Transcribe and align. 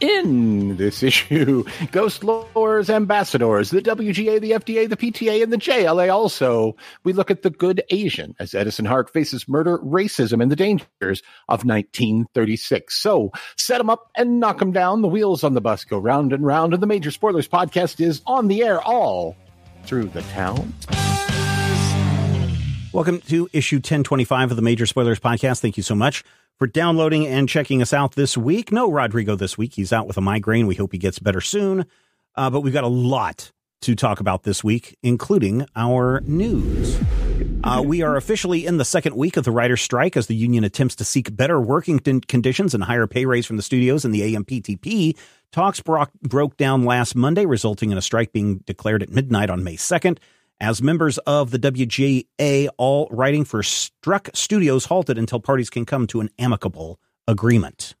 In 0.00 0.76
this 0.76 1.02
issue, 1.02 1.64
Ghostlore's 1.92 2.90
ambassadors, 2.90 3.70
the 3.70 3.80
WGA, 3.80 4.40
the 4.40 4.50
FDA, 4.52 4.88
the 4.88 4.96
PTA, 4.96 5.42
and 5.42 5.52
the 5.52 5.56
JLA 5.56 6.12
also. 6.12 6.76
We 7.04 7.12
look 7.12 7.30
at 7.30 7.42
the 7.42 7.50
good 7.50 7.82
Asian 7.90 8.34
as 8.38 8.54
Edison 8.54 8.84
Hark 8.84 9.12
faces 9.12 9.48
murder, 9.48 9.78
racism, 9.78 10.42
and 10.42 10.50
the 10.50 10.56
dangers 10.56 11.22
of 11.48 11.64
1936. 11.64 12.94
So 12.94 13.30
set 13.56 13.78
them 13.78 13.88
up 13.88 14.10
and 14.16 14.40
knock 14.40 14.58
them 14.58 14.72
down. 14.72 15.02
The 15.02 15.08
wheels 15.08 15.44
on 15.44 15.54
the 15.54 15.60
bus 15.60 15.84
go 15.84 15.98
round 15.98 16.32
and 16.32 16.44
round, 16.44 16.74
and 16.74 16.82
the 16.82 16.86
Major 16.86 17.10
Spoilers 17.10 17.48
podcast 17.48 18.00
is 18.00 18.20
on 18.26 18.48
the 18.48 18.62
air 18.62 18.82
all 18.82 19.36
through 19.84 20.08
the 20.08 20.22
town. 20.22 20.74
Welcome 22.94 23.22
to 23.22 23.50
issue 23.52 23.78
1025 23.78 24.52
of 24.52 24.56
the 24.56 24.62
Major 24.62 24.86
Spoilers 24.86 25.18
Podcast. 25.18 25.58
Thank 25.58 25.76
you 25.76 25.82
so 25.82 25.96
much 25.96 26.22
for 26.60 26.68
downloading 26.68 27.26
and 27.26 27.48
checking 27.48 27.82
us 27.82 27.92
out 27.92 28.12
this 28.12 28.36
week. 28.36 28.70
No 28.70 28.88
Rodrigo 28.88 29.34
this 29.34 29.58
week. 29.58 29.74
He's 29.74 29.92
out 29.92 30.06
with 30.06 30.16
a 30.16 30.20
migraine. 30.20 30.68
We 30.68 30.76
hope 30.76 30.92
he 30.92 30.98
gets 30.98 31.18
better 31.18 31.40
soon. 31.40 31.86
Uh, 32.36 32.50
but 32.50 32.60
we've 32.60 32.72
got 32.72 32.84
a 32.84 32.86
lot 32.86 33.50
to 33.80 33.96
talk 33.96 34.20
about 34.20 34.44
this 34.44 34.62
week, 34.62 34.96
including 35.02 35.66
our 35.74 36.20
news. 36.20 36.96
Uh, 37.64 37.82
we 37.84 38.02
are 38.02 38.14
officially 38.14 38.64
in 38.64 38.76
the 38.76 38.84
second 38.84 39.16
week 39.16 39.36
of 39.36 39.44
the 39.44 39.50
writer's 39.50 39.82
strike 39.82 40.16
as 40.16 40.28
the 40.28 40.36
union 40.36 40.62
attempts 40.62 40.94
to 40.94 41.04
seek 41.04 41.34
better 41.34 41.60
working 41.60 41.98
conditions 41.98 42.74
and 42.74 42.84
higher 42.84 43.08
pay 43.08 43.26
raise 43.26 43.44
from 43.44 43.56
the 43.56 43.62
studios 43.64 44.04
and 44.04 44.14
the 44.14 44.36
AMPTP. 44.36 45.18
Talks 45.50 45.80
bro- 45.80 46.06
broke 46.22 46.56
down 46.58 46.84
last 46.84 47.16
Monday, 47.16 47.44
resulting 47.44 47.90
in 47.90 47.98
a 47.98 48.02
strike 48.02 48.30
being 48.30 48.58
declared 48.58 49.02
at 49.02 49.10
midnight 49.10 49.50
on 49.50 49.64
May 49.64 49.74
2nd 49.74 50.18
as 50.60 50.82
members 50.82 51.18
of 51.18 51.50
the 51.50 51.58
WGA, 51.58 52.68
all 52.78 53.08
writing 53.10 53.44
for 53.44 53.62
struck 53.62 54.30
studios, 54.34 54.84
halted 54.86 55.18
until 55.18 55.40
parties 55.40 55.70
can 55.70 55.84
come 55.84 56.06
to 56.08 56.20
an 56.20 56.30
amicable 56.38 56.98
agreement. 57.26 57.94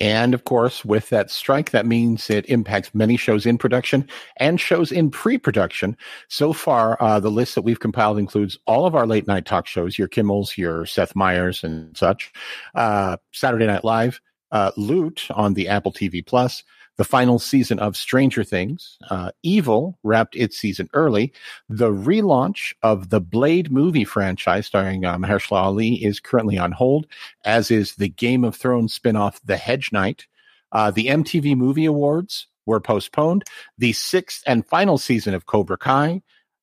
And 0.00 0.34
of 0.34 0.44
course, 0.44 0.84
with 0.84 1.08
that 1.08 1.30
strike, 1.30 1.70
that 1.70 1.84
means 1.84 2.30
it 2.30 2.48
impacts 2.48 2.94
many 2.94 3.16
shows 3.16 3.44
in 3.44 3.58
production 3.58 4.08
and 4.36 4.60
shows 4.60 4.92
in 4.92 5.10
pre 5.10 5.36
production. 5.36 5.96
So 6.28 6.52
far, 6.52 6.96
uh, 7.02 7.18
the 7.18 7.30
list 7.30 7.56
that 7.56 7.62
we've 7.62 7.80
compiled 7.80 8.18
includes 8.18 8.56
all 8.66 8.86
of 8.86 8.94
our 8.94 9.06
late 9.06 9.26
night 9.26 9.46
talk 9.46 9.66
shows, 9.66 9.98
your 9.98 10.08
Kimmels, 10.08 10.56
your 10.56 10.86
Seth 10.86 11.16
Meyers, 11.16 11.64
and 11.64 11.96
such, 11.96 12.32
uh, 12.76 13.16
Saturday 13.32 13.66
Night 13.66 13.84
Live, 13.84 14.20
uh, 14.52 14.70
Loot 14.76 15.26
on 15.32 15.54
the 15.54 15.68
Apple 15.68 15.92
TV 15.92 16.24
Plus, 16.24 16.62
the 17.00 17.04
final 17.06 17.38
season 17.38 17.78
of 17.78 17.96
Stranger 17.96 18.44
Things. 18.44 18.98
Uh, 19.08 19.30
Evil 19.42 19.98
wrapped 20.02 20.36
its 20.36 20.58
season 20.58 20.90
early. 20.92 21.32
The 21.70 21.90
relaunch 21.90 22.74
of 22.82 23.08
the 23.08 23.22
Blade 23.22 23.72
movie 23.72 24.04
franchise 24.04 24.66
starring 24.66 25.06
uh, 25.06 25.16
Mahershala 25.16 25.62
Ali 25.62 25.94
is 26.04 26.20
currently 26.20 26.58
on 26.58 26.72
hold, 26.72 27.06
as 27.46 27.70
is 27.70 27.94
the 27.94 28.10
Game 28.10 28.44
of 28.44 28.54
Thrones 28.54 28.98
spinoff 28.98 29.40
The 29.42 29.56
Hedge 29.56 29.92
Knight. 29.92 30.26
Uh, 30.72 30.90
the 30.90 31.06
MTV 31.06 31.56
Movie 31.56 31.86
Awards 31.86 32.48
were 32.66 32.80
postponed. 32.80 33.44
The 33.78 33.94
sixth 33.94 34.44
and 34.46 34.66
final 34.66 34.98
season 34.98 35.32
of 35.32 35.46
Cobra 35.46 35.78
Kai, 35.78 36.20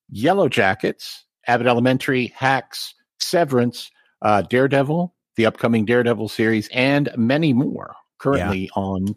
Yellow 0.07 0.49
Jackets, 0.49 1.25
Abbott 1.47 1.65
Elementary, 1.65 2.27
Hacks, 2.27 2.93
Severance, 3.19 3.89
uh, 4.21 4.43
Daredevil, 4.43 5.15
the 5.35 5.47
upcoming 5.47 5.83
Daredevil 5.83 6.29
series, 6.29 6.69
and 6.71 7.09
many 7.17 7.53
more 7.53 7.95
currently 8.19 8.65
yeah. 8.65 8.69
on 8.75 9.15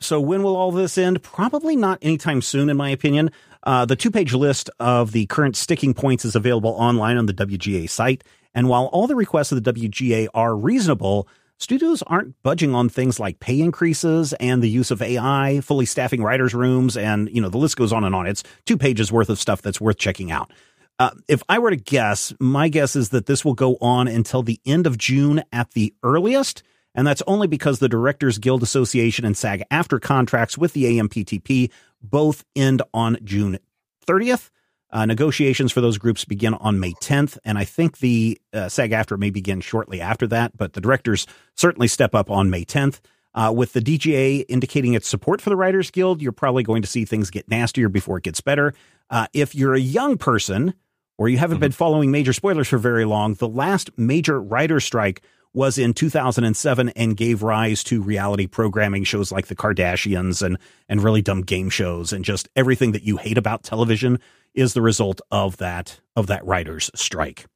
So 0.00 0.20
when 0.20 0.42
will 0.42 0.56
all 0.56 0.70
this 0.70 0.98
end? 0.98 1.22
Probably 1.22 1.76
not 1.76 1.98
anytime 2.02 2.42
soon, 2.42 2.70
in 2.70 2.76
my 2.76 2.90
opinion. 2.90 3.30
Uh, 3.64 3.84
the 3.84 3.96
two-page 3.96 4.32
list 4.32 4.70
of 4.78 5.12
the 5.12 5.26
current 5.26 5.56
sticking 5.56 5.94
points 5.94 6.24
is 6.24 6.36
available 6.36 6.70
online 6.70 7.16
on 7.16 7.26
the 7.26 7.34
WGA 7.34 7.90
site. 7.90 8.22
And 8.54 8.68
while 8.68 8.86
all 8.86 9.06
the 9.06 9.16
requests 9.16 9.52
of 9.52 9.62
the 9.62 9.72
WGA 9.72 10.28
are 10.34 10.56
reasonable, 10.56 11.28
studios 11.58 12.02
aren't 12.02 12.40
budging 12.42 12.74
on 12.74 12.88
things 12.88 13.20
like 13.20 13.40
pay 13.40 13.60
increases 13.60 14.32
and 14.34 14.62
the 14.62 14.70
use 14.70 14.90
of 14.90 15.02
AI, 15.02 15.60
fully 15.60 15.84
staffing 15.84 16.22
writers' 16.22 16.54
rooms, 16.54 16.96
and 16.96 17.28
you 17.30 17.40
know 17.40 17.48
the 17.48 17.58
list 17.58 17.76
goes 17.76 17.92
on 17.92 18.04
and 18.04 18.14
on. 18.14 18.26
It's 18.26 18.42
two 18.64 18.78
pages 18.78 19.12
worth 19.12 19.28
of 19.28 19.38
stuff 19.38 19.60
that's 19.62 19.80
worth 19.80 19.98
checking 19.98 20.30
out. 20.30 20.52
Uh, 20.98 21.10
if 21.28 21.42
I 21.48 21.58
were 21.58 21.70
to 21.70 21.76
guess, 21.76 22.32
my 22.40 22.68
guess 22.68 22.96
is 22.96 23.10
that 23.10 23.26
this 23.26 23.44
will 23.44 23.54
go 23.54 23.76
on 23.80 24.08
until 24.08 24.42
the 24.42 24.60
end 24.66 24.86
of 24.86 24.98
June 24.98 25.42
at 25.52 25.72
the 25.72 25.94
earliest. 26.02 26.62
And 26.98 27.06
that's 27.06 27.22
only 27.28 27.46
because 27.46 27.78
the 27.78 27.88
Directors 27.88 28.38
Guild 28.38 28.60
Association 28.60 29.24
and 29.24 29.36
SAG 29.36 29.62
AFTRA 29.70 30.00
contracts 30.00 30.58
with 30.58 30.72
the 30.72 30.98
AMPTP 30.98 31.70
both 32.02 32.44
end 32.56 32.82
on 32.92 33.18
June 33.22 33.60
30th. 34.04 34.50
Uh, 34.90 35.06
negotiations 35.06 35.70
for 35.70 35.80
those 35.80 35.96
groups 35.96 36.24
begin 36.24 36.54
on 36.54 36.80
May 36.80 36.94
10th, 36.94 37.38
and 37.44 37.56
I 37.56 37.62
think 37.62 37.98
the 37.98 38.40
uh, 38.52 38.68
SAG 38.68 38.90
AFTRA 38.90 39.16
may 39.16 39.30
begin 39.30 39.60
shortly 39.60 40.00
after 40.00 40.26
that, 40.26 40.56
but 40.56 40.72
the 40.72 40.80
directors 40.80 41.28
certainly 41.54 41.86
step 41.86 42.16
up 42.16 42.32
on 42.32 42.50
May 42.50 42.64
10th. 42.64 42.98
Uh, 43.32 43.52
with 43.54 43.74
the 43.74 43.80
DGA 43.80 44.44
indicating 44.48 44.94
its 44.94 45.06
support 45.06 45.40
for 45.40 45.50
the 45.50 45.56
Writers 45.56 45.92
Guild, 45.92 46.20
you're 46.20 46.32
probably 46.32 46.64
going 46.64 46.82
to 46.82 46.88
see 46.88 47.04
things 47.04 47.30
get 47.30 47.48
nastier 47.48 47.88
before 47.88 48.18
it 48.18 48.24
gets 48.24 48.40
better. 48.40 48.74
Uh, 49.08 49.28
if 49.32 49.54
you're 49.54 49.74
a 49.74 49.80
young 49.80 50.18
person 50.18 50.74
or 51.16 51.28
you 51.28 51.38
haven't 51.38 51.58
mm-hmm. 51.58 51.66
been 51.66 51.72
following 51.72 52.10
major 52.10 52.32
spoilers 52.32 52.66
for 52.66 52.78
very 52.78 53.04
long, 53.04 53.34
the 53.34 53.46
last 53.46 53.88
major 53.96 54.42
writer 54.42 54.80
strike 54.80 55.22
was 55.54 55.78
in 55.78 55.94
2007 55.94 56.90
and 56.90 57.16
gave 57.16 57.42
rise 57.42 57.82
to 57.84 58.02
reality 58.02 58.46
programming 58.46 59.04
shows 59.04 59.32
like 59.32 59.46
the 59.46 59.56
Kardashians 59.56 60.42
and 60.42 60.58
and 60.88 61.02
really 61.02 61.22
dumb 61.22 61.42
game 61.42 61.70
shows 61.70 62.12
and 62.12 62.24
just 62.24 62.48
everything 62.54 62.92
that 62.92 63.02
you 63.02 63.16
hate 63.16 63.38
about 63.38 63.62
television 63.62 64.18
is 64.54 64.74
the 64.74 64.82
result 64.82 65.20
of 65.30 65.56
that 65.58 66.00
of 66.16 66.26
that 66.26 66.44
writers 66.44 66.90
strike. 66.94 67.46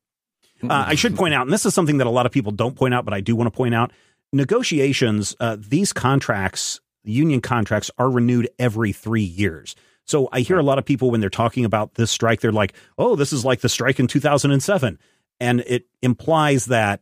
Uh, 0.62 0.84
I 0.88 0.94
should 0.94 1.16
point 1.16 1.34
out, 1.34 1.42
and 1.42 1.52
this 1.52 1.66
is 1.66 1.74
something 1.74 1.98
that 1.98 2.06
a 2.06 2.10
lot 2.10 2.24
of 2.24 2.30
people 2.30 2.52
don't 2.52 2.76
point 2.76 2.94
out, 2.94 3.04
but 3.04 3.12
I 3.12 3.20
do 3.20 3.34
want 3.34 3.52
to 3.52 3.56
point 3.56 3.74
out: 3.74 3.92
negotiations. 4.32 5.34
Uh, 5.40 5.56
these 5.58 5.92
contracts, 5.92 6.80
union 7.02 7.40
contracts, 7.40 7.90
are 7.98 8.08
renewed 8.08 8.48
every 8.58 8.92
three 8.92 9.22
years. 9.22 9.74
So 10.04 10.28
I 10.32 10.40
hear 10.40 10.58
a 10.58 10.62
lot 10.62 10.78
of 10.78 10.84
people 10.84 11.10
when 11.10 11.20
they're 11.20 11.30
talking 11.30 11.64
about 11.64 11.94
this 11.94 12.10
strike, 12.10 12.40
they're 12.40 12.52
like, 12.52 12.74
"Oh, 12.96 13.16
this 13.16 13.32
is 13.32 13.44
like 13.44 13.60
the 13.60 13.68
strike 13.68 13.98
in 13.98 14.06
2007," 14.06 14.98
and 15.40 15.60
it 15.66 15.86
implies 16.00 16.66
that 16.66 17.00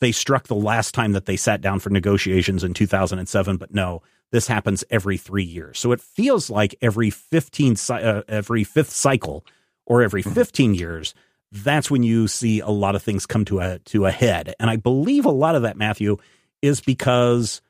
they 0.00 0.12
struck 0.12 0.46
the 0.46 0.54
last 0.54 0.94
time 0.94 1.12
that 1.12 1.26
they 1.26 1.36
sat 1.36 1.60
down 1.60 1.80
for 1.80 1.90
negotiations 1.90 2.64
in 2.64 2.74
2007, 2.74 3.56
but 3.56 3.74
no, 3.74 4.02
this 4.32 4.46
happens 4.46 4.84
every 4.90 5.16
three 5.16 5.44
years. 5.44 5.78
So 5.78 5.92
it 5.92 6.00
feels 6.00 6.50
like 6.50 6.74
every 6.82 7.10
15, 7.10 7.76
uh, 7.90 8.22
every 8.28 8.64
fifth 8.64 8.90
cycle 8.90 9.44
or 9.86 10.02
every 10.02 10.22
mm-hmm. 10.22 10.34
15 10.34 10.74
years, 10.74 11.14
that's 11.52 11.90
when 11.90 12.02
you 12.02 12.26
see 12.28 12.60
a 12.60 12.68
lot 12.68 12.96
of 12.96 13.02
things 13.02 13.26
come 13.26 13.44
to 13.46 13.60
a, 13.60 13.78
to 13.80 14.06
a 14.06 14.10
head. 14.10 14.54
And 14.58 14.68
I 14.68 14.76
believe 14.76 15.24
a 15.24 15.30
lot 15.30 15.54
of 15.54 15.62
that, 15.62 15.76
Matthew, 15.76 16.16
is 16.60 16.80
because 16.80 17.62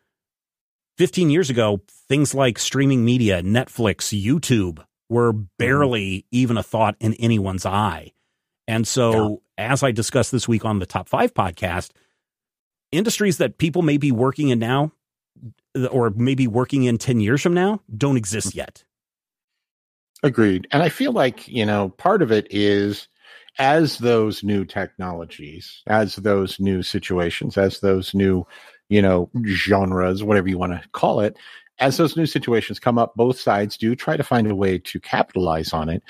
15 0.99 1.31
years 1.31 1.51
ago, 1.51 1.83
things 2.09 2.35
like 2.35 2.59
streaming 2.59 3.05
media, 3.05 3.43
Netflix, 3.43 4.19
YouTube 4.19 4.83
were 5.09 5.33
mm-hmm. 5.33 5.45
barely 5.59 6.27
even 6.31 6.57
a 6.57 6.63
thought 6.63 6.97
in 7.01 7.15
anyone's 7.15 7.67
eye. 7.67 8.13
And 8.69 8.87
so, 8.87 9.43
yeah. 9.59 9.73
as 9.73 9.83
I 9.83 9.93
discussed 9.93 10.33
this 10.33 10.49
week 10.49 10.65
on 10.65 10.81
the 10.81 10.87
Top 10.87 11.09
Five 11.09 11.35
podcast, 11.35 11.91
industries 12.97 13.39
that 13.39 13.59
people 13.59 13.83
may 13.83 13.97
be 13.97 14.13
working 14.13 14.49
in 14.49 14.59
now 14.59 14.93
or 15.91 16.11
maybe 16.11 16.47
working 16.47 16.85
in 16.85 16.99
10 16.99 17.21
years 17.21 17.43
from 17.43 17.55
now 17.55 17.81
don't 17.97 18.17
exist 18.17 18.49
mm-hmm. 18.49 18.59
yet. 18.59 18.85
Agreed. 20.23 20.67
And 20.73 20.83
I 20.83 20.89
feel 20.89 21.13
like, 21.13 21.47
you 21.47 21.67
know, 21.67 21.91
part 21.91 22.23
of 22.23 22.33
it 22.33 22.47
is 22.51 23.09
as 23.59 23.99
those 23.99 24.43
new 24.43 24.65
technologies, 24.65 25.83
as 25.87 26.17
those 26.17 26.59
new 26.59 26.83
situations, 26.83 27.57
as 27.57 27.81
those 27.81 28.15
new, 28.15 28.47
you 28.89 29.03
know, 29.03 29.31
genres, 29.47 30.23
whatever 30.23 30.49
you 30.49 30.59
want 30.59 30.73
to 30.73 30.89
call 30.91 31.21
it, 31.21 31.37
as 31.79 31.97
those 31.97 32.17
new 32.17 32.27
situations 32.27 32.79
come 32.79 32.99
up, 32.99 33.15
both 33.15 33.39
sides 33.39 33.77
do 33.77 33.95
try 33.95 34.17
to 34.17 34.25
find 34.25 34.51
a 34.51 34.55
way 34.55 34.79
to 34.79 34.99
capitalize 35.01 35.73
on 35.73 35.89
it. 35.89 36.03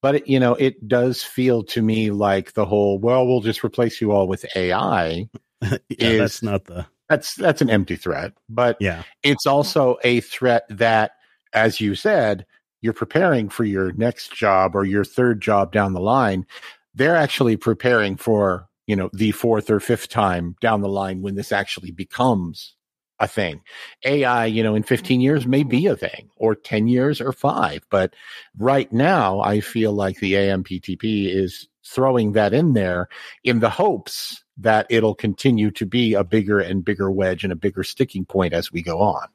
But, 0.00 0.16
it, 0.16 0.28
you 0.28 0.40
know, 0.40 0.54
it 0.54 0.88
does 0.88 1.22
feel 1.22 1.62
to 1.64 1.82
me 1.82 2.10
like 2.10 2.54
the 2.54 2.66
whole, 2.66 2.98
well, 2.98 3.26
we'll 3.26 3.40
just 3.40 3.64
replace 3.64 4.00
you 4.00 4.10
all 4.10 4.26
with 4.26 4.44
AI 4.56 5.28
yeah, 5.88 6.08
is, 6.08 6.18
that's 6.18 6.42
not 6.42 6.64
the 6.64 6.86
that's 7.08 7.34
that's 7.34 7.60
an 7.60 7.70
empty 7.70 7.96
threat. 7.96 8.32
But 8.48 8.76
yeah, 8.80 9.02
it's 9.22 9.46
also 9.46 9.98
a 10.02 10.20
threat 10.20 10.64
that, 10.70 11.12
as 11.52 11.80
you 11.80 11.94
said, 11.94 12.46
you're 12.80 12.92
preparing 12.92 13.48
for 13.48 13.64
your 13.64 13.92
next 13.92 14.34
job 14.34 14.74
or 14.74 14.84
your 14.84 15.04
third 15.04 15.40
job 15.40 15.72
down 15.72 15.92
the 15.92 16.00
line. 16.00 16.46
They're 16.94 17.16
actually 17.16 17.56
preparing 17.56 18.16
for 18.16 18.68
you 18.86 18.96
know 18.96 19.10
the 19.12 19.32
fourth 19.32 19.70
or 19.70 19.80
fifth 19.80 20.08
time 20.08 20.56
down 20.60 20.80
the 20.80 20.88
line 20.88 21.22
when 21.22 21.34
this 21.34 21.52
actually 21.52 21.90
becomes 21.90 22.74
a 23.20 23.28
thing. 23.28 23.62
AI, 24.04 24.46
you 24.46 24.62
know, 24.62 24.74
in 24.74 24.82
15 24.82 25.20
years 25.20 25.46
may 25.46 25.62
be 25.62 25.86
a 25.86 25.96
thing, 25.96 26.28
or 26.36 26.56
10 26.56 26.88
years, 26.88 27.20
or 27.20 27.32
five. 27.32 27.86
But 27.88 28.14
right 28.58 28.92
now, 28.92 29.40
I 29.40 29.60
feel 29.60 29.92
like 29.92 30.18
the 30.18 30.32
AMPTP 30.32 31.32
is 31.32 31.68
throwing 31.84 32.32
that 32.32 32.52
in 32.52 32.72
there 32.72 33.08
in 33.44 33.60
the 33.60 33.70
hopes 33.70 34.41
that 34.58 34.86
it'll 34.90 35.14
continue 35.14 35.70
to 35.72 35.86
be 35.86 36.14
a 36.14 36.24
bigger 36.24 36.60
and 36.60 36.84
bigger 36.84 37.10
wedge 37.10 37.44
and 37.44 37.52
a 37.52 37.56
bigger 37.56 37.82
sticking 37.82 38.24
point 38.24 38.52
as 38.52 38.72
we 38.72 38.82
go 38.82 39.00
on. 39.00 39.28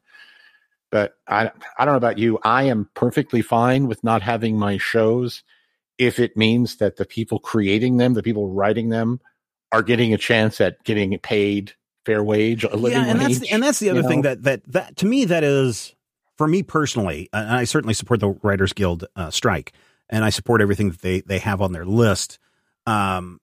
But 0.92 1.16
I, 1.28 1.52
I 1.78 1.86
don't 1.86 1.94
know 1.94 1.98
about 1.98 2.18
you. 2.18 2.40
I 2.44 2.64
am 2.64 2.90
perfectly 2.94 3.42
fine 3.42 3.88
with 3.88 4.04
not 4.04 4.22
having 4.22 4.58
my 4.58 4.78
shows 4.78 5.44
if 5.98 6.20
it 6.20 6.38
means 6.38 6.78
that 6.78 6.98
the 6.98 7.06
people 7.06 7.40
creating 7.40 7.98
them, 7.98 8.14
the 8.14 8.24
people 8.24 8.50
writing 8.50 8.90
them, 8.90 9.20
are 9.72 9.84
getting 9.84 10.14
a 10.14 10.18
chance 10.18 10.62
at 10.62 10.84
getting 10.84 11.18
paid 11.20 11.74
fair 12.06 12.24
wage, 12.24 12.64
a 12.64 12.76
living 12.76 13.00
yeah, 13.00 13.08
and 13.08 13.20
wage. 13.20 13.28
That's 13.28 13.40
the, 13.40 13.50
and 13.50 13.64
that's 13.64 13.80
the 13.80 13.90
other 13.90 14.04
thing 14.04 14.22
know? 14.22 14.30
that 14.30 14.44
that 14.44 14.72
that 14.72 14.98
to 14.98 15.06
me 15.06 15.26
that 15.26 15.44
is 15.44 15.94
for 16.38 16.48
me 16.48 16.64
personally, 16.64 17.30
and 17.34 17.50
I 17.50 17.66
certainly 17.66 17.94
support 17.94 18.20
the 18.20 18.30
Writers 18.44 18.74
Guild 18.74 19.06
uh, 19.16 19.30
strike, 19.30 19.74
and 20.10 20.24
I 20.24 20.30
support 20.30 20.62
everything 20.62 20.92
that 20.92 21.02
they 21.02 21.22
they 21.22 21.40
have 21.40 21.62
on 21.62 21.74
their 21.74 21.86
list. 21.86 22.40
Um, 22.86 23.42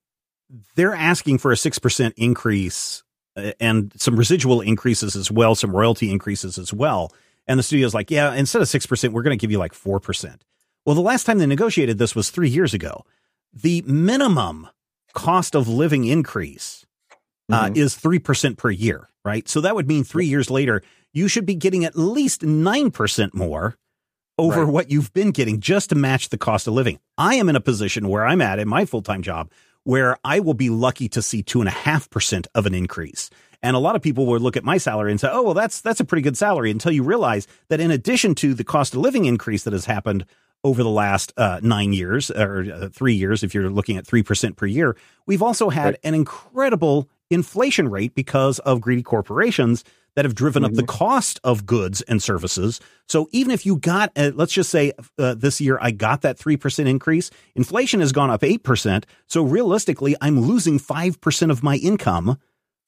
they're 0.75 0.95
asking 0.95 1.39
for 1.39 1.53
a 1.53 1.57
six 1.57 1.79
percent 1.79 2.15
increase 2.17 3.03
uh, 3.37 3.53
and 3.61 3.93
some 3.97 4.17
residual 4.17 4.61
increases 4.61 5.17
as 5.17 5.31
well, 5.31 5.55
some 5.55 5.75
royalty 5.75 6.11
increases 6.11 6.59
as 6.59 6.73
well. 6.73 7.13
And 7.47 7.59
the 7.59 7.63
studio's 7.63 7.95
like, 7.95 8.11
yeah, 8.11 8.33
instead 8.35 8.63
of 8.63 8.69
six 8.69 8.87
percent, 8.87 9.13
we're 9.13 9.23
going 9.23 9.37
to 9.37 9.41
give 9.41 9.51
you 9.51 9.59
like 9.59 9.75
four 9.75 10.01
percent. 10.01 10.45
Well, 10.85 10.95
the 10.95 11.01
last 11.01 11.25
time 11.25 11.39
they 11.39 11.47
negotiated 11.47 11.99
this 11.99 12.15
was 12.15 12.31
three 12.31 12.49
years 12.49 12.75
ago. 12.75 13.05
The 13.53 13.83
minimum 13.87 14.69
cost 15.15 15.55
of 15.55 15.69
living 15.69 16.05
increase 16.05 16.85
uh, 17.51 17.67
mm-hmm. 17.67 17.77
is 17.77 17.97
3% 17.97 18.57
per 18.59 18.71
year, 18.71 19.09
right? 19.25 19.49
So 19.49 19.61
that 19.61 19.75
would 19.75 19.89
mean 19.89 20.05
three 20.05 20.27
years 20.27 20.51
later, 20.51 20.83
you 21.13 21.29
should 21.29 21.47
be 21.47 21.55
getting 21.55 21.85
at 21.85 21.97
least 21.97 22.43
9% 22.43 23.35
more 23.35 23.77
over 24.37 24.65
right. 24.65 24.73
what 24.73 24.91
you've 24.91 25.13
been 25.13 25.31
getting 25.31 25.61
just 25.61 25.91
to 25.91 25.95
match 25.95 26.29
the 26.29 26.39
cost 26.39 26.67
of 26.67 26.75
living. 26.75 26.99
I 27.17 27.37
am 27.37 27.49
in 27.49 27.57
a 27.57 27.61
position 27.61 28.09
where 28.09 28.27
I'm 28.27 28.43
at 28.43 28.59
in 28.59 28.69
my 28.69 28.85
full 28.85 29.03
time 29.03 29.23
job 29.23 29.51
where 29.85 30.17
I 30.25 30.41
will 30.41 30.55
be 30.55 30.71
lucky 30.71 31.09
to 31.11 31.23
see 31.23 31.43
two 31.43 31.61
and 31.61 31.69
a 31.69 31.73
half 31.73 32.11
percent 32.11 32.47
of 32.55 32.67
an 32.67 32.75
increase. 32.75 33.31
And 33.63 33.77
a 33.77 33.79
lot 33.79 33.97
of 33.97 34.03
people 34.03 34.27
will 34.27 34.41
look 34.41 34.57
at 34.57 34.65
my 34.65 34.77
salary 34.77 35.11
and 35.11 35.21
say, 35.21 35.29
"Oh, 35.31 35.43
well, 35.43 35.55
that's 35.55 35.81
that's 35.81 36.01
a 36.01 36.05
pretty 36.05 36.23
good 36.23 36.37
salary." 36.37 36.71
Until 36.71 36.93
you 36.93 37.03
realize 37.03 37.47
that 37.69 37.81
in 37.81 37.91
addition 37.91 38.35
to 38.37 38.53
the 38.53 38.65
cost 38.65 38.95
of 38.95 39.01
living 39.01 39.25
increase 39.25 39.65
that 39.65 39.73
has 39.73 39.87
happened 39.87 40.27
over 40.63 40.83
the 40.83 40.91
last 40.91 41.33
uh, 41.37 41.61
nine 41.63 41.93
years 41.93 42.31
or 42.31 42.67
uh, 42.71 42.89
three 42.91 43.15
years, 43.15 43.43
if 43.43 43.55
you're 43.55 43.71
looking 43.71 43.97
at 43.97 44.07
three 44.07 44.23
percent 44.23 44.57
per 44.57 44.67
year, 44.67 44.97
we've 45.27 45.43
also 45.43 45.71
had 45.71 45.85
right. 45.85 46.01
an 46.05 46.15
incredible 46.15 47.09
inflation 47.31 47.89
rate 47.89 48.15
because 48.15 48.59
of 48.61 48.83
greedy 48.83 49.03
corporations 49.03 49.83
that 50.17 50.25
have 50.25 50.35
driven 50.35 50.63
mm-hmm. 50.63 50.73
up 50.73 50.77
the 50.77 50.83
mm-hmm. 50.83 50.97
cost 50.97 51.41
of 51.45 51.67
goods 51.67 52.03
and 52.03 52.23
services. 52.23 52.81
So 53.09 53.29
even 53.33 53.51
if 53.51 53.67
you 53.67 53.77
got, 53.77 54.13
uh, 54.17 54.33
let's 54.35 54.53
just 54.53 54.71
say 54.71 54.93
uh, 55.19 55.35
this 55.35 55.61
year 55.61 55.79
I 55.81 55.91
got 55.91 56.23
that 56.23 56.39
3% 56.39 56.87
increase, 56.87 57.31
inflation 57.55 58.01
has 58.01 58.13
gone 58.13 58.31
up 58.31 58.43
8%. 58.43 59.05
So 59.27 59.43
realistically, 59.43 60.17
I'm 60.21 60.41
losing 60.41 60.79
5% 60.79 61.51
of 61.51 61.63
my 61.63 61.77
income 61.77 62.39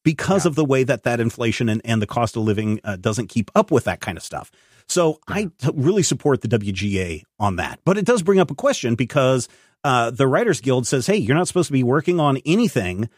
because 0.05 0.45
yeah. 0.45 0.51
of 0.51 0.55
the 0.55 0.65
way 0.65 0.85
that 0.85 1.03
that 1.03 1.21
inflation 1.21 1.69
and, 1.69 1.81
and 1.85 2.01
the 2.01 2.07
cost 2.07 2.37
of 2.37 2.43
living 2.43 2.81
uh, 2.85 2.97
doesn't 2.97 3.29
keep 3.29 3.51
up 3.55 3.71
with 3.71 3.85
that 3.85 4.01
kind 4.01 4.17
of 4.17 4.23
stuff. 4.23 4.53
So 4.89 5.19
yeah. 5.29 5.35
I 5.35 5.45
t- 5.59 5.71
really 5.75 6.05
support 6.05 6.43
the 6.43 6.49
WGA 6.49 7.23
on 7.41 7.57
that. 7.57 7.81
But 7.85 7.99
it 7.99 8.05
does 8.05 8.23
bring 8.23 8.39
up 8.39 8.53
a 8.53 8.55
question 8.55 8.95
because 8.95 9.49
uh, 9.83 10.11
the 10.11 10.29
Writers 10.29 10.61
Guild 10.61 10.87
says, 10.87 11.07
hey, 11.07 11.17
you're 11.17 11.37
not 11.37 11.49
supposed 11.49 11.67
to 11.69 11.73
be 11.73 11.83
working 11.83 12.21
on 12.21 12.39
anything 12.47 13.09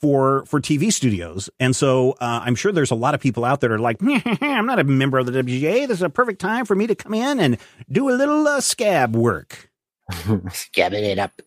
for 0.00 0.44
for 0.46 0.60
TV 0.60 0.92
studios. 0.92 1.50
And 1.58 1.74
so 1.74 2.12
uh, 2.20 2.40
I'm 2.44 2.54
sure 2.54 2.72
there's 2.72 2.90
a 2.90 2.96
lot 2.96 3.14
of 3.14 3.20
people 3.20 3.44
out 3.44 3.60
there 3.60 3.70
that 3.70 3.76
are 3.76 3.78
like, 3.78 3.98
I'm 4.42 4.66
not 4.66 4.78
a 4.78 4.84
member 4.84 5.18
of 5.18 5.26
the 5.26 5.32
WGA. 5.32 5.88
This 5.88 5.98
is 5.98 6.02
a 6.02 6.10
perfect 6.10 6.40
time 6.40 6.64
for 6.64 6.74
me 6.74 6.86
to 6.86 6.94
come 6.94 7.14
in 7.14 7.40
and 7.40 7.58
do 7.90 8.08
a 8.08 8.12
little 8.12 8.46
uh, 8.46 8.60
scab 8.60 9.14
work. 9.14 9.70
Scabbing 10.10 11.02
it 11.02 11.18
up. 11.18 11.42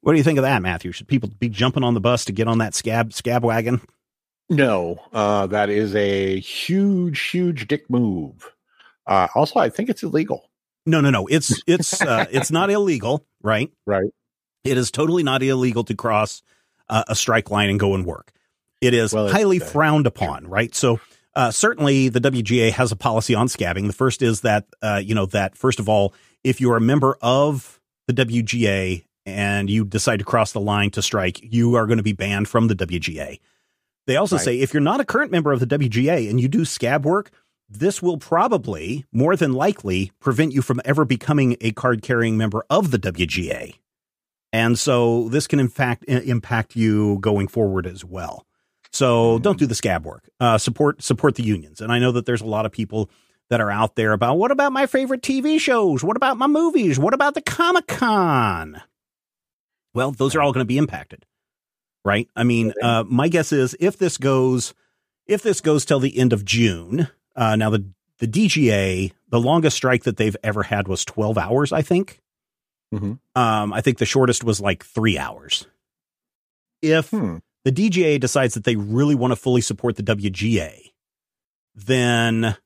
What 0.00 0.12
do 0.12 0.18
you 0.18 0.24
think 0.24 0.38
of 0.38 0.42
that, 0.42 0.60
Matthew? 0.60 0.92
Should 0.92 1.08
people 1.08 1.30
be 1.38 1.48
jumping 1.48 1.82
on 1.82 1.94
the 1.94 2.00
bus 2.00 2.26
to 2.26 2.32
get 2.32 2.48
on 2.48 2.58
that 2.58 2.74
scab 2.74 3.12
scab 3.12 3.44
wagon? 3.44 3.80
No, 4.50 5.00
uh, 5.12 5.46
that 5.46 5.70
is 5.70 5.94
a 5.94 6.38
huge, 6.38 7.20
huge 7.20 7.66
dick 7.66 7.88
move. 7.88 8.52
Uh, 9.06 9.28
also, 9.34 9.58
I 9.58 9.70
think 9.70 9.88
it's 9.88 10.02
illegal. 10.02 10.50
No, 10.86 11.00
no, 11.00 11.10
no. 11.10 11.26
It's 11.26 11.62
it's 11.66 12.02
uh, 12.02 12.26
it's 12.30 12.50
not 12.50 12.70
illegal, 12.70 13.26
right? 13.42 13.70
Right. 13.86 14.10
It 14.64 14.78
is 14.78 14.90
totally 14.90 15.22
not 15.22 15.42
illegal 15.42 15.84
to 15.84 15.94
cross 15.94 16.42
uh, 16.88 17.04
a 17.08 17.14
strike 17.14 17.50
line 17.50 17.70
and 17.70 17.78
go 17.78 17.94
and 17.94 18.04
work. 18.04 18.32
It 18.80 18.94
is 18.94 19.12
well, 19.12 19.28
highly 19.28 19.58
frowned 19.58 20.06
upon, 20.06 20.46
right? 20.46 20.74
So 20.74 21.00
uh, 21.34 21.50
certainly 21.50 22.08
the 22.08 22.20
WGA 22.20 22.70
has 22.72 22.92
a 22.92 22.96
policy 22.96 23.34
on 23.34 23.48
scabbing. 23.48 23.86
The 23.86 23.92
first 23.92 24.22
is 24.22 24.42
that 24.42 24.66
uh, 24.82 25.00
you 25.02 25.14
know 25.14 25.26
that 25.26 25.56
first 25.56 25.80
of 25.80 25.88
all, 25.88 26.14
if 26.42 26.60
you 26.60 26.70
are 26.72 26.76
a 26.76 26.82
member 26.82 27.16
of 27.22 27.80
the 28.06 28.14
WGA 28.14 29.04
and 29.26 29.70
you 29.70 29.84
decide 29.84 30.18
to 30.18 30.24
cross 30.24 30.52
the 30.52 30.60
line 30.60 30.90
to 30.90 31.02
strike, 31.02 31.40
you 31.42 31.74
are 31.74 31.86
going 31.86 31.96
to 31.96 32.04
be 32.04 32.12
banned 32.12 32.48
from 32.48 32.68
the 32.68 32.74
WGA. 32.74 33.40
They 34.06 34.16
also 34.16 34.36
right. 34.36 34.44
say 34.44 34.60
if 34.60 34.74
you're 34.74 34.82
not 34.82 35.00
a 35.00 35.04
current 35.04 35.32
member 35.32 35.52
of 35.52 35.60
the 35.60 35.66
WGA 35.66 36.28
and 36.28 36.40
you 36.40 36.48
do 36.48 36.64
scab 36.64 37.06
work, 37.06 37.30
this 37.68 38.02
will 38.02 38.18
probably, 38.18 39.06
more 39.10 39.36
than 39.36 39.54
likely, 39.54 40.12
prevent 40.20 40.52
you 40.52 40.60
from 40.60 40.80
ever 40.84 41.04
becoming 41.04 41.56
a 41.60 41.72
card 41.72 42.02
carrying 42.02 42.36
member 42.36 42.64
of 42.68 42.90
the 42.90 42.98
WGA. 42.98 43.76
And 44.54 44.78
so 44.78 45.28
this 45.30 45.48
can 45.48 45.58
in 45.58 45.66
fact 45.66 46.04
impact 46.04 46.76
you 46.76 47.18
going 47.18 47.48
forward 47.48 47.88
as 47.88 48.04
well. 48.04 48.46
So 48.92 49.40
don't 49.40 49.58
do 49.58 49.66
the 49.66 49.74
scab 49.74 50.06
work. 50.06 50.30
Uh, 50.38 50.58
support 50.58 51.02
support 51.02 51.34
the 51.34 51.42
unions. 51.42 51.80
And 51.80 51.90
I 51.90 51.98
know 51.98 52.12
that 52.12 52.24
there's 52.24 52.40
a 52.40 52.46
lot 52.46 52.64
of 52.64 52.70
people 52.70 53.10
that 53.50 53.60
are 53.60 53.70
out 53.72 53.96
there 53.96 54.12
about 54.12 54.38
what 54.38 54.52
about 54.52 54.72
my 54.72 54.86
favorite 54.86 55.22
TV 55.22 55.58
shows? 55.58 56.04
What 56.04 56.16
about 56.16 56.38
my 56.38 56.46
movies? 56.46 57.00
What 57.00 57.14
about 57.14 57.34
the 57.34 57.42
Comic 57.42 57.88
Con? 57.88 58.80
Well, 59.92 60.12
those 60.12 60.36
are 60.36 60.40
all 60.40 60.52
going 60.52 60.62
to 60.62 60.68
be 60.68 60.78
impacted, 60.78 61.26
right? 62.04 62.28
I 62.36 62.44
mean, 62.44 62.74
uh, 62.80 63.02
my 63.08 63.26
guess 63.26 63.50
is 63.50 63.76
if 63.80 63.98
this 63.98 64.18
goes 64.18 64.72
if 65.26 65.42
this 65.42 65.60
goes 65.60 65.84
till 65.84 65.98
the 65.98 66.16
end 66.16 66.32
of 66.32 66.44
June. 66.44 67.08
Uh, 67.34 67.56
now 67.56 67.70
the 67.70 67.88
the 68.20 68.28
DGA, 68.28 69.10
the 69.30 69.40
longest 69.40 69.76
strike 69.76 70.04
that 70.04 70.16
they've 70.16 70.36
ever 70.44 70.62
had 70.62 70.86
was 70.86 71.04
12 71.04 71.38
hours, 71.38 71.72
I 71.72 71.82
think. 71.82 72.20
Mm-hmm. 72.94 73.40
Um, 73.40 73.72
I 73.72 73.80
think 73.80 73.98
the 73.98 74.06
shortest 74.06 74.44
was 74.44 74.60
like 74.60 74.84
three 74.84 75.18
hours. 75.18 75.66
If 76.80 77.10
hmm. 77.10 77.38
the 77.64 77.72
DGA 77.72 78.20
decides 78.20 78.54
that 78.54 78.64
they 78.64 78.76
really 78.76 79.14
want 79.14 79.32
to 79.32 79.36
fully 79.36 79.60
support 79.60 79.96
the 79.96 80.02
WGA, 80.02 80.92
then 81.74 82.56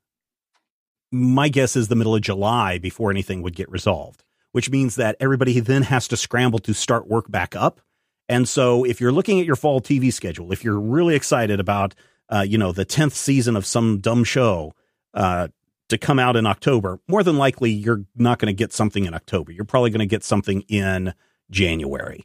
my 1.10 1.48
guess 1.48 1.76
is 1.76 1.88
the 1.88 1.96
middle 1.96 2.14
of 2.14 2.20
July 2.20 2.78
before 2.78 3.10
anything 3.10 3.42
would 3.42 3.56
get 3.56 3.70
resolved, 3.70 4.24
which 4.52 4.70
means 4.70 4.96
that 4.96 5.16
everybody 5.20 5.60
then 5.60 5.82
has 5.82 6.08
to 6.08 6.16
scramble 6.16 6.58
to 6.60 6.74
start 6.74 7.08
work 7.08 7.30
back 7.30 7.56
up. 7.56 7.80
And 8.28 8.46
so 8.46 8.84
if 8.84 9.00
you're 9.00 9.12
looking 9.12 9.40
at 9.40 9.46
your 9.46 9.56
fall 9.56 9.80
TV 9.80 10.12
schedule, 10.12 10.52
if 10.52 10.62
you're 10.62 10.78
really 10.78 11.14
excited 11.14 11.60
about, 11.60 11.94
uh, 12.28 12.44
you 12.46 12.58
know, 12.58 12.72
the 12.72 12.84
10th 12.84 13.12
season 13.12 13.56
of 13.56 13.64
some 13.64 14.00
dumb 14.00 14.24
show, 14.24 14.74
uh, 15.14 15.48
to 15.88 15.98
come 15.98 16.18
out 16.18 16.36
in 16.36 16.46
October, 16.46 17.00
more 17.08 17.22
than 17.22 17.38
likely 17.38 17.70
you're 17.70 18.04
not 18.16 18.38
going 18.38 18.46
to 18.46 18.56
get 18.56 18.72
something 18.72 19.04
in 19.04 19.14
October. 19.14 19.52
You're 19.52 19.64
probably 19.64 19.90
going 19.90 20.00
to 20.00 20.06
get 20.06 20.24
something 20.24 20.62
in 20.68 21.14
January. 21.50 22.24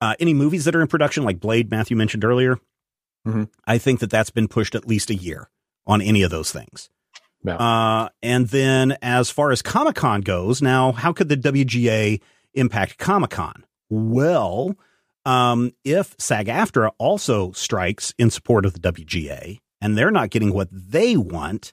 Uh, 0.00 0.14
any 0.18 0.34
movies 0.34 0.64
that 0.64 0.74
are 0.74 0.80
in 0.80 0.88
production, 0.88 1.24
like 1.24 1.40
Blade, 1.40 1.70
Matthew 1.70 1.96
mentioned 1.96 2.24
earlier, 2.24 2.56
mm-hmm. 3.26 3.44
I 3.66 3.78
think 3.78 4.00
that 4.00 4.10
that's 4.10 4.30
been 4.30 4.48
pushed 4.48 4.74
at 4.74 4.86
least 4.86 5.10
a 5.10 5.14
year 5.14 5.48
on 5.86 6.00
any 6.00 6.22
of 6.22 6.30
those 6.30 6.52
things. 6.52 6.88
Yeah. 7.44 7.56
Uh, 7.56 8.08
and 8.22 8.48
then 8.48 8.96
as 9.02 9.30
far 9.30 9.50
as 9.50 9.62
Comic 9.62 9.96
Con 9.96 10.20
goes, 10.20 10.62
now, 10.62 10.92
how 10.92 11.12
could 11.12 11.28
the 11.28 11.36
WGA 11.36 12.20
impact 12.54 12.98
Comic 12.98 13.30
Con? 13.30 13.64
Well, 13.90 14.76
um, 15.24 15.72
if 15.84 16.14
SAG 16.18 16.46
AFTRA 16.46 16.92
also 16.98 17.52
strikes 17.52 18.14
in 18.18 18.30
support 18.30 18.64
of 18.64 18.74
the 18.74 18.92
WGA 18.92 19.58
and 19.80 19.96
they're 19.96 20.10
not 20.10 20.30
getting 20.30 20.52
what 20.52 20.68
they 20.70 21.16
want, 21.16 21.72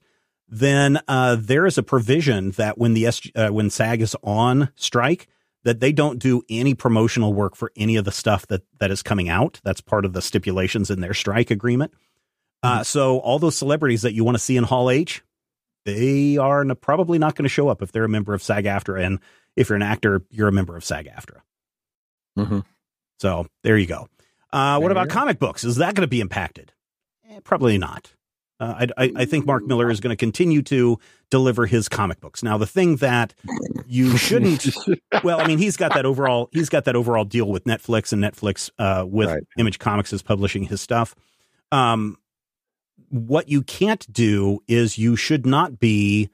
then 0.49 0.99
uh, 1.07 1.37
there 1.39 1.65
is 1.65 1.77
a 1.77 1.83
provision 1.83 2.51
that 2.51 2.77
when 2.77 2.93
the 2.93 3.03
SG, 3.05 3.31
uh, 3.35 3.53
when 3.53 3.69
SAG 3.69 4.01
is 4.01 4.15
on 4.23 4.71
strike, 4.75 5.27
that 5.63 5.79
they 5.79 5.91
don't 5.91 6.19
do 6.19 6.41
any 6.49 6.73
promotional 6.73 7.33
work 7.33 7.55
for 7.55 7.71
any 7.75 7.95
of 7.95 8.05
the 8.05 8.11
stuff 8.11 8.47
that 8.47 8.63
that 8.79 8.91
is 8.91 9.03
coming 9.03 9.29
out. 9.29 9.59
That's 9.63 9.81
part 9.81 10.05
of 10.05 10.13
the 10.13 10.21
stipulations 10.21 10.89
in 10.89 11.01
their 11.01 11.13
strike 11.13 11.51
agreement. 11.51 11.93
Uh, 12.61 12.75
mm-hmm. 12.75 12.83
so 12.83 13.19
all 13.19 13.39
those 13.39 13.55
celebrities 13.55 14.01
that 14.01 14.13
you 14.13 14.23
want 14.23 14.35
to 14.35 14.43
see 14.43 14.57
in 14.57 14.63
Hall 14.63 14.89
H, 14.89 15.21
they 15.85 16.37
are 16.37 16.65
probably 16.75 17.19
not 17.19 17.35
going 17.35 17.43
to 17.43 17.49
show 17.49 17.69
up 17.69 17.81
if 17.81 17.91
they're 17.91 18.03
a 18.03 18.09
member 18.09 18.33
of 18.33 18.43
SAG-AFTRA, 18.43 19.05
and 19.05 19.19
if 19.55 19.69
you're 19.69 19.77
an 19.77 19.81
actor, 19.81 20.23
you're 20.29 20.47
a 20.47 20.51
member 20.51 20.75
of 20.75 20.83
SAG-AFTRA. 20.83 21.41
Mm-hmm. 22.37 22.59
So 23.19 23.47
there 23.63 23.77
you 23.77 23.85
go. 23.85 24.09
Uh, 24.51 24.79
what 24.79 24.91
about 24.91 25.09
comic 25.09 25.39
books? 25.39 25.63
Is 25.63 25.77
that 25.77 25.95
going 25.95 26.03
to 26.03 26.07
be 26.07 26.21
impacted? 26.21 26.73
Eh, 27.29 27.39
probably 27.43 27.77
not. 27.77 28.11
Uh, 28.59 28.87
I, 28.97 29.11
I, 29.15 29.25
think 29.25 29.45
Mark 29.45 29.65
Millar 29.65 29.89
is 29.89 30.01
going 30.01 30.11
to 30.11 30.17
continue 30.17 30.61
to 30.63 30.99
deliver 31.29 31.65
his 31.65 31.87
comic 31.87 32.19
books. 32.19 32.43
Now, 32.43 32.57
the 32.57 32.67
thing 32.67 32.97
that 32.97 33.33
you 33.87 34.17
shouldn't, 34.17 34.67
well, 35.23 35.39
I 35.39 35.47
mean, 35.47 35.59
he's 35.59 35.77
got 35.77 35.93
that 35.93 36.05
overall, 36.05 36.49
he's 36.51 36.67
got 36.67 36.83
that 36.83 36.97
overall 36.97 37.23
deal 37.23 37.45
with 37.47 37.63
Netflix, 37.63 38.11
and 38.11 38.21
Netflix 38.21 38.69
uh, 38.77 39.05
with 39.07 39.29
right. 39.29 39.43
Image 39.57 39.79
Comics 39.79 40.11
is 40.11 40.21
publishing 40.21 40.63
his 40.63 40.81
stuff. 40.81 41.15
Um, 41.71 42.17
what 43.07 43.47
you 43.47 43.61
can't 43.61 44.11
do 44.11 44.59
is 44.67 44.97
you 44.97 45.15
should 45.15 45.45
not 45.45 45.79
be 45.79 46.29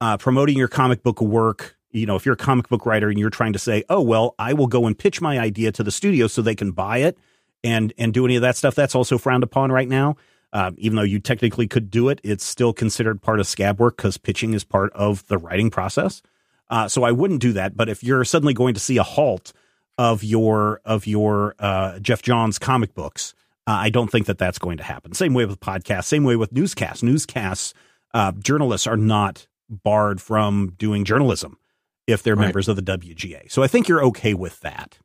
uh, 0.00 0.16
promoting 0.16 0.58
your 0.58 0.68
comic 0.68 1.04
book 1.04 1.20
work. 1.20 1.76
You 1.92 2.06
know, 2.06 2.16
if 2.16 2.26
you're 2.26 2.34
a 2.34 2.36
comic 2.36 2.68
book 2.68 2.84
writer 2.84 3.08
and 3.08 3.18
you're 3.18 3.30
trying 3.30 3.52
to 3.52 3.60
say, 3.60 3.84
"Oh, 3.88 4.02
well, 4.02 4.34
I 4.40 4.54
will 4.54 4.66
go 4.66 4.86
and 4.86 4.98
pitch 4.98 5.20
my 5.20 5.38
idea 5.38 5.70
to 5.72 5.84
the 5.84 5.92
studio 5.92 6.26
so 6.26 6.42
they 6.42 6.56
can 6.56 6.72
buy 6.72 6.98
it 6.98 7.16
and 7.62 7.92
and 7.96 8.12
do 8.12 8.24
any 8.24 8.34
of 8.34 8.42
that 8.42 8.56
stuff," 8.56 8.74
that's 8.74 8.96
also 8.96 9.18
frowned 9.18 9.44
upon 9.44 9.70
right 9.70 9.88
now. 9.88 10.16
Uh, 10.54 10.70
even 10.78 10.94
though 10.94 11.02
you 11.02 11.18
technically 11.18 11.66
could 11.66 11.90
do 11.90 12.08
it, 12.08 12.20
it's 12.22 12.44
still 12.44 12.72
considered 12.72 13.20
part 13.20 13.40
of 13.40 13.46
scab 13.46 13.80
work 13.80 13.96
because 13.96 14.16
pitching 14.16 14.54
is 14.54 14.62
part 14.62 14.92
of 14.92 15.26
the 15.26 15.36
writing 15.36 15.68
process. 15.68 16.22
Uh, 16.70 16.86
so 16.88 17.02
I 17.02 17.10
wouldn't 17.10 17.40
do 17.40 17.52
that. 17.54 17.76
But 17.76 17.88
if 17.88 18.04
you're 18.04 18.24
suddenly 18.24 18.54
going 18.54 18.72
to 18.74 18.80
see 18.80 18.96
a 18.96 19.02
halt 19.02 19.52
of 19.98 20.22
your 20.22 20.80
of 20.84 21.06
your 21.08 21.56
uh, 21.58 21.98
Geoff 21.98 22.22
Johns 22.22 22.60
comic 22.60 22.94
books, 22.94 23.34
uh, 23.66 23.72
I 23.72 23.90
don't 23.90 24.10
think 24.10 24.26
that 24.26 24.38
that's 24.38 24.58
going 24.58 24.76
to 24.78 24.84
happen. 24.84 25.12
Same 25.12 25.34
way 25.34 25.44
with 25.44 25.58
podcasts. 25.58 26.04
Same 26.04 26.24
way 26.24 26.36
with 26.36 26.52
newscasts. 26.52 27.02
Newscasts. 27.02 27.74
Uh, 28.12 28.30
journalists 28.32 28.86
are 28.86 28.96
not 28.96 29.48
barred 29.68 30.20
from 30.20 30.74
doing 30.78 31.04
journalism 31.04 31.58
if 32.06 32.22
they're 32.22 32.36
right. 32.36 32.44
members 32.44 32.68
of 32.68 32.76
the 32.76 32.82
WGA. 32.82 33.50
So 33.50 33.62
I 33.62 33.66
think 33.66 33.88
you're 33.88 34.04
okay 34.04 34.34
with 34.34 34.60
that. 34.60 34.98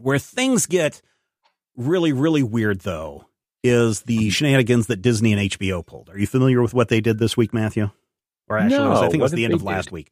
Where 0.00 0.18
things 0.18 0.66
get 0.66 1.02
really, 1.76 2.12
really 2.12 2.42
weird, 2.42 2.80
though, 2.80 3.26
is 3.62 4.02
the 4.02 4.30
shenanigans 4.30 4.86
that 4.86 5.02
Disney 5.02 5.32
and 5.32 5.50
HBO 5.50 5.84
pulled. 5.84 6.10
Are 6.10 6.18
you 6.18 6.26
familiar 6.26 6.62
with 6.62 6.74
what 6.74 6.88
they 6.88 7.00
did 7.00 7.18
this 7.18 7.36
week, 7.36 7.52
Matthew? 7.52 7.90
Or 8.48 8.58
actually, 8.58 8.78
no, 8.78 8.90
was, 8.90 9.00
I 9.00 9.08
think 9.08 9.20
it 9.20 9.22
was 9.22 9.32
the 9.32 9.44
end 9.44 9.54
of 9.54 9.62
last 9.62 9.86
did? 9.86 9.92
week. 9.92 10.10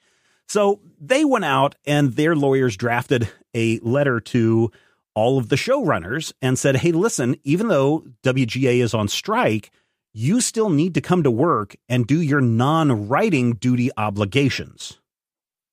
So 0.49 0.81
they 1.01 1.25
went 1.25 1.45
out 1.45 1.75
and 1.87 2.13
their 2.13 2.37
lawyers 2.37 2.77
drafted 2.77 3.29
a 3.55 3.79
letter 3.81 4.21
to 4.21 4.71
all 5.15 5.39
of 5.39 5.49
the 5.49 5.57
showrunners 5.57 6.33
and 6.43 6.59
said, 6.59 6.77
hey, 6.77 6.93
listen, 6.93 7.37
even 7.43 7.69
though 7.69 8.05
WGA 8.23 8.83
is 8.83 8.95
on 8.95 9.09
strike, 9.09 9.71
you 10.13 10.41
still 10.41 10.71
need 10.71 10.95
to 10.95 11.01
come 11.01 11.23
to 11.23 11.31
work 11.31 11.77
and 11.89 12.07
do 12.07 12.21
your 12.21 12.41
non 12.41 13.09
writing 13.09 13.55
duty 13.55 13.91
obligations 13.97 15.01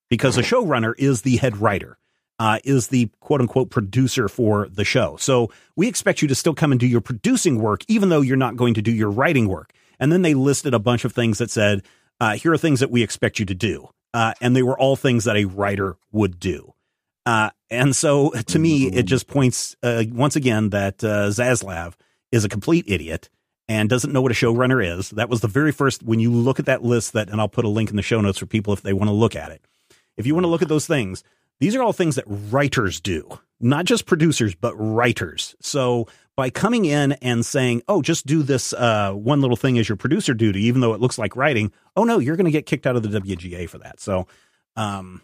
because 0.09 0.37
a 0.37 0.41
showrunner 0.41 0.93
is 0.97 1.21
the 1.21 1.37
head 1.37 1.57
writer 1.57 1.97
uh, 2.43 2.59
is 2.65 2.89
the 2.89 3.09
quote 3.21 3.39
unquote 3.39 3.69
producer 3.69 4.27
for 4.27 4.67
the 4.67 4.83
show. 4.83 5.15
So 5.15 5.49
we 5.77 5.87
expect 5.87 6.21
you 6.21 6.27
to 6.27 6.35
still 6.35 6.53
come 6.53 6.73
and 6.73 6.79
do 6.79 6.85
your 6.85 6.99
producing 6.99 7.57
work, 7.57 7.85
even 7.87 8.09
though 8.09 8.19
you're 8.19 8.35
not 8.35 8.57
going 8.57 8.73
to 8.73 8.81
do 8.81 8.91
your 8.91 9.09
writing 9.09 9.47
work. 9.47 9.71
And 9.97 10.11
then 10.11 10.23
they 10.23 10.33
listed 10.33 10.73
a 10.73 10.79
bunch 10.79 11.05
of 11.05 11.13
things 11.13 11.37
that 11.37 11.49
said, 11.49 11.83
uh, 12.19 12.33
here 12.35 12.51
are 12.51 12.57
things 12.57 12.81
that 12.81 12.91
we 12.91 13.01
expect 13.01 13.39
you 13.39 13.45
to 13.45 13.55
do. 13.55 13.87
Uh, 14.13 14.33
and 14.41 14.53
they 14.53 14.61
were 14.61 14.77
all 14.77 14.97
things 14.97 15.23
that 15.23 15.37
a 15.37 15.45
writer 15.45 15.95
would 16.11 16.37
do. 16.37 16.73
Uh, 17.25 17.51
and 17.69 17.95
so 17.95 18.31
to 18.47 18.59
me, 18.59 18.87
it 18.87 19.03
just 19.03 19.27
points 19.27 19.77
uh, 19.81 20.03
once 20.11 20.35
again 20.35 20.71
that 20.71 21.01
uh, 21.01 21.29
Zaslav 21.29 21.93
is 22.33 22.43
a 22.43 22.49
complete 22.49 22.83
idiot 22.89 23.29
and 23.69 23.89
doesn't 23.89 24.11
know 24.11 24.21
what 24.21 24.33
a 24.33 24.35
showrunner 24.35 24.85
is. 24.85 25.11
That 25.11 25.29
was 25.29 25.39
the 25.39 25.47
very 25.47 25.71
first, 25.71 26.03
when 26.03 26.19
you 26.19 26.29
look 26.29 26.59
at 26.59 26.65
that 26.65 26.83
list 26.83 27.13
that, 27.13 27.29
and 27.29 27.39
I'll 27.39 27.47
put 27.47 27.63
a 27.63 27.69
link 27.69 27.89
in 27.89 27.95
the 27.95 28.01
show 28.01 28.19
notes 28.19 28.39
for 28.39 28.47
people 28.47 28.73
if 28.73 28.81
they 28.81 28.91
want 28.91 29.07
to 29.07 29.13
look 29.13 29.33
at 29.33 29.51
it. 29.51 29.61
If 30.17 30.27
you 30.27 30.35
want 30.35 30.43
to 30.43 30.49
look 30.49 30.61
at 30.61 30.67
those 30.67 30.85
things, 30.85 31.23
these 31.59 31.75
are 31.75 31.83
all 31.83 31.93
things 31.93 32.15
that 32.15 32.25
writers 32.27 32.99
do, 32.99 33.39
not 33.59 33.85
just 33.85 34.05
producers, 34.05 34.55
but 34.55 34.75
writers. 34.75 35.55
So 35.61 36.07
by 36.35 36.49
coming 36.49 36.85
in 36.85 37.13
and 37.13 37.45
saying, 37.45 37.83
"Oh, 37.87 38.01
just 38.01 38.25
do 38.25 38.43
this 38.43 38.73
uh, 38.73 39.13
one 39.13 39.41
little 39.41 39.57
thing 39.57 39.77
as 39.77 39.87
your 39.87 39.95
producer 39.95 40.33
duty," 40.33 40.63
even 40.63 40.81
though 40.81 40.93
it 40.93 41.01
looks 41.01 41.17
like 41.17 41.35
writing, 41.35 41.71
oh 41.95 42.03
no, 42.03 42.19
you're 42.19 42.35
going 42.35 42.45
to 42.45 42.51
get 42.51 42.65
kicked 42.65 42.87
out 42.87 42.95
of 42.95 43.03
the 43.03 43.19
WGA 43.19 43.69
for 43.69 43.77
that. 43.79 43.99
So, 43.99 44.27
um, 44.75 45.21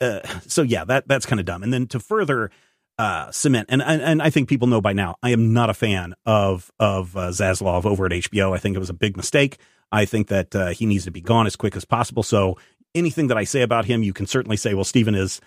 uh, 0.00 0.20
so 0.46 0.62
yeah, 0.62 0.84
that 0.84 1.06
that's 1.08 1.26
kind 1.26 1.40
of 1.40 1.46
dumb. 1.46 1.62
And 1.62 1.72
then 1.72 1.86
to 1.88 2.00
further 2.00 2.50
uh, 2.98 3.30
cement, 3.30 3.68
and, 3.70 3.82
and, 3.82 4.02
and 4.02 4.22
I 4.22 4.30
think 4.30 4.48
people 4.48 4.68
know 4.68 4.80
by 4.80 4.92
now, 4.92 5.16
I 5.22 5.30
am 5.30 5.52
not 5.52 5.70
a 5.70 5.74
fan 5.74 6.14
of 6.26 6.70
of 6.78 7.16
uh, 7.16 7.28
Zaslav 7.28 7.84
over 7.84 8.06
at 8.06 8.12
HBO. 8.12 8.54
I 8.54 8.58
think 8.58 8.76
it 8.76 8.80
was 8.80 8.90
a 8.90 8.94
big 8.94 9.16
mistake. 9.16 9.58
I 9.92 10.04
think 10.04 10.28
that 10.28 10.54
uh, 10.54 10.68
he 10.68 10.86
needs 10.86 11.04
to 11.04 11.10
be 11.10 11.20
gone 11.20 11.46
as 11.46 11.56
quick 11.56 11.76
as 11.76 11.84
possible. 11.84 12.22
So 12.22 12.56
anything 12.94 13.28
that 13.28 13.38
I 13.38 13.44
say 13.44 13.62
about 13.62 13.84
him, 13.84 14.02
you 14.02 14.12
can 14.12 14.26
certainly 14.26 14.56
say, 14.56 14.74
well, 14.74 14.84
Stephen 14.84 15.14
is 15.14 15.40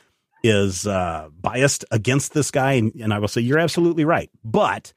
is 0.43 0.85
uh, 0.85 1.29
biased 1.39 1.85
against 1.89 2.33
this 2.33 2.51
guy, 2.51 2.73
and, 2.73 2.93
and 2.95 3.13
I 3.13 3.19
will 3.19 3.29
say 3.29 3.41
you're 3.41 3.59
absolutely 3.59 4.03
right. 4.03 4.29
But 4.43 4.91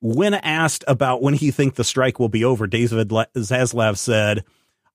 when 0.00 0.34
asked 0.34 0.84
about 0.86 1.22
when 1.22 1.34
he 1.34 1.50
think 1.50 1.74
the 1.74 1.84
strike 1.84 2.18
will 2.18 2.28
be 2.28 2.44
over, 2.44 2.66
David 2.66 3.08
Zaslav 3.08 3.96
said, 3.96 4.44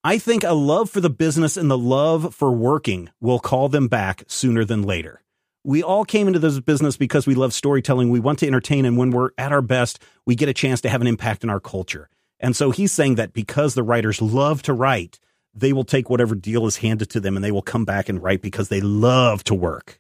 "I 0.04 0.20
think 0.20 0.44
a 0.44 0.54
love 0.54 0.90
for 0.90 1.02
the 1.02 1.10
business 1.10 1.58
and 1.58 1.72
the 1.72 1.78
love 1.78 2.36
for 2.36 2.52
working 2.52 3.10
will 3.20 3.40
call 3.40 3.70
them 3.70 3.88
back 3.88 4.24
sooner 4.28 4.64
than 4.64 4.84
later." 4.84 5.22
We 5.66 5.84
all 5.84 6.06
came 6.06 6.28
into 6.28 6.40
this 6.40 6.60
business 6.62 6.96
because 6.96 7.28
we 7.28 7.36
love 7.36 7.54
storytelling. 7.54 8.10
We 8.10 8.22
want 8.22 8.40
to 8.40 8.48
entertain. 8.48 8.86
And 8.86 8.98
when 8.98 9.12
we're 9.12 9.32
at 9.38 9.52
our 9.52 9.62
best, 9.62 10.00
we 10.26 10.36
get 10.36 10.48
a 10.48 10.54
chance 10.54 10.80
to 10.82 10.90
have 10.90 11.02
an 11.02 11.08
impact 11.08 11.44
in 11.44 11.50
our 11.50 11.60
culture. 11.60 12.10
And 12.40 12.56
so 12.56 12.72
he's 12.72 12.94
saying 12.94 13.16
that 13.16 13.34
because 13.34 13.74
the 13.74 13.84
writers 13.84 14.22
love 14.22 14.62
to 14.64 14.74
write, 14.74 15.20
they 15.54 15.74
will 15.74 15.84
take 15.84 16.10
whatever 16.10 16.36
deal 16.36 16.66
is 16.66 16.78
handed 16.78 17.10
to 17.12 17.20
them 17.20 17.36
and 17.36 17.44
they 17.44 17.52
will 17.52 17.62
come 17.62 17.86
back 17.86 18.10
and 18.10 18.22
write 18.22 18.42
because 18.42 18.70
they 18.70 18.82
love 18.82 19.44
to 19.46 19.56
work. 19.56 20.00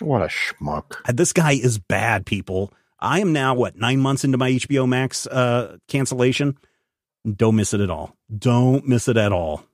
What 0.00 0.22
a 0.22 0.26
schmuck. 0.26 0.96
This 1.12 1.32
guy 1.32 1.52
is 1.52 1.78
bad, 1.78 2.26
people. 2.26 2.72
I 3.00 3.20
am 3.20 3.32
now, 3.32 3.54
what, 3.54 3.76
nine 3.76 4.00
months 4.00 4.24
into 4.24 4.38
my 4.38 4.50
HBO 4.50 4.88
Max 4.88 5.26
uh, 5.26 5.78
cancellation? 5.88 6.58
Don't 7.28 7.56
miss 7.56 7.74
it 7.74 7.80
at 7.80 7.90
all. 7.90 8.16
Don't 8.36 8.86
miss 8.86 9.08
it 9.08 9.16
at 9.16 9.32
all. 9.32 9.64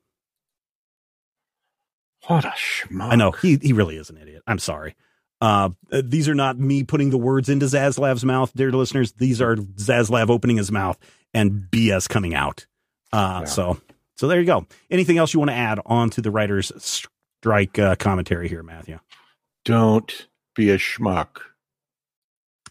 What 2.27 2.45
a 2.45 2.49
schmuck. 2.57 3.13
I 3.13 3.17
know. 3.17 3.33
He, 3.33 3.59
he 3.61 3.73
really 3.73 3.97
is 3.97 4.11
an 4.11 4.17
idiot. 4.17 4.43
I'm 4.47 4.59
sorry. 4.59 4.97
Uh, 5.41 5.71
these 5.91 6.29
are 6.29 6.35
not 6.35 6.59
me 6.59 6.85
putting 6.85 7.11
the 7.11 7.19
words 7.19 7.51
into 7.51 7.67
Zaslav's 7.67 8.25
mouth, 8.25 8.53
dear 8.55 8.73
listeners. 8.73 9.13
These 9.13 9.43
are 9.43 9.57
Zaslav 9.57 10.31
opening 10.31 10.57
his 10.57 10.73
mouth 10.73 10.99
and 11.35 11.67
BS 11.71 12.09
coming 12.09 12.35
out. 12.35 12.67
Uh, 13.13 13.41
yeah. 13.43 13.45
So 13.45 13.81
so 14.16 14.28
there 14.28 14.40
you 14.40 14.47
go. 14.47 14.66
Anything 14.90 15.18
else 15.18 15.35
you 15.35 15.40
want 15.40 15.50
to 15.50 15.56
add 15.56 15.80
on 15.87 16.11
to 16.11 16.21
the 16.21 16.30
writer's 16.30 16.73
strike 16.78 17.78
uh, 17.78 17.97
commentary 17.97 18.49
here, 18.49 18.62
Matthew? 18.62 18.99
Don't 19.64 20.28
be 20.54 20.71
a 20.71 20.78
schmuck. 20.78 21.40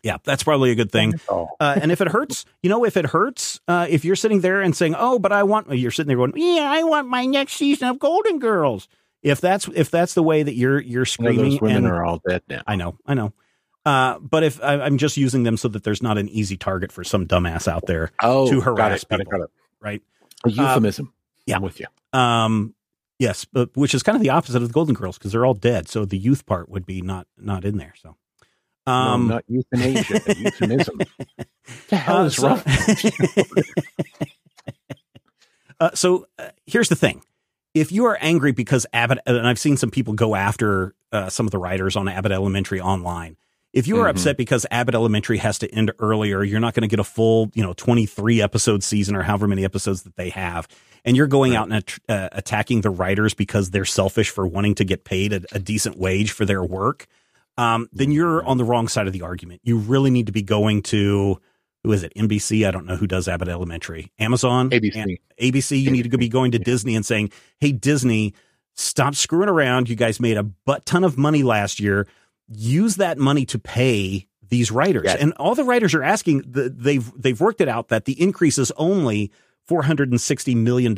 Yeah, 0.03 0.17
that's 0.23 0.43
probably 0.43 0.71
a 0.71 0.75
good 0.75 0.91
thing. 0.91 1.13
Uh, 1.29 1.45
and 1.59 1.89
if 1.89 2.01
it 2.01 2.09
hurts, 2.09 2.43
you 2.61 2.69
know, 2.69 2.83
if 2.83 2.97
it 2.97 3.05
hurts, 3.05 3.61
uh, 3.69 3.87
if 3.89 4.03
you're 4.03 4.17
sitting 4.17 4.41
there 4.41 4.61
and 4.61 4.75
saying, 4.75 4.95
"Oh, 4.97 5.17
but 5.17 5.31
I 5.31 5.43
want," 5.43 5.71
you're 5.71 5.91
sitting 5.91 6.09
there 6.09 6.17
going, 6.17 6.33
"Yeah, 6.35 6.69
I 6.69 6.83
want 6.83 7.07
my 7.07 7.25
next 7.25 7.53
season 7.53 7.87
of 7.87 7.99
Golden 7.99 8.39
Girls." 8.39 8.89
If 9.21 9.39
that's 9.39 9.69
if 9.73 9.89
that's 9.89 10.13
the 10.13 10.23
way 10.23 10.43
that 10.43 10.55
you're 10.55 10.81
you're 10.81 11.05
screaming, 11.05 11.51
those 11.51 11.61
women 11.61 11.85
and, 11.85 11.87
are 11.87 12.03
all 12.03 12.21
dead 12.27 12.43
now. 12.49 12.63
I 12.67 12.75
know, 12.75 12.97
I 13.05 13.13
know. 13.13 13.33
Uh, 13.85 14.19
but 14.19 14.43
if 14.43 14.61
I, 14.61 14.85
am 14.85 14.97
just 14.97 15.15
using 15.15 15.43
them 15.43 15.55
so 15.55 15.69
that 15.69 15.83
there's 15.83 16.01
not 16.01 16.17
an 16.17 16.27
easy 16.29 16.57
target 16.57 16.91
for 16.91 17.05
some 17.05 17.25
dumbass 17.25 17.67
out 17.67 17.85
there 17.85 18.11
oh, 18.21 18.49
to 18.49 18.61
harass 18.61 19.03
got 19.05 19.19
it, 19.19 19.23
people, 19.23 19.31
got 19.31 19.35
it, 19.35 19.39
got 19.39 19.43
it. 19.45 19.51
right? 19.81 20.01
A 20.45 20.49
euphemism. 20.49 21.13
Yeah, 21.45 21.57
I'm 21.57 21.61
with 21.61 21.79
you. 21.79 21.87
Um, 22.17 22.73
yes, 23.19 23.45
but 23.45 23.75
which 23.75 23.93
is 23.93 24.03
kind 24.03 24.15
of 24.15 24.21
the 24.21 24.29
opposite 24.29 24.61
of 24.61 24.67
the 24.67 24.73
Golden 24.73 24.95
Girls 24.95 25.17
because 25.17 25.31
they're 25.31 25.45
all 25.45 25.53
dead. 25.53 25.87
So 25.87 26.05
the 26.05 26.17
youth 26.17 26.45
part 26.45 26.69
would 26.69 26.85
be 26.85 27.01
not 27.01 27.27
not 27.37 27.65
in 27.65 27.77
there. 27.77 27.93
So, 28.01 28.15
um, 28.85 29.27
no, 29.27 29.35
not 29.35 29.43
euthanasia, 29.47 30.21
euphemism. 30.37 30.99
the 31.89 31.97
hell 31.97 32.17
uh, 32.17 32.25
is 32.25 32.35
so, 32.35 32.47
wrong? 32.47 32.61
uh, 35.79 35.91
so 35.93 36.27
uh, 36.39 36.49
here's 36.65 36.89
the 36.89 36.95
thing: 36.95 37.23
if 37.73 37.91
you 37.91 38.05
are 38.05 38.17
angry 38.21 38.51
because 38.51 38.85
Abbott, 38.93 39.19
and 39.25 39.47
I've 39.47 39.59
seen 39.59 39.77
some 39.77 39.91
people 39.91 40.13
go 40.13 40.35
after 40.35 40.95
uh, 41.11 41.29
some 41.29 41.45
of 41.45 41.51
the 41.51 41.57
writers 41.57 41.95
on 41.95 42.07
Abbott 42.07 42.31
Elementary 42.31 42.79
online. 42.79 43.37
If 43.73 43.87
you 43.87 43.97
are 43.97 44.01
mm-hmm. 44.01 44.11
upset 44.11 44.37
because 44.37 44.65
Abbott 44.69 44.93
Elementary 44.93 45.39
has 45.39 45.59
to 45.59 45.73
end 45.73 45.91
earlier, 45.99 46.43
you're 46.43 46.59
not 46.59 46.75
going 46.75 46.83
to 46.83 46.87
get 46.87 46.99
a 46.99 47.03
full, 47.03 47.49
you 47.55 47.63
know, 47.63 47.73
23 47.73 48.41
episode 48.41 48.83
season 48.83 49.15
or 49.15 49.23
however 49.23 49.47
many 49.47 49.65
episodes 49.65 50.03
that 50.03 50.15
they 50.15 50.29
have 50.29 50.67
and 51.05 51.17
you're 51.17 51.27
going 51.27 51.53
right. 51.53 51.59
out 51.59 51.71
and 51.71 51.99
uh, 52.07 52.29
attacking 52.31 52.81
the 52.81 52.89
writers 52.89 53.33
because 53.33 53.71
they're 53.71 53.85
selfish 53.85 54.29
for 54.29 54.47
wanting 54.47 54.75
to 54.75 54.85
get 54.85 55.03
paid 55.03 55.33
a, 55.33 55.41
a 55.51 55.59
decent 55.59 55.97
wage 55.97 56.31
for 56.31 56.45
their 56.45 56.63
work, 56.63 57.07
um, 57.57 57.89
then 57.91 58.11
you're 58.11 58.43
on 58.45 58.57
the 58.57 58.63
wrong 58.63 58.87
side 58.87 59.07
of 59.07 59.13
the 59.13 59.21
argument. 59.21 59.61
You 59.63 59.77
really 59.77 60.09
need 60.09 60.27
to 60.27 60.31
be 60.31 60.41
going 60.41 60.81
to 60.83 61.39
who 61.83 61.91
is 61.91 62.01
it? 62.01 62.13
NBC. 62.15 62.65
I 62.65 62.71
don't 62.71 62.85
know 62.85 62.95
who 62.95 63.07
does 63.07 63.27
Abbott 63.27 63.49
Elementary. 63.49 64.09
Amazon. 64.17 64.69
ABC. 64.69 65.17
ABC. 65.41 65.81
You 65.81 65.91
need 65.91 66.09
to 66.09 66.17
be 66.17 66.29
going 66.29 66.51
to 66.51 66.59
Disney 66.59 66.95
and 66.95 67.05
saying, 67.05 67.31
"Hey, 67.59 67.73
Disney, 67.73 68.33
stop 68.73 69.15
screwing 69.15 69.49
around. 69.49 69.89
You 69.89 69.97
guys 69.97 70.21
made 70.21 70.37
a 70.37 70.43
butt 70.43 70.85
ton 70.85 71.03
of 71.03 71.17
money 71.17 71.43
last 71.43 71.81
year. 71.81 72.07
Use 72.55 72.97
that 72.97 73.17
money 73.17 73.45
to 73.47 73.59
pay." 73.59 74.27
These 74.49 74.69
writers 74.69 75.05
yes. 75.05 75.19
and 75.19 75.33
all 75.37 75.55
the 75.55 75.63
writers 75.63 75.95
are 75.95 76.03
asking. 76.03 76.43
They've 76.45 77.11
they've 77.19 77.39
worked 77.41 77.59
it 77.59 77.67
out 77.67 77.87
that 77.87 78.05
the 78.05 78.21
increase 78.21 78.59
is 78.59 78.71
only 78.77 79.31
$460 79.69 80.55
million 80.55 80.95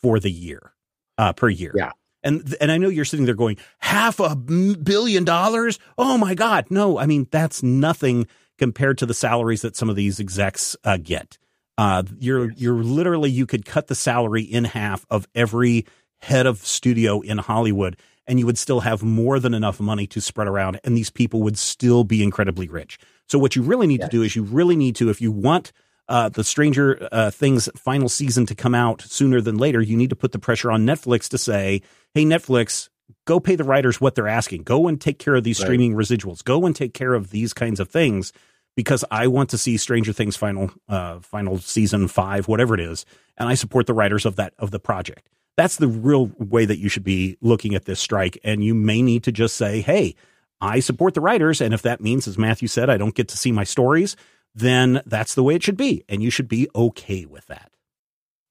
for 0.00 0.20
the 0.20 0.30
year, 0.30 0.72
uh, 1.16 1.32
per 1.32 1.48
year. 1.48 1.72
Yeah. 1.74 1.92
And, 2.22 2.56
and 2.60 2.72
I 2.72 2.78
know 2.78 2.88
you're 2.88 3.04
sitting 3.04 3.26
there 3.26 3.34
going, 3.34 3.58
half 3.78 4.18
a 4.20 4.34
billion 4.34 5.24
dollars? 5.24 5.78
Oh 5.96 6.18
my 6.18 6.34
God. 6.34 6.66
No, 6.70 6.98
I 6.98 7.06
mean, 7.06 7.28
that's 7.30 7.62
nothing 7.62 8.26
compared 8.58 8.98
to 8.98 9.06
the 9.06 9.14
salaries 9.14 9.62
that 9.62 9.76
some 9.76 9.88
of 9.88 9.96
these 9.96 10.18
execs 10.18 10.76
uh, 10.84 10.98
get. 11.00 11.38
Uh, 11.76 12.02
you're, 12.18 12.50
you're 12.52 12.82
literally, 12.82 13.30
you 13.30 13.46
could 13.46 13.64
cut 13.64 13.86
the 13.86 13.94
salary 13.94 14.42
in 14.42 14.64
half 14.64 15.06
of 15.10 15.28
every 15.34 15.86
head 16.18 16.46
of 16.46 16.58
studio 16.58 17.20
in 17.20 17.38
Hollywood 17.38 17.96
and 18.28 18.38
you 18.38 18.46
would 18.46 18.58
still 18.58 18.80
have 18.80 19.02
more 19.02 19.40
than 19.40 19.54
enough 19.54 19.80
money 19.80 20.06
to 20.06 20.20
spread 20.20 20.46
around 20.46 20.78
and 20.84 20.96
these 20.96 21.10
people 21.10 21.42
would 21.42 21.58
still 21.58 22.04
be 22.04 22.22
incredibly 22.22 22.68
rich. 22.68 22.98
So 23.26 23.38
what 23.38 23.56
you 23.56 23.62
really 23.62 23.86
need 23.86 24.02
to 24.02 24.08
do 24.08 24.22
is 24.22 24.36
you 24.36 24.44
really 24.44 24.76
need 24.76 24.94
to, 24.96 25.10
if 25.10 25.20
you 25.20 25.32
want 25.32 25.72
uh, 26.08 26.28
the 26.28 26.44
Stranger 26.44 27.08
uh, 27.12 27.30
Things 27.30 27.68
final 27.76 28.08
season 28.08 28.46
to 28.46 28.54
come 28.54 28.74
out 28.74 29.02
sooner 29.02 29.40
than 29.40 29.58
later, 29.58 29.80
you 29.80 29.96
need 29.96 30.10
to 30.10 30.16
put 30.16 30.32
the 30.32 30.38
pressure 30.38 30.70
on 30.70 30.86
Netflix 30.86 31.28
to 31.28 31.38
say, 31.38 31.82
"Hey, 32.14 32.24
Netflix, 32.24 32.88
go 33.26 33.38
pay 33.38 33.56
the 33.56 33.64
writers 33.64 34.00
what 34.00 34.14
they're 34.14 34.28
asking. 34.28 34.62
Go 34.62 34.88
and 34.88 35.00
take 35.00 35.18
care 35.18 35.34
of 35.34 35.44
these 35.44 35.60
right. 35.60 35.66
streaming 35.66 35.94
residuals. 35.94 36.42
Go 36.42 36.64
and 36.64 36.74
take 36.74 36.94
care 36.94 37.14
of 37.14 37.30
these 37.30 37.52
kinds 37.52 37.78
of 37.80 37.88
things." 37.88 38.32
Because 38.74 39.04
I 39.10 39.26
want 39.26 39.50
to 39.50 39.58
see 39.58 39.76
Stranger 39.76 40.12
Things 40.12 40.36
final 40.36 40.70
uh, 40.88 41.18
final 41.20 41.58
season 41.58 42.08
five, 42.08 42.48
whatever 42.48 42.74
it 42.74 42.80
is, 42.80 43.04
and 43.36 43.48
I 43.48 43.54
support 43.54 43.86
the 43.86 43.94
writers 43.94 44.24
of 44.24 44.36
that 44.36 44.54
of 44.58 44.70
the 44.70 44.78
project. 44.78 45.28
That's 45.58 45.76
the 45.76 45.88
real 45.88 46.30
way 46.38 46.64
that 46.64 46.78
you 46.78 46.88
should 46.88 47.04
be 47.04 47.36
looking 47.42 47.74
at 47.74 47.84
this 47.84 48.00
strike. 48.00 48.38
And 48.42 48.64
you 48.64 48.74
may 48.74 49.02
need 49.02 49.24
to 49.24 49.32
just 49.32 49.56
say, 49.56 49.82
"Hey, 49.82 50.14
I 50.62 50.80
support 50.80 51.12
the 51.12 51.20
writers, 51.20 51.60
and 51.60 51.74
if 51.74 51.82
that 51.82 52.00
means, 52.00 52.26
as 52.26 52.38
Matthew 52.38 52.68
said, 52.68 52.88
I 52.88 52.96
don't 52.96 53.14
get 53.14 53.28
to 53.28 53.36
see 53.36 53.52
my 53.52 53.64
stories." 53.64 54.16
then 54.54 55.02
that's 55.06 55.34
the 55.34 55.42
way 55.42 55.54
it 55.54 55.62
should 55.62 55.76
be. 55.76 56.04
And 56.08 56.22
you 56.22 56.30
should 56.30 56.48
be 56.48 56.68
okay 56.74 57.24
with 57.24 57.46
that. 57.46 57.70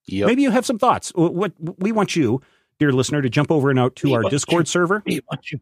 Yep. 0.06 0.28
Maybe 0.28 0.42
you 0.42 0.52
have 0.52 0.66
some 0.66 0.80
thoughts. 0.80 1.12
What 1.16 1.54
we 1.60 1.92
want 1.92 2.16
you, 2.16 2.42
dear 2.80 2.92
listener, 2.94 3.22
to 3.22 3.30
jump 3.30 3.52
over 3.52 3.70
and 3.70 3.78
out 3.78 3.96
to 3.98 4.08
we 4.08 4.16
our 4.16 4.24
Discord 4.24 4.68
you. 4.68 4.72
server. 4.72 5.04
We 5.06 5.22
want 5.30 5.52
you. 5.52 5.60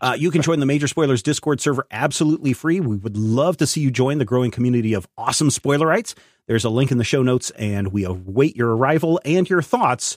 Uh, 0.00 0.16
you 0.18 0.30
can 0.30 0.40
join 0.40 0.60
the 0.60 0.66
Major 0.66 0.88
Spoilers 0.88 1.22
Discord 1.22 1.60
server 1.60 1.86
absolutely 1.90 2.54
free. 2.54 2.80
We 2.80 2.96
would 2.96 3.18
love 3.18 3.58
to 3.58 3.66
see 3.66 3.82
you 3.82 3.90
join 3.90 4.16
the 4.16 4.24
growing 4.24 4.50
community 4.50 4.94
of 4.94 5.06
awesome 5.18 5.50
spoilerites. 5.50 6.14
There's 6.46 6.64
a 6.64 6.70
link 6.70 6.90
in 6.90 6.96
the 6.96 7.04
show 7.04 7.22
notes, 7.22 7.50
and 7.50 7.92
we 7.92 8.04
await 8.04 8.56
your 8.56 8.74
arrival 8.74 9.20
and 9.26 9.48
your 9.48 9.60
thoughts 9.60 10.16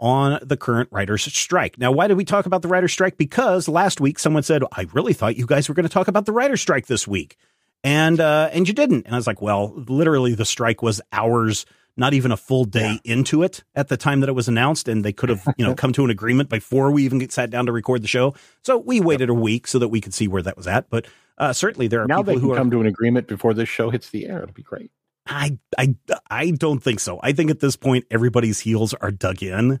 on 0.00 0.40
the 0.42 0.56
current 0.56 0.88
writer's 0.90 1.22
strike. 1.22 1.78
Now, 1.78 1.92
why 1.92 2.08
did 2.08 2.16
we 2.16 2.24
talk 2.24 2.46
about 2.46 2.62
the 2.62 2.68
writer's 2.68 2.92
strike? 2.92 3.16
Because 3.16 3.68
last 3.68 4.00
week 4.00 4.18
someone 4.18 4.42
said, 4.42 4.62
I 4.72 4.86
really 4.92 5.12
thought 5.12 5.36
you 5.36 5.46
guys 5.46 5.68
were 5.68 5.74
going 5.74 5.86
to 5.86 5.92
talk 5.92 6.08
about 6.08 6.26
the 6.26 6.32
writer's 6.32 6.60
strike 6.60 6.86
this 6.86 7.06
week 7.06 7.36
and 7.84 8.20
uh, 8.20 8.50
and 8.52 8.68
you 8.68 8.74
didn't. 8.74 9.06
And 9.06 9.14
I 9.14 9.18
was 9.18 9.26
like, 9.26 9.40
well, 9.40 9.72
literally, 9.88 10.34
the 10.34 10.44
strike 10.44 10.82
was 10.82 11.00
hours, 11.12 11.66
not 11.96 12.14
even 12.14 12.32
a 12.32 12.36
full 12.36 12.64
day 12.64 12.98
yeah. 13.02 13.12
into 13.12 13.42
it 13.42 13.64
at 13.74 13.88
the 13.88 13.96
time 13.96 14.20
that 14.20 14.28
it 14.28 14.34
was 14.34 14.48
announced, 14.48 14.88
and 14.88 15.04
they 15.04 15.12
could 15.12 15.28
have 15.28 15.46
you 15.56 15.64
know 15.64 15.74
come 15.76 15.92
to 15.94 16.04
an 16.04 16.10
agreement 16.10 16.48
before 16.48 16.90
we 16.90 17.04
even 17.04 17.28
sat 17.30 17.50
down 17.50 17.66
to 17.66 17.72
record 17.72 18.02
the 18.02 18.08
show. 18.08 18.34
So 18.62 18.78
we 18.78 19.00
waited 19.00 19.30
a 19.30 19.34
week 19.34 19.66
so 19.66 19.78
that 19.78 19.88
we 19.88 20.00
could 20.00 20.14
see 20.14 20.28
where 20.28 20.42
that 20.42 20.56
was 20.56 20.66
at. 20.66 20.90
But 20.90 21.06
uh, 21.38 21.52
certainly, 21.52 21.88
there 21.88 22.02
are 22.02 22.06
now 22.06 22.22
people 22.22 22.38
who 22.38 22.52
are, 22.52 22.56
come 22.56 22.70
to 22.70 22.80
an 22.80 22.86
agreement 22.86 23.26
before 23.26 23.54
this 23.54 23.68
show 23.68 23.90
hits 23.90 24.10
the 24.10 24.26
air. 24.26 24.42
It'll 24.42 24.52
be 24.52 24.62
great. 24.62 24.90
I 25.26 25.58
I 25.78 25.94
I 26.30 26.50
don't 26.50 26.82
think 26.82 27.00
so. 27.00 27.20
I 27.22 27.32
think 27.32 27.50
at 27.50 27.60
this 27.60 27.76
point 27.76 28.06
everybody's 28.10 28.60
heels 28.60 28.94
are 28.94 29.10
dug 29.10 29.42
in. 29.42 29.80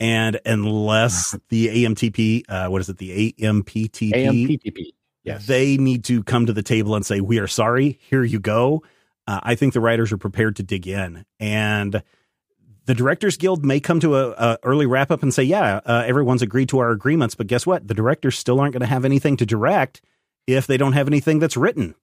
And 0.00 0.40
unless 0.46 1.36
the 1.48 1.84
AMTP, 1.84 2.44
uh, 2.48 2.68
what 2.68 2.80
is 2.80 2.88
it? 2.88 2.98
The 2.98 3.34
AMPTP, 3.40 4.12
AMPTP 4.12 4.92
Yes. 5.28 5.46
They 5.46 5.76
need 5.76 6.04
to 6.04 6.22
come 6.22 6.46
to 6.46 6.52
the 6.52 6.62
table 6.62 6.94
and 6.94 7.04
say, 7.04 7.20
"We 7.20 7.38
are 7.38 7.46
sorry. 7.46 7.98
Here 8.08 8.24
you 8.24 8.40
go." 8.40 8.82
Uh, 9.26 9.40
I 9.42 9.54
think 9.56 9.74
the 9.74 9.80
writers 9.80 10.10
are 10.10 10.16
prepared 10.16 10.56
to 10.56 10.62
dig 10.62 10.86
in, 10.88 11.26
and 11.38 12.02
the 12.86 12.94
Directors 12.94 13.36
Guild 13.36 13.62
may 13.62 13.78
come 13.78 14.00
to 14.00 14.16
a, 14.16 14.30
a 14.30 14.58
early 14.62 14.86
wrap 14.86 15.10
up 15.10 15.22
and 15.22 15.34
say, 15.34 15.42
"Yeah, 15.42 15.80
uh, 15.84 16.04
everyone's 16.06 16.40
agreed 16.40 16.70
to 16.70 16.78
our 16.78 16.90
agreements," 16.90 17.34
but 17.34 17.46
guess 17.46 17.66
what? 17.66 17.86
The 17.86 17.94
directors 17.94 18.38
still 18.38 18.58
aren't 18.58 18.72
going 18.72 18.80
to 18.80 18.86
have 18.86 19.04
anything 19.04 19.36
to 19.36 19.44
direct 19.44 20.00
if 20.46 20.66
they 20.66 20.78
don't 20.78 20.94
have 20.94 21.08
anything 21.08 21.40
that's 21.40 21.58
written. 21.58 21.94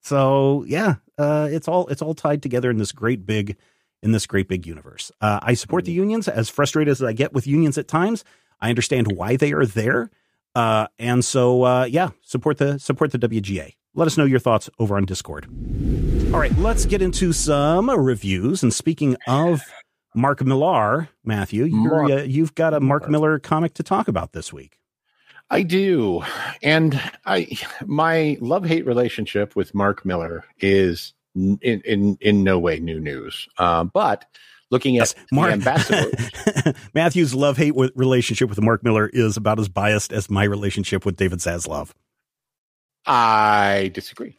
So 0.00 0.64
yeah, 0.66 0.94
uh, 1.18 1.48
it's 1.50 1.68
all 1.68 1.86
it's 1.88 2.02
all 2.02 2.14
tied 2.14 2.42
together 2.42 2.70
in 2.70 2.78
this 2.78 2.92
great 2.92 3.26
big 3.26 3.56
in 4.02 4.12
this 4.12 4.26
great 4.26 4.48
big 4.48 4.66
universe. 4.66 5.10
Uh, 5.20 5.40
I 5.42 5.54
support 5.54 5.84
the 5.84 5.92
mm-hmm. 5.92 6.00
unions 6.00 6.28
as 6.28 6.48
frustrated 6.48 6.92
as 6.92 7.02
I 7.02 7.12
get 7.12 7.32
with 7.32 7.46
unions 7.46 7.78
at 7.78 7.88
times. 7.88 8.24
I 8.60 8.68
understand 8.68 9.12
why 9.12 9.36
they 9.36 9.52
are 9.52 9.66
there. 9.66 10.10
Uh, 10.54 10.86
and 10.98 11.24
so, 11.24 11.64
uh, 11.64 11.84
yeah, 11.84 12.10
support 12.22 12.58
the 12.58 12.78
support 12.78 13.10
the 13.12 13.18
WGA. 13.18 13.74
Let 13.94 14.06
us 14.06 14.16
know 14.16 14.24
your 14.24 14.38
thoughts 14.38 14.68
over 14.78 14.96
on 14.96 15.04
Discord. 15.04 15.46
All 16.32 16.40
right, 16.40 16.56
let's 16.58 16.84
get 16.84 17.00
into 17.00 17.32
some 17.32 17.88
reviews. 17.90 18.62
And 18.62 18.72
speaking 18.72 19.16
of 19.26 19.62
Mark 20.14 20.44
Millar, 20.44 21.08
Matthew, 21.24 21.66
Mark. 21.66 22.10
Uh, 22.10 22.16
you've 22.22 22.54
got 22.54 22.72
a 22.74 22.80
Mark 22.80 23.08
Millar 23.08 23.38
comic 23.38 23.74
to 23.74 23.82
talk 23.82 24.08
about 24.08 24.32
this 24.32 24.52
week. 24.52 24.78
I 25.54 25.62
do, 25.62 26.20
and 26.64 27.00
I 27.26 27.46
my 27.86 28.36
love 28.40 28.64
hate 28.64 28.84
relationship 28.86 29.54
with 29.54 29.72
Mark 29.72 30.04
Millar 30.04 30.44
is 30.58 31.14
in 31.36 31.58
in 31.62 32.18
in 32.20 32.42
no 32.42 32.58
way 32.58 32.80
new 32.80 32.98
news. 32.98 33.46
Uh, 33.56 33.84
but 33.84 34.24
looking 34.72 34.96
at 34.96 35.14
yes, 35.14 35.14
Mark, 35.30 35.60
Matthew's 36.94 37.36
love 37.36 37.56
hate 37.56 37.76
relationship 37.94 38.48
with 38.48 38.60
Mark 38.60 38.82
Millar 38.82 39.08
is 39.12 39.36
about 39.36 39.60
as 39.60 39.68
biased 39.68 40.12
as 40.12 40.28
my 40.28 40.42
relationship 40.42 41.06
with 41.06 41.14
David 41.14 41.38
Zaslav. 41.38 41.92
I 43.06 43.92
disagree. 43.94 44.34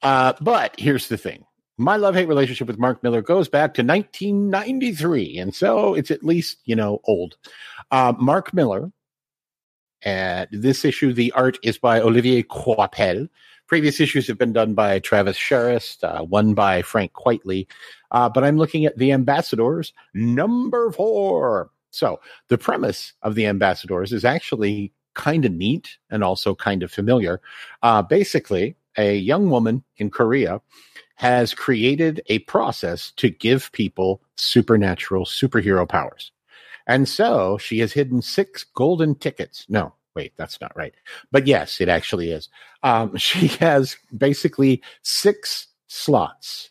Uh, 0.00 0.32
but 0.40 0.74
here's 0.80 1.08
the 1.08 1.18
thing. 1.18 1.44
My 1.76 1.96
love 1.96 2.14
hate 2.14 2.28
relationship 2.28 2.66
with 2.66 2.78
Mark 2.78 3.02
Millar 3.02 3.20
goes 3.20 3.50
back 3.50 3.74
to 3.74 3.82
1993. 3.82 5.36
And 5.36 5.54
so 5.54 5.92
it's 5.92 6.10
at 6.10 6.24
least, 6.24 6.62
you 6.64 6.74
know, 6.74 7.02
old. 7.04 7.36
Uh, 7.90 8.14
Mark 8.18 8.54
Millar, 8.54 8.90
and 10.06 10.46
this 10.52 10.84
issue, 10.84 11.12
the 11.12 11.32
art 11.32 11.58
is 11.64 11.78
by 11.78 12.00
Olivier 12.00 12.44
Coipel. 12.44 13.28
Previous 13.66 13.98
issues 13.98 14.28
have 14.28 14.38
been 14.38 14.52
done 14.52 14.72
by 14.72 15.00
Travis 15.00 15.36
Charest, 15.36 16.04
uh, 16.04 16.22
one 16.22 16.54
by 16.54 16.80
Frank 16.80 17.12
Quitely. 17.12 17.66
Uh, 18.12 18.28
but 18.28 18.44
I'm 18.44 18.56
looking 18.56 18.86
at 18.86 18.96
the 18.96 19.10
ambassadors 19.10 19.92
number 20.14 20.92
four. 20.92 21.70
So 21.90 22.20
the 22.46 22.56
premise 22.56 23.14
of 23.22 23.34
the 23.34 23.46
ambassadors 23.46 24.12
is 24.12 24.24
actually 24.24 24.92
kind 25.14 25.44
of 25.44 25.50
neat 25.50 25.98
and 26.08 26.22
also 26.22 26.54
kind 26.54 26.84
of 26.84 26.92
familiar. 26.92 27.40
Uh, 27.82 28.00
basically, 28.00 28.76
a 28.96 29.16
young 29.16 29.50
woman 29.50 29.82
in 29.96 30.10
Korea 30.10 30.60
has 31.16 31.52
created 31.52 32.22
a 32.26 32.38
process 32.40 33.10
to 33.16 33.28
give 33.28 33.72
people 33.72 34.22
supernatural 34.36 35.24
superhero 35.24 35.88
powers. 35.88 36.30
And 36.86 37.08
so 37.08 37.58
she 37.58 37.80
has 37.80 37.92
hidden 37.92 38.22
six 38.22 38.64
golden 38.64 39.14
tickets. 39.14 39.66
No, 39.68 39.94
wait, 40.14 40.32
that's 40.36 40.60
not 40.60 40.76
right. 40.76 40.94
But 41.30 41.46
yes, 41.46 41.80
it 41.80 41.88
actually 41.88 42.30
is. 42.30 42.48
Um, 42.82 43.16
she 43.16 43.48
has 43.58 43.96
basically 44.16 44.82
six 45.02 45.68
slots 45.88 46.70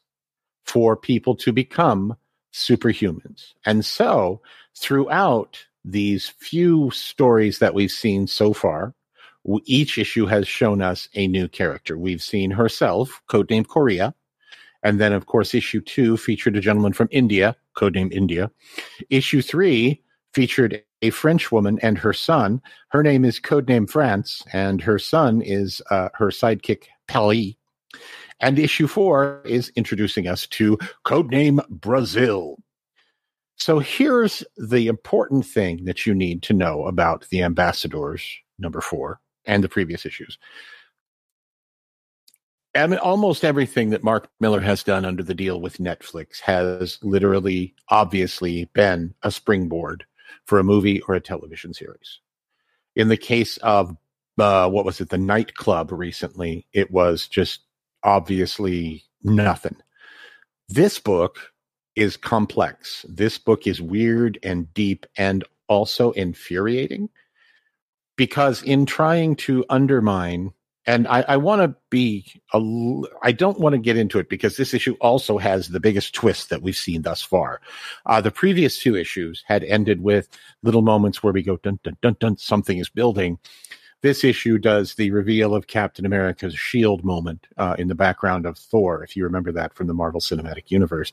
for 0.63 0.95
people 0.95 1.35
to 1.35 1.51
become 1.53 2.17
superhumans. 2.53 3.53
And 3.65 3.85
so 3.85 4.41
throughout 4.75 5.59
these 5.83 6.29
few 6.29 6.89
stories 6.91 7.59
that 7.59 7.73
we've 7.73 7.91
seen 7.91 8.27
so 8.27 8.53
far, 8.53 8.95
each 9.65 9.97
issue 9.97 10.25
has 10.25 10.47
shown 10.47 10.81
us 10.81 11.07
a 11.13 11.27
new 11.27 11.47
character. 11.47 11.97
We've 11.97 12.21
seen 12.21 12.51
herself, 12.51 13.21
codenamed 13.29 13.67
Korea. 13.67 14.15
And 14.85 14.99
then, 15.01 15.13
of 15.13 15.25
course, 15.25 15.55
issue 15.55 15.81
two 15.81 16.15
featured 16.15 16.55
a 16.55 16.61
gentleman 16.61 16.93
from 16.93 17.09
India, 17.11 17.55
codenamed 17.75 18.13
India. 18.13 18.51
Issue 19.09 19.41
three 19.41 20.03
featured 20.31 20.83
a 21.01 21.09
French 21.09 21.51
woman 21.51 21.79
and 21.81 21.97
her 21.97 22.13
son. 22.13 22.61
Her 22.89 23.01
name 23.01 23.25
is 23.25 23.39
codenamed 23.39 23.89
France, 23.89 24.43
and 24.53 24.79
her 24.81 24.99
son 24.99 25.41
is 25.41 25.81
uh, 25.89 26.09
her 26.13 26.27
sidekick, 26.27 26.83
Paris. 27.07 27.55
And 28.39 28.59
issue 28.59 28.85
four 28.85 29.41
is 29.43 29.71
introducing 29.75 30.27
us 30.27 30.45
to 30.47 30.77
codename 31.03 31.67
Brazil. 31.69 32.57
So 33.55 33.79
here's 33.79 34.43
the 34.55 34.85
important 34.85 35.47
thing 35.47 35.85
that 35.85 36.05
you 36.05 36.13
need 36.13 36.43
to 36.43 36.53
know 36.53 36.85
about 36.85 37.25
the 37.31 37.41
ambassadors, 37.41 38.23
number 38.59 38.81
four, 38.81 39.19
and 39.45 39.63
the 39.63 39.69
previous 39.69 40.05
issues. 40.05 40.37
And 42.75 42.93
almost 42.99 43.45
everything 43.45 43.91
that 43.91 44.03
Mark 44.03 44.29
Millar 44.41 44.59
has 44.59 44.83
done 44.83 45.05
under 45.05 45.23
the 45.23 45.33
deal 45.33 45.61
with 45.61 45.77
Netflix 45.77 46.41
has 46.41 46.99
literally, 47.01 47.73
obviously 47.87 48.65
been 48.73 49.15
a 49.23 49.31
springboard 49.31 50.05
for 50.45 50.59
a 50.59 50.63
movie 50.63 50.99
or 51.07 51.15
a 51.15 51.21
television 51.21 51.73
series. 51.73 52.19
In 52.93 53.07
the 53.07 53.15
case 53.15 53.55
of 53.57 53.95
uh, 54.37 54.69
what 54.69 54.83
was 54.83 54.99
it, 54.99 55.07
the 55.07 55.17
nightclub 55.17 55.93
recently, 55.93 56.67
it 56.73 56.91
was 56.91 57.29
just 57.29 57.61
obviously 58.03 59.05
nothing. 59.23 59.77
This 60.67 60.99
book 60.99 61.53
is 61.95 62.17
complex. 62.17 63.05
This 63.07 63.37
book 63.37 63.67
is 63.67 63.81
weird 63.81 64.37
and 64.43 64.73
deep 64.73 65.05
and 65.17 65.45
also 65.69 66.11
infuriating 66.11 67.07
because 68.17 68.61
in 68.63 68.85
trying 68.85 69.37
to 69.37 69.63
undermine 69.69 70.51
and 70.87 71.07
I, 71.07 71.21
I 71.27 71.37
want 71.37 71.61
to 71.61 71.75
be 71.89 72.25
a, 72.53 72.59
I 73.23 73.31
don't 73.31 73.59
want 73.59 73.73
to 73.73 73.79
get 73.79 73.97
into 73.97 74.19
it 74.19 74.29
because 74.29 74.57
this 74.57 74.73
issue 74.73 74.95
also 75.01 75.37
has 75.37 75.69
the 75.69 75.79
biggest 75.79 76.13
twist 76.13 76.49
that 76.49 76.61
we've 76.61 76.75
seen 76.75 77.01
thus 77.01 77.21
far. 77.21 77.61
Uh, 78.05 78.21
the 78.21 78.31
previous 78.31 78.79
two 78.79 78.95
issues 78.95 79.43
had 79.47 79.63
ended 79.63 80.01
with 80.01 80.29
little 80.63 80.81
moments 80.81 81.23
where 81.23 81.33
we 81.33 81.43
go 81.43 81.57
dun 81.57 81.79
dun 81.83 81.97
dun 82.01 82.15
dun 82.19 82.37
something 82.37 82.77
is 82.77 82.89
building, 82.89 83.39
this 84.01 84.23
issue 84.23 84.59
does 84.59 84.93
the 84.93 85.09
reveal 85.09 85.55
of 85.55 85.65
Captain 85.65 86.05
America's 86.05 86.53
shield 86.53 87.03
moment 87.03 87.47
uh, 87.57 87.75
in 87.79 87.87
the 87.87 87.95
background 87.95 88.45
of 88.45 88.55
Thor, 88.55 89.03
if 89.03 89.15
you 89.15 89.23
remember 89.23 89.51
that 89.53 89.73
from 89.73 89.87
the 89.87 89.95
Marvel 89.95 90.21
Cinematic 90.21 90.69
Universe. 90.69 91.11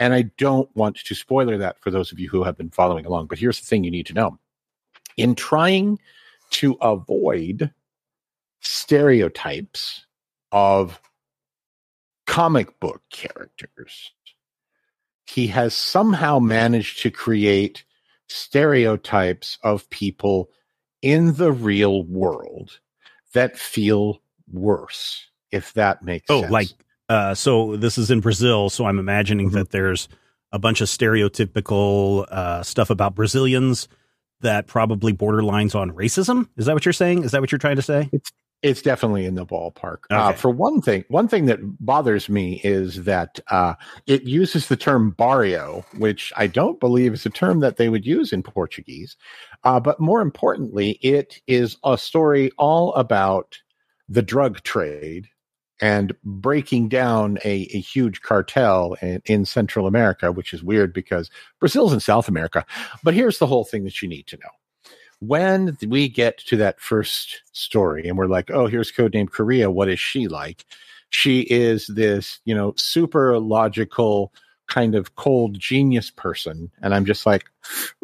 And 0.00 0.12
I 0.12 0.22
don't 0.36 0.68
want 0.74 0.96
to 0.96 1.14
spoiler 1.14 1.56
that 1.58 1.78
for 1.80 1.92
those 1.92 2.10
of 2.10 2.18
you 2.18 2.28
who 2.28 2.42
have 2.42 2.56
been 2.56 2.70
following 2.70 3.06
along, 3.06 3.28
but 3.28 3.38
here's 3.38 3.60
the 3.60 3.66
thing 3.66 3.84
you 3.84 3.92
need 3.92 4.06
to 4.06 4.14
know. 4.14 4.38
In 5.16 5.36
trying 5.36 6.00
to 6.50 6.72
avoid 6.80 7.72
stereotypes 8.60 10.06
of 10.52 11.00
comic 12.26 12.78
book 12.80 13.02
characters, 13.10 14.12
he 15.26 15.48
has 15.48 15.74
somehow 15.74 16.38
managed 16.38 17.02
to 17.02 17.10
create 17.10 17.84
stereotypes 18.28 19.58
of 19.62 19.88
people 19.90 20.50
in 21.02 21.34
the 21.34 21.52
real 21.52 22.02
world 22.04 22.80
that 23.32 23.56
feel 23.56 24.20
worse, 24.50 25.26
if 25.50 25.72
that 25.74 26.02
makes 26.02 26.26
oh, 26.30 26.40
sense. 26.40 26.52
like 26.52 26.68
uh, 27.08 27.34
so 27.34 27.76
this 27.76 27.98
is 27.98 28.10
in 28.10 28.20
Brazil, 28.20 28.68
so 28.70 28.86
I'm 28.86 28.98
imagining 28.98 29.48
Mm-hmm. 29.48 29.58
that 29.58 29.70
there's 29.70 30.08
a 30.52 30.58
bunch 30.58 30.80
of 30.80 30.88
stereotypical 30.88 32.26
uh, 32.30 32.62
stuff 32.62 32.90
about 32.90 33.14
Brazilians 33.14 33.88
that 34.40 34.66
probably 34.66 35.12
borderlines 35.12 35.74
on 35.74 35.92
racism. 35.92 36.48
Is 36.56 36.66
that 36.66 36.74
what 36.74 36.84
you're 36.84 36.92
saying? 36.92 37.24
Is 37.24 37.32
that 37.32 37.40
what 37.40 37.52
you're 37.52 37.58
trying 37.58 37.76
to 37.76 37.82
say? 37.82 38.08
It's 38.12 38.30
definitely 38.82 39.24
in 39.24 39.34
the 39.34 39.46
ballpark. 39.46 39.98
Uh, 40.10 40.32
for 40.32 40.50
one 40.50 40.82
thing, 40.82 41.04
one 41.08 41.28
thing 41.28 41.46
that 41.46 41.60
bothers 41.84 42.28
me 42.28 42.60
is 42.64 43.04
that 43.04 43.38
uh, 43.50 43.74
it 44.06 44.24
uses 44.24 44.68
the 44.68 44.76
term 44.76 45.10
barrio, 45.10 45.84
which 45.98 46.32
I 46.36 46.46
don't 46.46 46.80
believe 46.80 47.14
is 47.14 47.26
a 47.26 47.30
term 47.30 47.60
that 47.60 47.76
they 47.76 47.88
would 47.88 48.06
use 48.06 48.32
in 48.32 48.42
Portuguese. 48.42 49.16
Uh, 49.64 49.78
but 49.80 50.00
more 50.00 50.20
importantly, 50.20 50.98
it 51.02 51.40
is 51.46 51.76
a 51.84 51.96
story 51.96 52.50
all 52.58 52.92
about 52.94 53.60
the 54.08 54.22
drug 54.22 54.62
trade 54.62 55.28
and 55.80 56.14
breaking 56.24 56.88
down 56.88 57.38
a, 57.44 57.68
a 57.72 57.80
huge 57.80 58.22
cartel 58.22 58.96
in, 59.02 59.22
in 59.26 59.44
Central 59.44 59.86
America, 59.86 60.32
which 60.32 60.54
is 60.54 60.62
weird 60.62 60.92
because 60.92 61.30
Brazil's 61.60 61.92
in 61.92 62.00
South 62.00 62.28
America. 62.28 62.64
But 63.02 63.14
here's 63.14 63.38
the 63.38 63.46
whole 63.46 63.64
thing 63.64 63.84
that 63.84 64.00
you 64.00 64.08
need 64.08 64.26
to 64.28 64.36
know 64.38 64.48
when 65.20 65.76
we 65.86 66.08
get 66.08 66.38
to 66.38 66.56
that 66.58 66.80
first 66.80 67.42
story 67.52 68.08
and 68.08 68.18
we're 68.18 68.26
like, 68.26 68.50
oh, 68.50 68.66
here's 68.66 68.92
codename 68.92 69.30
Korea. 69.30 69.70
What 69.70 69.88
is 69.88 70.00
she 70.00 70.28
like? 70.28 70.64
She 71.10 71.42
is 71.42 71.86
this, 71.86 72.40
you 72.44 72.54
know, 72.54 72.74
super 72.76 73.38
logical 73.38 74.32
kind 74.68 74.94
of 74.94 75.14
cold 75.14 75.58
genius 75.58 76.10
person. 76.10 76.70
And 76.82 76.94
I'm 76.94 77.04
just 77.04 77.24
like, 77.24 77.44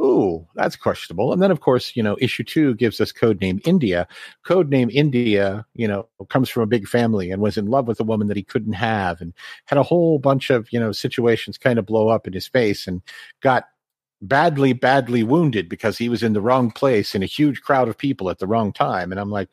ooh, 0.01 0.47
that's 0.55 0.77
questionable. 0.77 1.33
And 1.33 1.43
then, 1.43 1.51
of 1.51 1.61
course, 1.61 1.97
you 1.97 2.03
know, 2.03 2.17
issue 2.21 2.45
two 2.45 2.75
gives 2.77 3.01
us 3.01 3.13
codename 3.13 3.61
India. 3.67 4.07
Codename 4.47 4.91
India, 4.93 5.67
you 5.75 5.89
know, 5.89 6.09
comes 6.29 6.49
from 6.49 6.63
a 6.63 6.69
big 6.69 6.87
family 6.87 7.31
and 7.31 7.43
was 7.43 7.57
in 7.57 7.67
love 7.67 7.89
with 7.89 8.01
a 8.01 8.05
woman 8.05 8.29
that 8.29 8.37
he 8.37 8.45
couldn't 8.45 8.75
have 8.75 9.21
and 9.21 9.35
had 9.67 9.79
a 9.79 9.83
whole 9.83 10.19
bunch 10.19 10.51
of, 10.51 10.73
you 10.73 10.79
know, 10.79 10.93
situations 10.93 11.59
kind 11.59 11.79
of 11.79 11.87
blow 11.87 12.09
up 12.09 12.27
in 12.27 12.33
his 12.33 12.47
face 12.47 12.87
and 12.87 13.03
got 13.41 13.65
badly, 14.23 14.73
badly 14.73 15.23
wounded 15.23 15.69
because 15.69 15.99
he 15.99 16.09
was 16.09 16.23
in 16.23 16.33
the 16.33 16.41
wrong 16.41 16.71
place 16.71 17.15
in 17.15 17.23
a 17.23 17.27
huge 17.27 17.61
crowd 17.61 17.89
of 17.89 17.99
people 17.99 18.31
at 18.31 18.39
the 18.39 18.47
wrong 18.47 18.73
time. 18.73 19.11
And 19.11 19.21
I'm 19.21 19.31
like, 19.31 19.49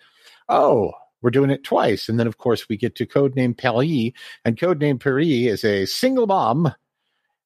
oh, 0.48 0.94
we're 1.22 1.32
doing 1.32 1.50
it 1.50 1.64
twice. 1.64 2.08
And 2.08 2.20
then, 2.20 2.28
of 2.28 2.38
course, 2.38 2.70
we 2.70 2.78
get 2.78 2.96
to 2.96 3.06
codename 3.06 3.58
Paris, 3.58 4.14
and 4.46 4.58
codename 4.58 5.00
Paris 5.00 5.28
is 5.28 5.64
a 5.66 5.86
single 5.86 6.28
mom. 6.28 6.74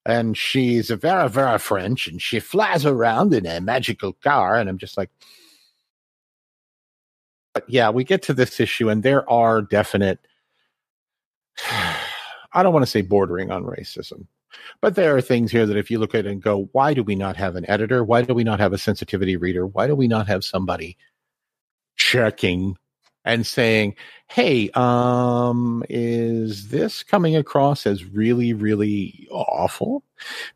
And 0.06 0.38
she's 0.38 0.90
a 0.90 0.98
very, 0.98 1.30
very 1.30 1.58
French, 1.60 2.08
and 2.08 2.22
she 2.22 2.42
flies 2.42 2.86
around 2.86 3.34
in 3.34 3.46
a 3.46 3.62
magical 3.62 4.12
car. 4.14 4.58
And 4.58 4.70
I'm 4.70 4.78
just 4.78 4.98
like, 4.98 5.10
but 7.54 7.64
yeah, 7.70 7.90
we 7.90 8.04
get 8.04 8.22
to 8.24 8.34
this 8.34 8.60
issue, 8.60 8.90
and 8.90 9.02
there 9.02 9.28
are 9.30 9.62
definite, 9.62 10.20
I 12.54 12.64
don't 12.64 12.74
want 12.74 12.84
to 12.84 12.92
say 12.92 13.02
bordering 13.02 13.50
on 13.50 13.64
racism, 13.64 14.28
but 14.82 14.96
there 14.96 15.16
are 15.16 15.22
things 15.22 15.52
here 15.52 15.66
that 15.66 15.78
if 15.78 15.90
you 15.90 16.00
look 16.00 16.16
at 16.16 16.26
it 16.26 16.32
and 16.32 16.42
go, 16.42 16.70
why 16.72 16.94
do 16.94 17.04
we 17.04 17.16
not 17.16 17.36
have 17.38 17.56
an 17.56 17.70
editor? 17.70 18.04
Why 18.04 18.22
do 18.22 18.34
we 18.34 18.44
not 18.44 18.60
have 18.60 18.74
a 18.74 18.78
sensitivity 18.78 19.38
reader? 19.38 19.66
Why 19.66 19.88
do 19.88 19.96
we 19.96 20.08
not 20.08 20.28
have 20.28 20.44
somebody 20.44 20.98
checking 21.96 22.78
and 23.26 23.46
saying, 23.46 23.96
hey, 24.28 24.70
um, 24.72 25.84
is 25.90 26.70
this 26.70 27.04
coming 27.04 27.36
across 27.36 27.88
as 27.88 28.06
really, 28.06 28.54
really 28.54 29.28
awful? 29.32 30.04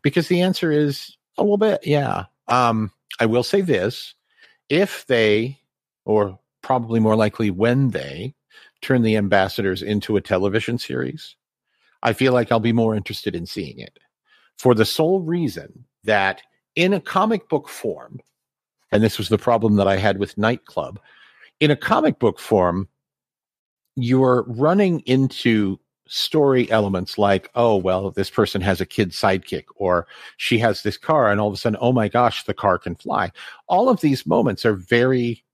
Because 0.02 0.28
the 0.28 0.42
answer 0.42 0.70
is 0.70 1.16
a 1.38 1.42
little 1.42 1.56
bit, 1.56 1.86
yeah. 1.86 2.24
Um, 2.48 2.90
I 3.20 3.26
will 3.26 3.42
say 3.42 3.60
this 3.60 4.14
if 4.68 5.06
they, 5.06 5.58
or 6.04 6.38
probably 6.62 7.00
more 7.00 7.16
likely 7.16 7.50
when 7.50 7.90
they, 7.90 8.34
turn 8.80 9.02
the 9.02 9.16
ambassadors 9.16 9.82
into 9.82 10.16
a 10.16 10.20
television 10.20 10.78
series, 10.78 11.36
I 12.02 12.12
feel 12.12 12.32
like 12.32 12.52
I'll 12.52 12.60
be 12.60 12.72
more 12.72 12.94
interested 12.94 13.34
in 13.34 13.46
seeing 13.46 13.78
it 13.78 13.98
for 14.56 14.74
the 14.74 14.84
sole 14.84 15.20
reason 15.20 15.84
that 16.04 16.42
in 16.74 16.92
a 16.92 17.00
comic 17.00 17.48
book 17.48 17.68
form, 17.68 18.20
and 18.92 19.02
this 19.02 19.18
was 19.18 19.28
the 19.28 19.38
problem 19.38 19.76
that 19.76 19.88
I 19.88 19.96
had 19.96 20.18
with 20.18 20.38
Nightclub, 20.38 21.00
in 21.60 21.70
a 21.70 21.76
comic 21.76 22.18
book 22.18 22.38
form, 22.38 22.88
you're 23.96 24.44
running 24.46 25.00
into 25.00 25.78
story 26.06 26.70
elements 26.70 27.18
like, 27.18 27.50
oh, 27.54 27.76
well, 27.76 28.10
this 28.10 28.30
person 28.30 28.60
has 28.60 28.80
a 28.80 28.86
kid 28.86 29.10
sidekick, 29.10 29.64
or 29.76 30.06
she 30.36 30.58
has 30.58 30.82
this 30.82 30.96
car, 30.96 31.30
and 31.30 31.40
all 31.40 31.48
of 31.48 31.54
a 31.54 31.56
sudden, 31.56 31.78
oh 31.80 31.92
my 31.92 32.08
gosh, 32.08 32.44
the 32.44 32.54
car 32.54 32.78
can 32.78 32.94
fly. 32.94 33.30
All 33.68 33.88
of 33.88 34.00
these 34.00 34.26
moments 34.26 34.64
are 34.64 34.74
very 34.74 35.44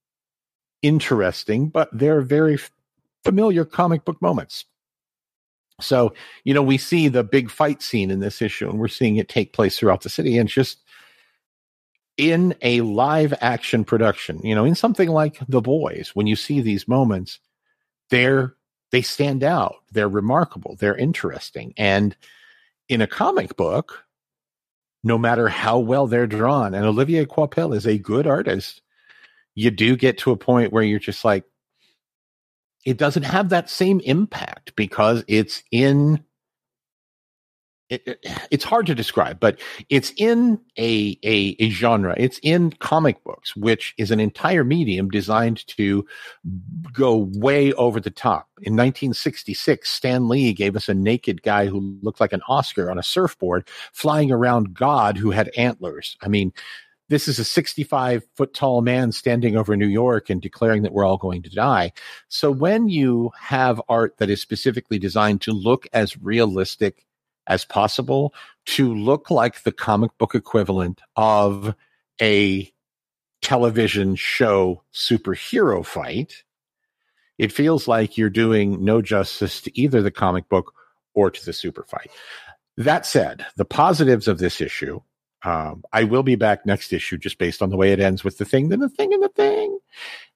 interesting, 0.82 1.68
but 1.68 1.88
they're 1.92 2.20
very 2.20 2.58
familiar 3.24 3.64
comic 3.64 4.04
book 4.04 4.20
moments. 4.22 4.66
So, 5.80 6.14
you 6.44 6.54
know, 6.54 6.62
we 6.62 6.78
see 6.78 7.08
the 7.08 7.24
big 7.24 7.50
fight 7.50 7.82
scene 7.82 8.10
in 8.10 8.20
this 8.20 8.40
issue, 8.40 8.68
and 8.68 8.78
we're 8.78 8.88
seeing 8.88 9.16
it 9.16 9.28
take 9.28 9.52
place 9.52 9.78
throughout 9.78 10.02
the 10.02 10.08
city, 10.08 10.38
and 10.38 10.48
just 10.48 10.78
in 12.16 12.54
a 12.62 12.80
live 12.82 13.34
action 13.40 13.84
production, 13.84 14.38
you 14.44 14.54
know, 14.54 14.64
in 14.64 14.74
something 14.74 15.08
like 15.08 15.38
The 15.48 15.60
Boys, 15.60 16.12
when 16.14 16.26
you 16.28 16.36
see 16.36 16.60
these 16.60 16.86
moments, 16.86 17.40
they're 18.10 18.54
they 18.92 19.02
stand 19.02 19.42
out, 19.42 19.76
they're 19.90 20.08
remarkable, 20.08 20.76
they're 20.76 20.96
interesting. 20.96 21.74
And 21.76 22.16
in 22.88 23.00
a 23.00 23.08
comic 23.08 23.56
book, 23.56 24.04
no 25.02 25.18
matter 25.18 25.48
how 25.48 25.80
well 25.80 26.06
they're 26.06 26.28
drawn, 26.28 26.74
and 26.74 26.84
Olivier 26.84 27.26
Coipel 27.26 27.74
is 27.74 27.86
a 27.86 27.98
good 27.98 28.28
artist, 28.28 28.82
you 29.56 29.72
do 29.72 29.96
get 29.96 30.18
to 30.18 30.30
a 30.30 30.36
point 30.36 30.72
where 30.72 30.84
you're 30.84 31.00
just 31.00 31.24
like, 31.24 31.44
it 32.84 32.96
doesn't 32.98 33.24
have 33.24 33.48
that 33.50 33.70
same 33.70 34.00
impact 34.00 34.74
because 34.76 35.24
it's 35.28 35.62
in 35.70 36.24
it, 37.90 38.02
it- 38.06 38.26
it's 38.50 38.64
hard 38.64 38.86
to 38.86 38.94
describe, 38.94 39.38
but 39.40 39.60
it's 39.90 40.12
in 40.16 40.58
a, 40.78 41.18
a 41.22 41.56
a 41.60 41.68
genre. 41.70 42.14
It's 42.16 42.40
in 42.42 42.70
comic 42.72 43.22
books, 43.24 43.54
which 43.56 43.94
is 43.98 44.10
an 44.10 44.20
entire 44.20 44.64
medium 44.64 45.10
designed 45.10 45.66
to 45.68 46.06
go 46.92 47.28
way 47.34 47.72
over 47.74 48.00
the 48.00 48.10
top. 48.10 48.48
In 48.62 48.74
1966, 48.74 49.88
Stan 49.88 50.28
Lee 50.28 50.52
gave 50.52 50.76
us 50.76 50.88
a 50.88 50.94
naked 50.94 51.42
guy 51.42 51.66
who 51.66 51.98
looked 52.02 52.20
like 52.20 52.32
an 52.32 52.42
Oscar 52.48 52.90
on 52.90 52.98
a 52.98 53.02
surfboard, 53.02 53.68
flying 53.92 54.32
around 54.32 54.74
God 54.74 55.16
who 55.18 55.30
had 55.30 55.50
antlers. 55.56 56.16
I 56.22 56.28
mean, 56.28 56.52
this 57.08 57.28
is 57.28 57.38
a 57.38 57.44
65 57.44 58.24
foot 58.34 58.54
tall 58.54 58.80
man 58.80 59.12
standing 59.12 59.56
over 59.56 59.76
New 59.76 59.86
York 59.86 60.30
and 60.30 60.40
declaring 60.40 60.82
that 60.82 60.92
we're 60.92 61.04
all 61.04 61.18
going 61.18 61.42
to 61.42 61.50
die. 61.50 61.92
So 62.28 62.50
when 62.50 62.88
you 62.88 63.30
have 63.38 63.80
art 63.88 64.16
that 64.18 64.30
is 64.30 64.40
specifically 64.40 64.98
designed 64.98 65.42
to 65.42 65.52
look 65.52 65.86
as 65.92 66.16
realistic 66.16 67.06
as 67.46 67.64
possible, 67.64 68.34
to 68.66 68.94
look 68.94 69.30
like 69.30 69.62
the 69.62 69.72
comic 69.72 70.16
book 70.16 70.34
equivalent 70.34 71.02
of 71.16 71.74
a 72.20 72.72
television 73.42 74.16
show 74.16 74.82
superhero 74.94 75.84
fight, 75.84 76.42
it 77.36 77.52
feels 77.52 77.86
like 77.86 78.16
you're 78.16 78.30
doing 78.30 78.82
no 78.82 79.02
justice 79.02 79.60
to 79.60 79.78
either 79.78 80.00
the 80.00 80.10
comic 80.10 80.48
book 80.48 80.72
or 81.14 81.30
to 81.30 81.44
the 81.44 81.52
super 81.52 81.84
fight. 81.84 82.10
That 82.76 83.04
said, 83.06 83.44
the 83.56 83.64
positives 83.64 84.26
of 84.26 84.38
this 84.38 84.60
issue, 84.60 85.00
um, 85.44 85.84
I 85.92 86.04
will 86.04 86.22
be 86.22 86.36
back 86.36 86.64
next 86.64 86.92
issue 86.92 87.18
just 87.18 87.38
based 87.38 87.62
on 87.62 87.70
the 87.70 87.76
way 87.76 87.92
it 87.92 88.00
ends 88.00 88.24
with 88.24 88.38
the 88.38 88.44
thing, 88.44 88.68
then 88.68 88.80
the 88.80 88.88
thing, 88.88 89.12
and 89.12 89.22
the 89.22 89.28
thing. 89.28 89.78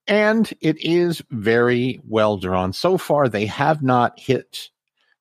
And 0.07 0.53
it 0.61 0.77
is 0.81 1.23
very 1.31 2.01
well 2.07 2.37
drawn. 2.37 2.73
So 2.73 2.99
far, 2.99 3.29
they 3.29 3.47
have 3.47 3.83
not 3.83 4.19
hit 4.19 4.71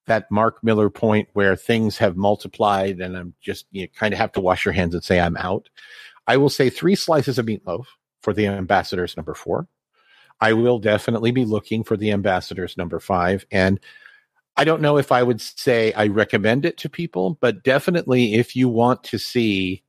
that 0.05 0.31
Mark 0.31 0.63
Millar 0.63 0.89
point 0.89 1.27
where 1.33 1.55
things 1.55 1.97
have 1.97 2.15
multiplied, 2.15 2.99
and 2.99 3.15
I'm 3.15 3.33
just 3.41 3.65
you 3.71 3.87
kind 3.87 4.13
of 4.13 4.19
have 4.19 4.31
to 4.33 4.41
wash 4.41 4.65
your 4.65 4.73
hands 4.73 4.93
and 4.93 5.03
say 5.03 5.19
I'm 5.19 5.37
out. 5.37 5.69
I 6.27 6.37
will 6.37 6.49
say 6.49 6.69
three 6.69 6.95
slices 6.95 7.37
of 7.37 7.45
meatloaf 7.45 7.85
for 8.21 8.33
the 8.33 8.47
ambassadors 8.47 9.15
number 9.15 9.33
four. 9.33 9.67
I 10.39 10.53
will 10.53 10.79
definitely 10.79 11.31
be 11.31 11.45
looking 11.45 11.83
for 11.83 11.97
the 11.97 12.11
ambassadors 12.11 12.77
number 12.77 12.99
five, 12.99 13.45
and 13.51 13.79
I 14.57 14.63
don't 14.63 14.81
know 14.81 14.97
if 14.97 15.11
I 15.11 15.21
would 15.21 15.39
say 15.39 15.93
I 15.93 16.07
recommend 16.07 16.65
it 16.65 16.77
to 16.77 16.89
people, 16.89 17.37
but 17.39 17.63
definitely 17.63 18.33
if 18.33 18.55
you 18.55 18.67
want 18.67 19.03
to 19.05 19.19
see 19.19 19.83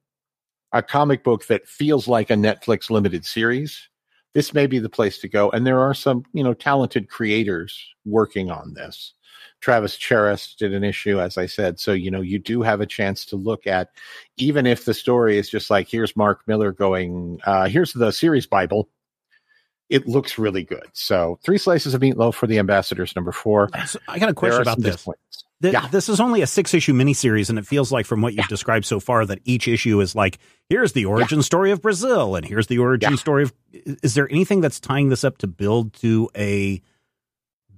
a 0.73 0.83
comic 0.83 1.25
book 1.25 1.47
that 1.47 1.67
feels 1.67 2.07
like 2.07 2.29
a 2.29 2.35
Netflix 2.35 2.91
limited 2.91 3.25
series, 3.25 3.89
this 4.35 4.53
may 4.53 4.67
be 4.67 4.79
the 4.79 4.91
place 4.91 5.19
to 5.21 5.29
go. 5.29 5.51
And 5.51 5.67
there 5.67 5.81
are 5.81 5.95
some, 5.95 6.25
you 6.35 6.45
know, 6.45 6.53
talented 6.53 7.09
creators 7.09 7.83
working 8.05 8.51
on 8.51 8.75
this. 8.75 9.15
Travis 9.61 9.97
Charest 9.97 10.57
did 10.57 10.75
an 10.75 10.85
issue, 10.85 11.19
as 11.19 11.39
I 11.39 11.47
said. 11.47 11.81
So, 11.81 11.93
you 11.93 12.11
know, 12.11 12.21
you 12.21 12.39
do 12.39 12.63
have 12.63 12.81
a 12.81 12.87
chance 12.87 13.25
to 13.27 13.37
look 13.37 13.67
at, 13.67 13.91
even 14.37 14.67
if 14.67 14.85
the 14.85 14.95
story 14.95 15.39
is 15.39 15.49
just 15.49 15.71
like, 15.71 15.89
here's 15.89 16.15
Mark 16.15 16.43
Millar 16.47 16.73
going, 16.73 17.41
uh, 17.45 17.69
here's 17.69 17.93
the 17.93 18.13
series 18.13 18.47
Bible. 18.47 18.89
It 19.91 20.07
looks 20.07 20.39
really 20.39 20.65
good. 20.65 20.87
So, 20.93 21.39
three 21.43 21.57
slices 21.59 21.95
of 21.95 22.01
meatloaf 22.03 22.35
for 22.35 22.47
the 22.47 22.59
ambassadors, 22.59 23.17
number 23.17 23.33
four. 23.33 23.71
So 23.87 23.99
I 24.07 24.19
got 24.19 24.29
a 24.29 24.35
question 24.35 24.61
about 24.63 24.81
this. 24.81 25.07
Yeah. 25.61 25.89
This 25.89 26.09
is 26.09 26.21
only 26.21 26.43
a 26.43 26.47
six 26.47 26.73
issue 26.75 26.93
miniseries, 26.93 27.49
and 27.49 27.59
it 27.59 27.67
feels 27.67 27.91
like 27.91 28.07
from 28.07 28.21
what 28.23 28.33
you've 28.35 28.47
described 28.49 28.85
so 28.85 29.01
far 29.01 29.27
that 29.27 29.41
each 29.45 29.67
issue 29.67 30.01
is 30.01 30.15
like, 30.15 30.39
here's 30.69 30.93
the 30.93 31.07
origin 31.07 31.43
story 31.43 31.71
of 31.73 31.83
Brazil, 31.83 32.37
and 32.37 32.47
here's 32.47 32.69
the 32.69 32.79
origin 32.79 33.13
Yeah. 33.13 33.17
story 33.17 33.43
of. 33.45 33.53
Is 33.73 34.15
there 34.15 34.31
anything 34.31 34.61
that's 34.61 34.79
tying 34.79 35.09
this 35.09 35.25
up 35.25 35.39
to 35.39 35.47
build 35.49 35.95
to 35.95 36.31
a 36.37 36.81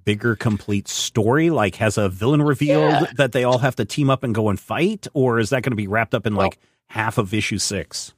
bigger, 0.04 0.36
complete 0.36 0.88
story? 0.88 1.48
Like, 1.50 1.76
has 1.76 1.96
a 1.96 2.08
villain 2.08 2.42
revealed 2.42 2.90
Yeah. 2.92 3.06
that 3.16 3.32
they 3.32 3.44
all 3.44 3.58
have 3.58 3.76
to 3.76 3.84
team 3.86 4.10
up 4.10 4.24
and 4.24 4.34
go 4.34 4.48
and 4.50 4.58
fight, 4.60 5.06
or 5.14 5.38
is 5.38 5.50
that 5.50 5.62
going 5.62 5.72
to 5.72 5.76
be 5.76 5.86
wrapped 5.86 6.14
up 6.14 6.26
in 6.26 6.34
Well- 6.34 6.48
like 6.48 6.58
half 6.88 7.16
of 7.18 7.32
issue 7.32 7.58
six? 7.58 8.12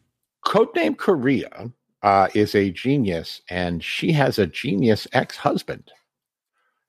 Codename 0.45 0.97
Korea 0.97 1.71
uh, 2.03 2.29
is 2.35 2.55
a 2.55 2.71
genius, 2.71 3.41
and 3.49 3.83
she 3.83 4.13
has 4.13 4.39
a 4.39 4.47
genius 4.47 5.07
ex 5.13 5.37
husband. 5.37 5.93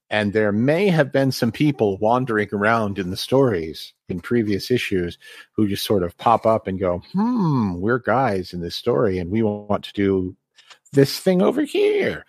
And 0.09 0.33
there 0.33 0.51
may 0.51 0.89
have 0.89 1.11
been 1.11 1.31
some 1.31 1.51
people 1.51 1.97
wandering 1.97 2.49
around 2.53 2.99
in 2.99 3.09
the 3.09 3.17
stories 3.17 3.93
in 4.09 4.19
previous 4.19 4.69
issues 4.69 5.17
who 5.55 5.67
just 5.67 5.85
sort 5.85 6.03
of 6.03 6.15
pop 6.17 6.45
up 6.45 6.67
and 6.67 6.79
go, 6.79 7.01
hmm, 7.13 7.75
we're 7.75 7.97
guys 7.99 8.53
in 8.53 8.61
this 8.61 8.75
story, 8.75 9.17
and 9.17 9.31
we 9.31 9.41
want 9.41 9.83
to 9.85 9.93
do 9.93 10.35
this 10.91 11.19
thing 11.19 11.41
over 11.41 11.63
here. 11.63 12.25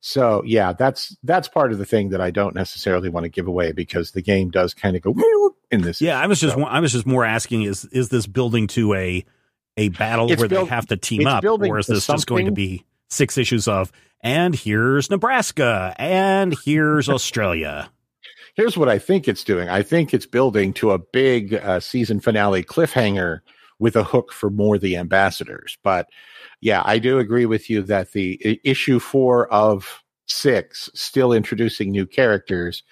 So 0.00 0.42
yeah, 0.44 0.72
that's 0.72 1.16
that's 1.22 1.48
part 1.48 1.72
of 1.72 1.78
the 1.78 1.86
thing 1.86 2.10
that 2.10 2.20
I 2.20 2.30
don't 2.30 2.54
necessarily 2.54 3.08
want 3.08 3.24
to 3.24 3.30
give 3.30 3.46
away 3.46 3.72
because 3.72 4.10
the 4.10 4.20
game 4.22 4.50
does 4.50 4.74
kind 4.74 4.94
of 4.96 5.02
go 5.02 5.14
in 5.70 5.82
this. 5.82 6.00
Yeah, 6.02 6.20
I 6.20 6.26
was 6.26 6.38
just 6.40 6.54
So- 6.54 6.64
I 6.64 6.80
was 6.80 6.92
just 6.92 7.06
more 7.06 7.24
asking 7.24 7.62
is 7.62 7.84
is 7.86 8.08
this 8.10 8.26
building 8.26 8.66
to 8.68 8.92
a 8.94 9.24
a 9.76 9.88
battle 9.90 10.30
It's 10.30 10.40
where 10.40 10.48
build- 10.48 10.66
they 10.68 10.70
have 10.70 10.86
to 10.88 10.96
team 10.96 11.26
up, 11.26 11.44
or 11.44 11.78
is 11.78 11.86
this 11.86 12.06
just 12.06 12.26
going 12.26 12.46
to 12.46 12.52
be 12.52 12.84
six 13.08 13.36
issues 13.38 13.66
of 13.68 13.90
and 14.22 14.54
here's 14.54 15.08
Nebraska 15.10 15.94
and 15.98 16.54
here's 16.64 17.08
Australia? 17.08 17.90
here's 18.56 18.76
what 18.76 18.88
I 18.88 18.98
think 18.98 19.26
it's 19.28 19.44
doing. 19.44 19.68
I 19.68 19.82
think 19.82 20.12
it's 20.12 20.26
building 20.26 20.72
to 20.74 20.90
a 20.90 20.98
big 20.98 21.54
uh, 21.54 21.80
season 21.80 22.20
finale 22.20 22.62
cliffhanger 22.62 23.40
with 23.78 23.96
a 23.96 24.04
hook 24.04 24.32
for 24.32 24.50
more 24.50 24.76
the 24.76 24.96
ambassadors. 24.96 25.78
But 25.82 26.08
yeah, 26.60 26.82
I 26.84 26.98
do 26.98 27.18
agree 27.18 27.46
with 27.46 27.70
you 27.70 27.80
that 27.84 28.12
the 28.12 28.60
issue 28.64 28.98
four 28.98 29.50
of 29.50 30.02
six, 30.26 30.90
still 30.94 31.32
introducing 31.32 31.90
new 31.90 32.04
characters. 32.06 32.82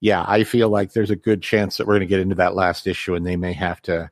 Yeah, 0.00 0.24
I 0.28 0.44
feel 0.44 0.68
like 0.68 0.92
there's 0.92 1.10
a 1.10 1.16
good 1.16 1.42
chance 1.42 1.78
that 1.78 1.86
we're 1.86 1.94
going 1.94 2.00
to 2.00 2.06
get 2.06 2.20
into 2.20 2.36
that 2.36 2.54
last 2.54 2.86
issue 2.86 3.14
and 3.16 3.26
they 3.26 3.36
may 3.36 3.54
have 3.54 3.80
to, 3.82 4.10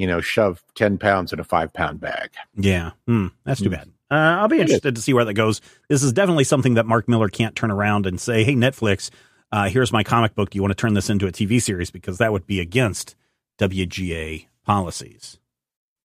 you 0.00 0.06
know, 0.06 0.22
shove 0.22 0.62
10 0.76 0.96
pounds 0.96 1.30
in 1.30 1.38
a 1.40 1.44
five 1.44 1.72
pound 1.74 2.00
bag. 2.00 2.30
Yeah, 2.56 2.92
hmm, 3.06 3.26
that's 3.44 3.60
too 3.60 3.68
Hmm. 3.68 3.74
bad. 3.74 3.88
Uh, 4.10 4.40
I'll 4.40 4.48
be 4.48 4.58
interested 4.58 4.94
to 4.94 5.00
see 5.02 5.12
where 5.12 5.26
that 5.26 5.34
goes. 5.34 5.60
This 5.90 6.02
is 6.02 6.12
definitely 6.14 6.44
something 6.44 6.74
that 6.74 6.86
Mark 6.86 7.06
Millar 7.06 7.28
can't 7.28 7.54
turn 7.54 7.70
around 7.70 8.06
and 8.06 8.18
say, 8.18 8.42
"Hey, 8.42 8.54
Netflix, 8.54 9.10
uh, 9.52 9.68
here's 9.68 9.92
my 9.92 10.02
comic 10.02 10.34
book. 10.34 10.48
Do 10.50 10.56
you 10.56 10.62
want 10.62 10.72
to 10.72 10.80
turn 10.80 10.94
this 10.94 11.10
into 11.10 11.26
a 11.26 11.32
TV 11.32 11.60
series?" 11.60 11.90
Because 11.90 12.16
that 12.18 12.32
would 12.32 12.46
be 12.46 12.60
against 12.60 13.14
WGA 13.58 14.46
policies. 14.64 15.38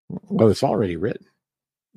Well, 0.10 0.50
it's 0.50 0.62
already 0.62 0.98
written. 0.98 1.26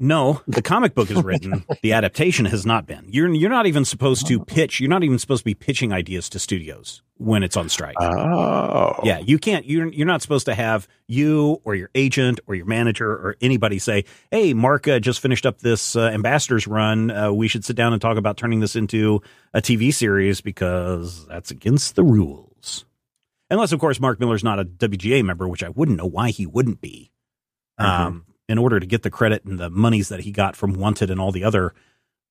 No, 0.01 0.41
the 0.47 0.63
comic 0.63 0.95
book 0.95 1.11
is 1.11 1.23
written. 1.25 1.65
the 1.83 1.93
adaptation 1.93 2.47
has 2.47 2.65
not 2.65 2.87
been. 2.87 3.07
You're 3.09 3.35
you're 3.35 3.51
not 3.51 3.67
even 3.67 3.85
supposed 3.85 4.29
to 4.29 4.45
pitch. 4.45 4.79
You're 4.79 4.91
not 4.91 5.03
even 5.03 5.19
supposed 5.19 5.41
to 5.41 5.45
be 5.45 5.55
pitching 5.55 5.93
ideas 5.93 6.29
to 6.31 6.39
studios 6.39 7.03
when 7.17 7.43
it's 7.43 7.57
on 7.57 7.69
strike. 7.69 7.97
Oh. 8.01 9.01
yeah, 9.03 9.19
you 9.19 9.39
can't. 9.39 9.67
You're 9.67 9.89
you're 9.89 10.07
not 10.07 10.23
supposed 10.23 10.47
to 10.47 10.55
have 10.55 10.87
you 11.09 11.61
or 11.65 11.75
your 11.75 11.91
agent 11.97 12.39
or 12.47 12.55
your 12.55 12.67
manager 12.67 13.11
or 13.11 13.37
anybody 13.41 13.81
say, 13.81 14.05
"Hey, 14.31 14.55
Mark 14.55 14.87
uh, 14.87 15.01
just 15.01 15.19
finished 15.19 15.45
up 15.45 15.59
this 15.59 15.97
uh, 15.97 16.03
ambassadors 16.03 16.69
run. 16.69 17.11
Uh, 17.11 17.33
we 17.33 17.49
should 17.49 17.65
sit 17.65 17.75
down 17.75 17.93
and 17.93 18.01
talk 18.01 18.17
about 18.17 18.37
turning 18.37 18.61
this 18.61 18.77
into 18.77 19.21
a 19.53 19.61
TV 19.61 19.93
series 19.93 20.41
because 20.41 21.27
that's 21.27 21.51
against 21.51 21.97
the 21.97 22.05
rules." 22.05 22.85
Unless, 23.51 23.73
of 23.73 23.81
course, 23.81 23.99
Mark 23.99 24.21
Millar's 24.21 24.45
not 24.45 24.61
a 24.61 24.65
WGA 24.65 25.25
member, 25.25 25.49
which 25.49 25.65
I 25.65 25.71
wouldn't 25.71 25.97
know 25.97 26.07
why 26.07 26.31
he 26.31 26.47
wouldn't 26.47 26.81
be. 26.81 27.11
Um, 27.79 28.27
in 28.49 28.59
order 28.59 28.81
to 28.81 28.87
get 28.87 29.03
the 29.03 29.11
credit 29.11 29.45
and 29.45 29.59
the 29.59 29.71
monies 29.71 30.09
that 30.09 30.21
he 30.21 30.33
got 30.33 30.57
from 30.57 30.73
Wanted 30.75 31.11
and 31.11 31.21
all 31.21 31.33
the 31.33 31.45
other 31.45 31.75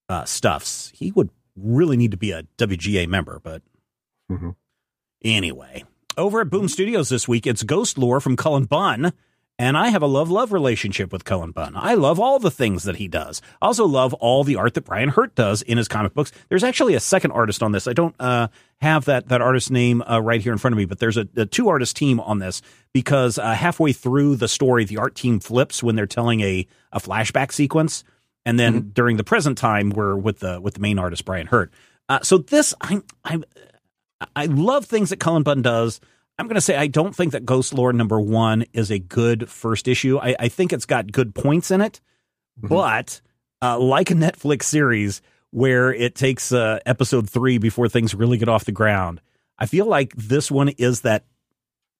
uh, 0.10 0.25
stuffs, 0.25 0.91
he 0.95 1.12
would 1.12 1.30
really 1.56 1.97
need 1.97 2.12
to 2.12 2.17
be 2.17 2.32
a 2.32 2.43
WGA 2.58 3.08
member. 3.08 3.39
But 3.43 3.62
Mhm. 4.32 4.56
anyway, 5.23 5.84
over 6.17 6.41
at 6.41 6.49
Boom 6.49 6.67
Studios 6.67 7.10
this 7.10 7.27
week, 7.27 7.45
it's 7.45 7.63
Ghostlore 7.63 8.21
from 8.21 8.36
Cullen 8.36 8.65
Bunn. 8.65 9.13
And 9.60 9.76
I 9.76 9.89
have 9.89 10.04
a 10.04 10.08
love 10.08 10.30
love 10.30 10.52
relationship 10.52 11.12
with 11.12 11.26
Cullen 11.26 11.50
Bunn. 11.50 11.74
I 11.76 11.96
love 11.96 12.20
all 12.20 12.38
the 12.38 12.52
things 12.52 12.84
that 12.84 12.98
he 12.98 13.08
does. 13.08 13.41
I 13.60 13.65
also 13.65 13.88
love 13.88 14.13
all 14.15 14.43
the 14.43 14.56
art 14.56 14.76
that 14.76 14.86
Brian 14.86 15.10
Hurtt 15.10 15.34
does 15.34 15.63
in 15.63 15.80
his 15.80 15.88
comic 15.88 16.13
books. 16.13 16.32
There's 16.50 16.63
actually 16.63 16.93
a 16.93 17.00
second 17.00 17.32
artist 17.32 17.63
on 17.63 17.72
this. 17.72 17.88
I 17.88 17.93
don't 17.93 18.13
uh, 18.20 18.50
have 18.82 19.06
that 19.06 19.30
that 19.30 19.41
artist's 19.41 19.72
name 19.72 20.04
uh, 20.04 20.22
right 20.22 20.41
here 20.41 20.52
in 20.52 20.60
front 20.60 20.74
of 20.74 20.78
me, 20.78 20.86
but 20.86 21.00
there's 21.00 21.17
a, 21.17 21.28
a 21.36 21.48
two 21.48 21.70
artist 21.70 21.96
team 21.96 22.20
on 22.20 22.38
this 22.38 22.62
because 22.93 23.39
uh, 23.39 23.54
halfway 23.54 23.93
through 23.93 24.36
the 24.36 24.48
story, 24.48 24.86
the 24.86 24.98
art 24.98 25.15
team 25.15 25.39
flips 25.39 25.82
when 25.82 25.96
they're 25.96 26.06
telling 26.06 26.41
a 26.41 26.67
a 26.91 27.00
flashback 27.00 27.52
sequence, 27.52 28.04
and 28.46 28.60
then 28.60 28.91
during 28.93 29.17
the 29.17 29.24
present 29.24 29.58
time, 29.58 29.89
we're 29.89 30.15
with 30.15 30.38
the 30.39 30.62
with 30.62 30.76
the 30.76 30.82
main 30.82 31.00
artist 31.00 31.26
Brian 31.26 31.48
Hurtt. 31.48 31.72
Uh, 32.10 32.20
so 32.22 32.38
this, 32.38 32.76
I 32.80 33.02
I 33.26 33.39
I 34.36 34.46
love 34.46 34.86
things 34.86 35.10
that 35.10 35.20
Cullen 35.20 35.41
Bunn 35.41 35.63
does. 35.63 36.00
I'm 36.39 36.47
going 36.47 36.56
to 36.56 36.62
say 36.62 36.76
I 36.76 36.88
don't 36.88 37.15
think 37.15 37.32
that 37.32 37.45
Ghostlore 37.45 37.93
number 37.93 38.19
one 38.19 38.65
is 38.73 38.91
a 38.91 39.00
good 39.00 39.50
first 39.50 39.88
issue. 39.88 40.19
I, 40.19 40.36
I 40.39 40.47
think 40.50 40.71
it's 40.71 40.86
got 40.86 41.12
good 41.12 41.34
points 41.34 41.71
in 41.71 41.82
it, 41.82 42.00
Mhm. 42.62 42.69
but 42.69 43.21
uh, 43.62 43.80
like 43.80 44.12
a 44.12 44.15
Netflix 44.15 44.63
series 44.63 45.21
where 45.52 45.91
it 45.93 46.13
takes 46.15 46.52
uh, 46.52 46.80
episode 46.86 47.30
three 47.30 47.58
before 47.58 47.89
things 47.89 48.13
really 48.13 48.38
get 48.38 48.50
off 48.50 48.65
the 48.65 48.71
ground, 48.71 49.21
I 49.58 49.65
feel 49.65 49.86
like 49.88 50.13
this 50.15 50.52
one 50.52 50.69
is 50.69 51.02
that 51.02 51.26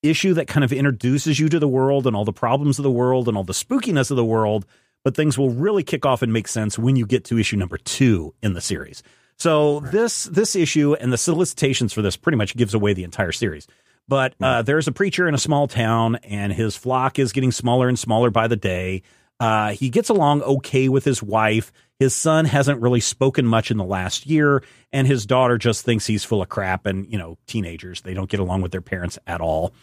issue 0.04 0.36
that 0.36 0.48
kind 0.48 0.64
of 0.64 0.72
introduces 0.72 1.40
you 1.40 1.50
to 1.50 1.58
the 1.60 1.68
world 1.68 2.06
and 2.06 2.16
all 2.16 2.26
the 2.26 2.32
problems 2.34 2.78
of 2.78 2.84
the 2.84 2.92
world 2.92 3.28
and 3.28 3.36
all 3.36 3.44
the 3.44 3.54
spookiness 3.54 4.12
of 4.12 4.18
the 4.18 4.26
world, 4.26 4.66
but 5.04 5.16
things 5.16 5.38
will 5.38 5.50
really 5.50 5.82
kick 5.84 6.06
off 6.06 6.22
and 6.22 6.32
make 6.32 6.48
sense 6.48 6.78
when 6.78 6.96
you 6.96 7.06
get 7.08 7.24
to 7.26 7.40
issue 7.40 7.58
number 7.58 7.78
two 7.80 8.36
in 8.44 8.54
the 8.54 8.62
series. 8.62 9.02
So 9.38 9.80
this 9.80 10.26
this 10.26 10.56
issue 10.56 10.94
and 10.96 11.12
the 11.12 11.18
solicitations 11.18 11.94
for 11.94 12.02
this 12.04 12.16
pretty 12.16 12.38
much 12.38 12.56
gives 12.56 12.74
away 12.76 12.94
the 12.94 13.04
entire 13.04 13.32
series. 13.32 13.66
But 14.08 14.36
uh, 14.42 14.62
there's 14.62 14.88
a 14.88 14.92
preacher 14.92 15.28
in 15.28 15.34
a 15.36 15.38
small 15.38 15.68
town, 15.68 16.16
and 16.24 16.54
his 16.54 16.78
flock 16.78 17.20
is 17.20 17.34
getting 17.34 17.52
smaller 17.52 17.90
and 17.90 18.00
smaller 18.00 18.30
by 18.32 18.48
the 18.48 18.56
day. 18.56 19.04
Uh, 19.40 19.72
he 19.74 19.90
gets 19.90 20.10
along 20.10 20.42
okay 20.44 20.88
with 20.90 21.04
his 21.04 21.22
wife. 21.22 21.72
His 22.00 22.16
son 22.16 22.46
hasn't 22.46 22.82
really 22.82 23.00
spoken 23.02 23.46
much 23.46 23.70
in 23.70 23.78
the 23.78 23.84
last 23.84 24.26
year, 24.26 24.64
and 24.94 25.06
his 25.06 25.26
daughter 25.26 25.58
just 25.58 25.84
thinks 25.84 26.06
he's 26.08 26.24
full 26.24 26.42
of 26.42 26.50
crap. 26.50 26.86
And 26.86 27.12
you 27.12 27.18
know, 27.18 27.38
teenagers 27.48 28.02
they 28.02 28.14
don't 28.14 28.30
get 28.30 28.40
along 28.40 28.62
with 28.62 28.72
their 28.72 28.82
parents 28.82 29.20
at 29.28 29.42
all. 29.42 29.74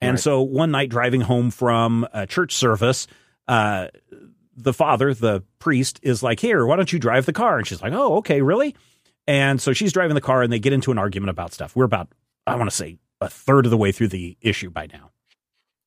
And 0.00 0.12
Right. 0.12 0.20
so 0.20 0.42
one 0.42 0.70
night, 0.70 0.90
driving 0.90 1.20
home 1.22 1.50
from 1.50 2.06
a 2.12 2.26
church 2.26 2.54
service, 2.54 3.06
uh, 3.48 3.88
the 4.56 4.72
father, 4.74 5.14
the 5.14 5.42
priest, 5.58 6.00
is 6.02 6.22
like, 6.22 6.40
"Here, 6.40 6.66
why 6.66 6.76
don't 6.76 6.92
you 6.92 6.98
drive 6.98 7.24
the 7.26 7.32
car?" 7.32 7.56
And 7.58 7.66
she's 7.66 7.80
like, 7.82 7.92
"Oh, 7.94 8.16
okay, 8.18 8.42
really?" 8.42 8.74
And 9.26 9.60
so 9.60 9.72
she's 9.72 9.92
driving 9.92 10.14
the 10.14 10.20
car, 10.20 10.42
and 10.42 10.52
they 10.52 10.58
get 10.58 10.72
into 10.72 10.90
an 10.92 10.98
argument 10.98 11.30
about 11.30 11.52
stuff. 11.52 11.74
We're 11.76 11.84
about, 11.84 12.08
I 12.46 12.56
want 12.56 12.68
to 12.70 12.76
say, 12.76 12.98
a 13.20 13.28
third 13.28 13.66
of 13.66 13.70
the 13.70 13.76
way 13.76 13.92
through 13.92 14.08
the 14.08 14.36
issue 14.40 14.70
by 14.70 14.86
now. 14.92 15.10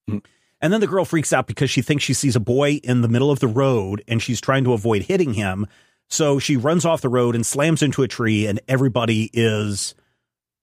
Hmm. 0.07 0.17
And 0.61 0.71
then 0.71 0.81
the 0.81 0.87
girl 0.87 1.03
freaks 1.03 1.33
out 1.33 1.47
because 1.47 1.69
she 1.69 1.81
thinks 1.81 2.03
she 2.03 2.13
sees 2.13 2.37
a 2.37 2.39
boy 2.39 2.79
in 2.83 3.01
the 3.01 3.09
middle 3.09 3.31
of 3.31 3.39
the 3.39 3.47
road, 3.47 4.01
and 4.07 4.21
she's 4.21 4.39
trying 4.39 4.63
to 4.63 4.73
avoid 4.73 5.03
hitting 5.03 5.33
him. 5.33 5.67
So 6.09 6.39
she 6.39 6.55
runs 6.55 6.85
off 6.85 7.01
the 7.01 7.09
road 7.09 7.35
and 7.35 7.45
slams 7.45 7.81
into 7.81 8.03
a 8.03 8.07
tree, 8.07 8.47
and 8.47 8.61
everybody 8.67 9.29
is 9.33 9.93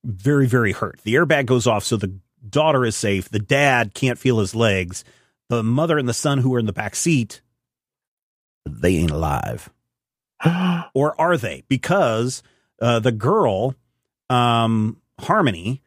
very, 0.04 0.46
very 0.46 0.72
hurt. 0.72 1.00
The 1.02 1.16
airbag 1.16 1.46
goes 1.46 1.66
off, 1.66 1.85
so 1.85 1.96
the 1.96 2.14
daughter 2.48 2.85
is 2.85 2.96
safe. 2.96 3.28
The 3.28 3.38
dad 3.38 3.92
can't 3.92 4.18
feel 4.18 4.38
his 4.38 4.54
legs. 4.54 5.04
The 5.50 5.62
mother 5.62 5.98
and 5.98 6.09
the 6.09 6.14
son 6.14 6.38
who 6.38 6.54
are 6.54 6.59
in 6.59 6.66
the 6.66 6.72
back 6.72 6.94
seat, 6.94 7.42
they 8.66 8.96
ain't 8.96 9.11
alive. 9.11 9.68
Or 10.94 11.20
are 11.20 11.37
they? 11.37 11.62
Because 11.68 12.42
uh, 12.80 12.98
the 12.98 13.12
girl, 13.12 13.74
um, 14.28 14.96
Harmony, 15.20 15.83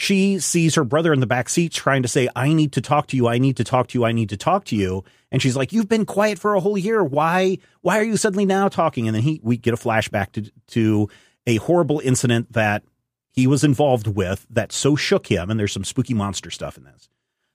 she 0.00 0.38
sees 0.38 0.76
her 0.76 0.84
brother 0.84 1.12
in 1.12 1.18
the 1.18 1.26
back 1.26 1.48
seat 1.48 1.72
trying 1.72 2.02
to 2.02 2.08
say, 2.08 2.28
I 2.36 2.52
need 2.52 2.70
to 2.74 2.80
talk 2.80 3.08
to 3.08 3.16
you. 3.16 3.26
I 3.26 3.38
need 3.38 3.56
to 3.56 3.64
talk 3.64 3.88
to 3.88 3.98
you. 3.98 4.04
I 4.04 4.12
need 4.12 4.28
to 4.28 4.36
talk 4.36 4.64
to 4.66 4.76
you. 4.76 5.02
And 5.32 5.42
she's 5.42 5.56
like, 5.56 5.72
You've 5.72 5.88
been 5.88 6.06
quiet 6.06 6.38
for 6.38 6.54
a 6.54 6.60
whole 6.60 6.78
year. 6.78 7.02
Why 7.02 7.58
why 7.80 7.98
are 7.98 8.04
you 8.04 8.16
suddenly 8.16 8.46
now 8.46 8.68
talking? 8.68 9.08
And 9.08 9.16
then 9.16 9.24
he 9.24 9.40
we 9.42 9.56
get 9.56 9.74
a 9.74 9.76
flashback 9.76 10.30
to 10.32 10.50
to 10.68 11.08
a 11.48 11.56
horrible 11.56 11.98
incident 11.98 12.52
that 12.52 12.84
he 13.32 13.48
was 13.48 13.64
involved 13.64 14.06
with 14.06 14.46
that 14.50 14.70
so 14.70 14.94
shook 14.94 15.26
him, 15.26 15.50
and 15.50 15.58
there's 15.58 15.72
some 15.72 15.84
spooky 15.84 16.14
monster 16.14 16.52
stuff 16.52 16.76
in 16.76 16.84
this. 16.84 17.08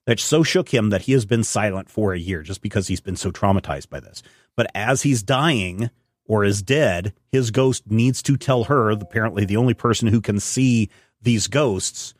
That 0.05 0.19
so 0.19 0.43
shook 0.43 0.73
him 0.73 0.89
that 0.89 1.03
he 1.03 1.13
has 1.13 1.25
been 1.25 1.45
silent 1.45 1.89
for 1.89 2.13
a 2.13 2.19
year 2.19 2.43
just 2.43 2.61
because 2.61 2.89
he's 2.89 2.99
been 2.99 3.15
so 3.15 3.31
traumatized 3.31 3.89
by 3.89 4.01
this. 4.01 4.21
But 4.57 4.69
as 4.75 5.03
he's 5.03 5.23
dying 5.23 5.89
or 6.25 6.43
is 6.43 6.61
dead, 6.61 7.13
his 7.31 7.51
ghost 7.51 7.89
needs 7.89 8.21
to 8.23 8.35
tell 8.35 8.65
her, 8.65 8.89
apparently 8.89 9.45
the 9.45 9.55
only 9.55 9.73
person 9.73 10.09
who 10.09 10.19
can 10.19 10.41
see 10.41 10.89
these 11.21 11.47
ghosts, 11.47 12.13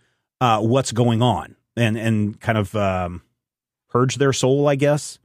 uh, 0.44 0.60
what's 0.60 0.92
going 0.92 1.22
on 1.22 1.56
and 1.78 1.98
and 1.98 2.40
kind 2.42 2.58
of 2.58 2.76
um, 2.76 3.22
purge 3.90 4.16
their 4.18 4.34
soul, 4.34 4.68
I 4.68 4.76
guess. 4.76 5.20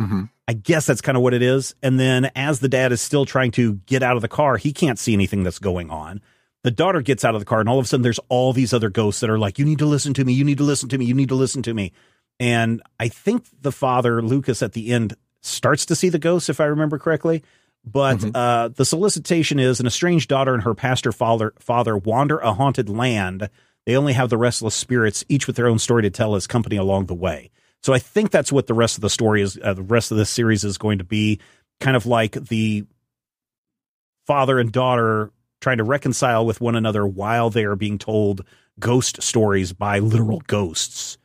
Mhm. 0.00 0.30
I 0.48 0.52
guess 0.54 0.86
that's 0.86 1.00
kind 1.00 1.16
of 1.16 1.22
what 1.22 1.34
it 1.34 1.42
is. 1.42 1.74
And 1.82 1.98
then 2.00 2.30
as 2.34 2.60
the 2.60 2.68
dad 2.68 2.92
is 2.92 3.00
still 3.00 3.24
trying 3.26 3.50
to 3.52 3.74
get 3.86 4.02
out 4.02 4.16
of 4.16 4.22
the 4.22 4.28
car, 4.28 4.56
he 4.56 4.72
can't 4.72 4.98
see 4.98 5.12
anything 5.12 5.42
that's 5.44 5.58
going 5.58 5.90
on. 5.90 6.20
the 6.64 6.70
daughter 6.70 7.02
gets 7.02 7.24
out 7.24 7.34
of 7.34 7.40
the 7.40 7.44
car 7.44 7.60
and 7.60 7.68
all 7.68 7.78
of 7.78 7.84
a 7.84 7.88
sudden 7.88 8.02
there's 8.02 8.20
all 8.30 8.52
these 8.54 8.72
other 8.72 8.88
ghosts 8.88 9.20
that 9.20 9.30
are 9.30 9.38
like 9.38 9.58
you 9.58 9.64
need 9.66 9.78
to 9.78 9.86
listen 9.86 10.14
to 10.14 10.24
me 10.24 10.32
you 10.32 10.44
need 10.44 10.58
to 10.58 10.64
listen 10.64 10.88
to 10.88 10.98
me 10.98 11.04
you 11.04 11.14
need 11.14 11.28
to 11.28 11.34
listen 11.34 11.62
to 11.62 11.74
me 11.74 11.92
and 12.40 12.82
i 12.98 13.06
think 13.06 13.44
the 13.60 13.70
father 13.70 14.22
lucas 14.22 14.62
at 14.62 14.72
the 14.72 14.90
end 14.90 15.14
starts 15.42 15.84
to 15.84 15.94
see 15.94 16.08
the 16.08 16.18
ghosts 16.18 16.48
if 16.48 16.60
i 16.60 16.64
remember 16.64 16.98
correctly 16.98 17.42
but 17.84 18.16
mm-hmm. 18.16 18.34
uh, 18.34 18.68
the 18.68 18.84
solicitation 18.86 19.58
is 19.58 19.78
an 19.78 19.86
estranged 19.86 20.30
daughter 20.30 20.54
and 20.54 20.62
her 20.62 20.74
pastor 20.74 21.12
father 21.12 21.52
father 21.58 21.98
wander 21.98 22.38
a 22.38 22.54
haunted 22.54 22.88
land 22.88 23.50
they 23.86 23.96
only 23.96 24.12
have 24.12 24.30
the 24.30 24.38
restless 24.38 24.74
spirits 24.74 25.24
each 25.28 25.46
with 25.46 25.56
their 25.56 25.66
own 25.66 25.78
story 25.78 26.02
to 26.02 26.10
tell 26.10 26.34
as 26.34 26.46
company 26.46 26.76
along 26.76 27.06
the 27.06 27.14
way 27.14 27.50
so 27.82 27.92
i 27.92 27.98
think 27.98 28.30
that's 28.30 28.52
what 28.52 28.66
the 28.66 28.74
rest 28.74 28.96
of 28.96 29.02
the 29.02 29.10
story 29.10 29.42
is 29.42 29.58
uh, 29.62 29.74
the 29.74 29.82
rest 29.82 30.10
of 30.10 30.16
this 30.16 30.30
series 30.30 30.64
is 30.64 30.78
going 30.78 30.98
to 30.98 31.04
be 31.04 31.38
kind 31.80 31.96
of 31.96 32.06
like 32.06 32.32
the 32.32 32.84
father 34.26 34.58
and 34.58 34.72
daughter 34.72 35.30
trying 35.60 35.78
to 35.78 35.84
reconcile 35.84 36.44
with 36.44 36.60
one 36.60 36.76
another 36.76 37.06
while 37.06 37.50
they 37.50 37.64
are 37.64 37.76
being 37.76 37.98
told 37.98 38.44
ghost 38.78 39.22
stories 39.22 39.72
by 39.72 39.98
literal 39.98 40.42
ghosts. 40.46 41.16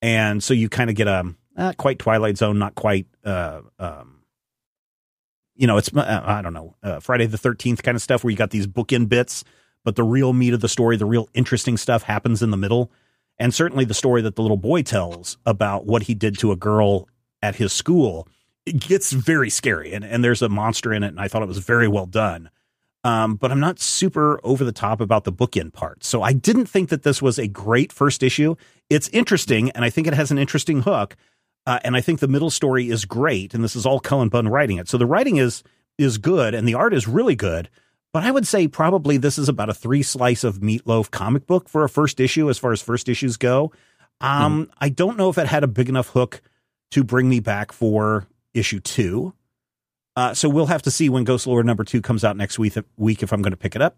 And 0.00 0.42
so 0.42 0.52
you 0.52 0.68
kind 0.68 0.90
of 0.90 0.96
get 0.96 1.08
a 1.08 1.34
not 1.56 1.76
quite 1.76 1.98
Twilight 1.98 2.36
Zone, 2.36 2.58
not 2.58 2.74
quite, 2.74 3.06
uh, 3.24 3.62
um, 3.78 4.20
you 5.54 5.66
know, 5.66 5.76
it's, 5.78 5.94
uh, 5.94 6.22
I 6.24 6.42
don't 6.42 6.54
know, 6.54 6.74
uh, 6.82 7.00
Friday 7.00 7.26
the 7.26 7.38
13th 7.38 7.82
kind 7.82 7.94
of 7.94 8.02
stuff 8.02 8.24
where 8.24 8.30
you 8.30 8.36
got 8.36 8.50
these 8.50 8.66
bookend 8.66 9.08
bits, 9.08 9.44
but 9.84 9.96
the 9.96 10.04
real 10.04 10.32
meat 10.32 10.54
of 10.54 10.60
the 10.60 10.68
story, 10.68 10.96
the 10.96 11.06
real 11.06 11.28
interesting 11.34 11.76
stuff 11.76 12.04
happens 12.04 12.42
in 12.42 12.50
the 12.50 12.56
middle. 12.56 12.90
And 13.38 13.54
certainly 13.54 13.84
the 13.84 13.94
story 13.94 14.22
that 14.22 14.36
the 14.36 14.42
little 14.42 14.56
boy 14.56 14.82
tells 14.82 15.38
about 15.46 15.86
what 15.86 16.04
he 16.04 16.14
did 16.14 16.38
to 16.38 16.52
a 16.52 16.56
girl 16.56 17.08
at 17.42 17.56
his 17.56 17.72
school 17.72 18.28
it 18.64 18.78
gets 18.78 19.10
very 19.10 19.50
scary 19.50 19.92
and, 19.92 20.04
and 20.04 20.22
there's 20.22 20.40
a 20.40 20.48
monster 20.48 20.92
in 20.92 21.02
it 21.02 21.08
and 21.08 21.18
i 21.18 21.26
thought 21.26 21.42
it 21.42 21.48
was 21.48 21.58
very 21.58 21.88
well 21.88 22.06
done 22.06 22.48
um, 23.04 23.34
but 23.34 23.50
I'm 23.50 23.60
not 23.60 23.80
super 23.80 24.40
over 24.44 24.64
the 24.64 24.72
top 24.72 25.00
about 25.00 25.24
the 25.24 25.32
bookend 25.32 25.72
part. 25.72 26.04
So 26.04 26.22
I 26.22 26.32
didn't 26.32 26.66
think 26.66 26.88
that 26.90 27.02
this 27.02 27.20
was 27.20 27.38
a 27.38 27.48
great 27.48 27.92
first 27.92 28.22
issue. 28.22 28.54
It's 28.88 29.08
interesting, 29.08 29.70
and 29.70 29.84
I 29.84 29.90
think 29.90 30.06
it 30.06 30.14
has 30.14 30.30
an 30.30 30.38
interesting 30.38 30.82
hook. 30.82 31.16
Uh, 31.66 31.78
and 31.84 31.96
I 31.96 32.00
think 32.00 32.20
the 32.20 32.28
middle 32.28 32.50
story 32.50 32.90
is 32.90 33.04
great, 33.04 33.54
and 33.54 33.62
this 33.62 33.76
is 33.76 33.86
all 33.86 34.00
Cullen 34.00 34.28
Bunn 34.28 34.48
writing 34.48 34.78
it. 34.78 34.88
So 34.88 34.98
the 34.98 35.06
writing 35.06 35.36
is 35.36 35.62
is 35.98 36.18
good, 36.18 36.54
and 36.54 36.66
the 36.66 36.74
art 36.74 36.94
is 36.94 37.06
really 37.06 37.36
good. 37.36 37.68
But 38.12 38.24
I 38.24 38.30
would 38.30 38.46
say 38.46 38.68
probably 38.68 39.16
this 39.16 39.38
is 39.38 39.48
about 39.48 39.70
a 39.70 39.74
three 39.74 40.02
slice 40.02 40.44
of 40.44 40.58
meatloaf 40.58 41.10
comic 41.10 41.46
book 41.46 41.68
for 41.68 41.84
a 41.84 41.88
first 41.88 42.20
issue, 42.20 42.50
as 42.50 42.58
far 42.58 42.72
as 42.72 42.82
first 42.82 43.08
issues 43.08 43.36
go. 43.36 43.72
Um, 44.20 44.66
mm. 44.66 44.70
I 44.78 44.90
don't 44.90 45.16
know 45.16 45.30
if 45.30 45.38
it 45.38 45.46
had 45.46 45.64
a 45.64 45.68
big 45.68 45.88
enough 45.88 46.08
hook 46.08 46.42
to 46.92 47.02
bring 47.02 47.28
me 47.28 47.40
back 47.40 47.72
for 47.72 48.26
issue 48.54 48.80
two. 48.80 49.34
Uh, 50.14 50.34
so 50.34 50.48
we'll 50.48 50.66
have 50.66 50.82
to 50.82 50.90
see 50.90 51.08
when 51.08 51.24
Ghostlore 51.24 51.64
number 51.64 51.84
two 51.84 52.02
comes 52.02 52.22
out 52.22 52.36
next 52.36 52.58
week, 52.58 52.74
week 52.96 53.22
if 53.22 53.32
I'm 53.32 53.40
going 53.40 53.52
to 53.52 53.56
pick 53.56 53.74
it 53.74 53.82
up. 53.82 53.96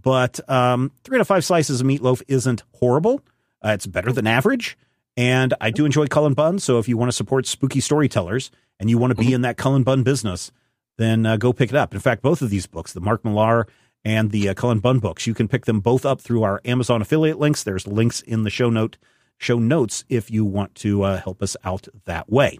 But 0.00 0.38
um, 0.48 0.92
three 1.02 1.18
of 1.18 1.26
five 1.26 1.44
slices 1.44 1.80
of 1.80 1.86
meatloaf 1.86 2.22
isn't 2.28 2.62
horrible. 2.74 3.20
Uh, 3.64 3.70
it's 3.70 3.86
better 3.86 4.12
than 4.12 4.26
average. 4.26 4.78
And 5.16 5.54
I 5.60 5.70
do 5.70 5.84
enjoy 5.84 6.06
Cullen 6.06 6.34
Bunn. 6.34 6.58
So 6.58 6.78
if 6.78 6.88
you 6.88 6.96
want 6.96 7.08
to 7.08 7.16
support 7.16 7.46
spooky 7.46 7.80
storytellers 7.80 8.50
and 8.78 8.90
you 8.90 8.98
want 8.98 9.12
to 9.12 9.14
be 9.16 9.26
mm-hmm. 9.26 9.34
in 9.34 9.40
that 9.42 9.56
Cullen 9.56 9.82
Bunn 9.82 10.02
business, 10.02 10.52
then 10.98 11.26
uh, 11.26 11.36
go 11.36 11.52
pick 11.52 11.70
it 11.70 11.76
up. 11.76 11.94
In 11.94 12.00
fact, 12.00 12.22
both 12.22 12.42
of 12.42 12.50
these 12.50 12.66
books, 12.66 12.92
the 12.92 13.00
Mark 13.00 13.24
Millar 13.24 13.66
and 14.04 14.30
the 14.30 14.48
uh, 14.48 14.54
Cullen 14.54 14.80
Bunn 14.80 14.98
books, 14.98 15.26
you 15.26 15.34
can 15.34 15.48
pick 15.48 15.66
them 15.66 15.80
both 15.80 16.06
up 16.06 16.20
through 16.20 16.42
our 16.42 16.60
Amazon 16.64 17.02
affiliate 17.02 17.38
links. 17.38 17.62
There's 17.62 17.86
links 17.86 18.20
in 18.22 18.44
the 18.44 18.50
show 18.50 18.70
note 18.70 18.96
show 19.38 19.58
notes 19.58 20.04
if 20.08 20.30
you 20.30 20.44
want 20.44 20.74
to 20.76 21.02
uh, 21.02 21.20
help 21.20 21.42
us 21.42 21.56
out 21.64 21.88
that 22.06 22.30
way. 22.30 22.58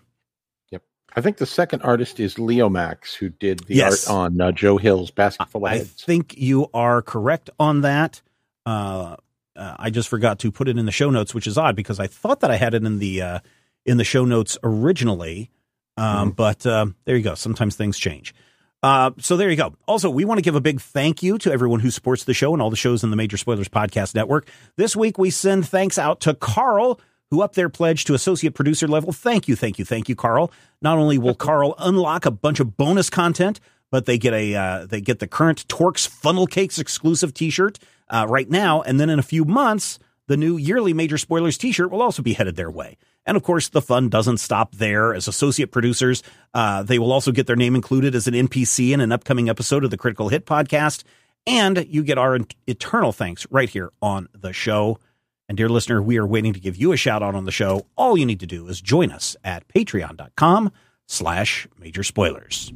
Yep, 0.71 0.83
I 1.15 1.21
think 1.21 1.39
the 1.39 1.47
second 1.47 1.83
artist 1.83 2.21
is 2.21 2.35
Leomacs, 2.35 3.15
who 3.15 3.31
did 3.31 3.61
the 3.61 3.77
yes. 3.77 4.09
art 4.09 4.33
on 4.35 4.41
uh, 4.41 4.53
Joe 4.53 4.77
Hill's 4.77 5.11
Basketful 5.11 5.65
of 5.65 5.73
Heads. 5.73 6.03
I 6.03 6.07
think 6.07 6.37
you 6.37 6.69
are 6.75 7.03
correct 7.03 7.51
on 7.59 7.81
that. 7.83 8.23
Uh, 8.67 9.17
uh, 9.57 9.77
I 9.79 9.91
just 9.91 10.09
forgot 10.09 10.39
to 10.41 10.53
put 10.53 10.69
it 10.69 10.77
in 10.77 10.85
the 10.85 10.93
show 10.93 11.11
notes, 11.11 11.35
which 11.35 11.47
is 11.47 11.57
odd 11.57 11.77
because 11.77 11.99
I 11.99 12.07
thought 12.07 12.41
that 12.41 12.51
I 12.51 12.57
had 12.57 12.75
it 12.75 12.85
in 12.85 12.99
the 12.99 13.23
uh, 13.23 13.39
in 13.85 13.97
the 13.97 14.05
show 14.05 14.25
notes 14.25 14.59
originally. 14.63 15.51
Um, 15.97 16.33
mm 16.33 16.37
But 16.37 16.67
uh, 16.67 16.87
there 17.05 17.17
you 17.17 17.23
go. 17.23 17.35
Sometimes 17.35 17.77
things 17.77 17.99
change. 17.99 18.35
Uh, 18.83 19.11
so 19.19 19.37
there 19.37 19.51
you 19.51 19.57
go. 19.57 19.75
Also, 19.87 20.11
we 20.11 20.25
want 20.25 20.39
to 20.39 20.43
give 20.43 20.55
a 20.55 20.61
big 20.61 20.81
thank 20.81 21.23
you 21.23 21.39
to 21.39 21.51
everyone 21.51 21.81
who 21.81 21.91
supports 21.91 22.25
the 22.25 22.35
show 22.35 22.53
and 22.53 22.63
all 22.63 22.71
the 22.71 22.77
shows 22.77 23.03
in 23.03 23.11
the 23.11 23.17
Major 23.17 23.37
Spoilers 23.37 23.69
Podcast 23.69 24.15
Network. 24.15 24.49
This 24.77 24.95
week, 24.95 25.19
we 25.19 25.31
send 25.31 25.67
thanks 25.67 25.99
out 25.99 26.21
to 26.21 26.35
Carl 26.35 27.01
who 27.31 27.43
up 27.43 27.55
their 27.55 27.69
pledge 27.69 28.05
to 28.05 28.15
associate 28.15 28.55
producer 28.55 28.87
level. 28.87 29.13
Thank 29.13 29.49
you, 29.49 29.57
thank 29.57 29.79
you, 29.79 29.85
thank 29.85 30.09
you, 30.09 30.15
Carl. 30.15 30.53
Not 30.81 30.99
only 30.99 31.19
will 31.19 31.35
Carl 31.47 31.75
unlock 31.79 32.27
a 32.27 32.31
bunch 32.31 32.61
of 32.61 32.77
bonus 32.77 33.11
content, 33.11 33.61
but 33.91 34.07
they 34.07 34.19
get 34.19 34.33
a 34.33 34.55
uh, 34.55 34.87
they 34.87 35.01
get 35.01 35.19
the 35.19 35.27
current 35.27 35.67
Torx 35.69 36.07
Funnel 36.07 36.47
Cakes 36.47 36.79
exclusive 36.79 37.35
T-shirt 37.35 37.79
uh, 38.09 38.27
right 38.29 38.49
now, 38.49 38.83
and 38.83 39.01
then 39.01 39.11
in 39.11 39.19
a 39.19 39.23
few 39.23 39.45
months, 39.45 39.99
the 40.29 40.37
new 40.37 40.57
yearly 40.57 40.93
Major 40.93 41.19
Spoilers 41.19 41.59
T-shirt 41.59 41.91
will 41.91 42.03
also 42.03 42.23
be 42.23 42.33
headed 42.33 42.57
their 42.57 42.71
way. 42.71 42.97
And 43.27 43.37
of 43.37 43.43
course, 43.43 43.69
the 43.69 43.83
fun 43.83 44.09
doesn't 44.09 44.39
stop 44.39 44.77
there. 44.77 45.13
As 45.13 45.27
associate 45.27 45.73
producers, 45.73 46.23
uh, 46.55 46.85
they 46.85 46.99
will 46.99 47.13
also 47.13 47.33
get 47.33 47.47
their 47.47 47.57
name 47.57 47.75
included 47.75 48.15
as 48.15 48.29
an 48.29 48.35
NPC 48.35 48.93
in 48.93 49.01
an 49.01 49.11
upcoming 49.13 49.49
episode 49.49 49.85
of 49.85 49.91
the 49.91 49.97
Critical 49.97 50.29
Hit 50.29 50.47
podcast. 50.47 51.03
And 51.47 51.87
you 51.89 52.03
get 52.05 52.19
our 52.19 52.39
eternal 52.67 53.13
thanks 53.13 53.47
right 53.51 53.69
here 53.69 53.91
on 54.01 54.29
the 54.33 54.53
show. 54.53 54.99
And 55.49 55.57
dear 55.57 55.69
listener, 55.69 56.03
we 56.03 56.19
are 56.19 56.27
waiting 56.27 56.53
to 56.55 56.61
give 56.61 56.77
you 56.77 56.93
a 56.93 56.97
shout 56.97 57.23
out 57.23 57.35
on 57.35 57.45
the 57.45 57.53
show. 57.53 57.87
All 57.97 58.17
you 58.17 58.27
need 58.27 58.41
to 58.41 58.47
do 58.47 58.67
is 58.69 58.81
join 58.81 59.13
us 59.13 59.37
at 59.45 59.67
patreon.com 59.69 60.73
slash 61.07 61.69
major 61.79 62.03
spoilers. 62.03 62.73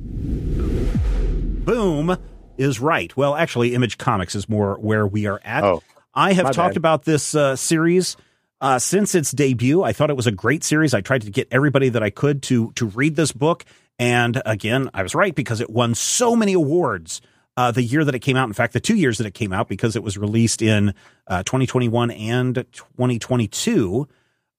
Boom 1.65 2.17
is 2.59 2.79
right. 2.79 3.17
Well, 3.17 3.35
actually, 3.35 3.75
Image 3.75 3.99
Comics 3.99 4.35
is 4.35 4.49
more 4.49 4.77
where 4.77 5.07
we 5.07 5.27
are 5.27 5.41
at. 5.45 5.65
Oh, 5.65 5.83
I 6.15 6.33
have 6.33 6.47
talked 6.53 6.75
bad. 6.75 6.77
about 6.77 7.05
this 7.05 7.35
uh, 7.35 7.57
series 7.57 8.17
uh, 8.61 8.79
since 8.79 9.15
its 9.15 9.31
debut. 9.31 9.83
I 9.83 9.93
thought 9.93 10.11
it 10.11 10.17
was 10.17 10.27
a 10.27 10.33
great 10.33 10.65
series. 10.65 10.95
I 10.95 11.01
tried 11.01 11.23
to 11.23 11.31
get 11.31 11.49
everybody 11.51 11.89
that 11.91 12.03
I 12.03 12.11
could 12.11 12.43
to 12.45 12.73
to 12.73 12.87
read 12.87 13.17
this 13.17 13.33
book. 13.33 13.65
And 13.99 14.41
again, 14.47 14.91
I 14.95 15.03
was 15.03 15.15
right 15.15 15.35
because 15.35 15.61
it 15.61 15.71
won 15.71 15.95
so 15.95 16.35
many 16.35 16.55
awards 16.55 17.21
uh, 17.57 17.71
the 17.71 17.83
year 17.83 18.05
that 18.05 18.15
it 18.15 18.21
came 18.21 18.37
out. 18.37 18.49
In 18.49 18.55
fact, 18.55 18.73
the 18.73 18.81
two 18.81 18.97
years 18.97 19.19
that 19.19 19.27
it 19.27 19.35
came 19.35 19.53
out 19.53 19.69
because 19.69 19.97
it 19.97 20.03
was 20.03 20.17
released 20.17 20.63
in 20.63 20.95
uh, 21.27 21.43
2021 21.43 22.11
and 22.11 22.55
2022. 22.73 24.09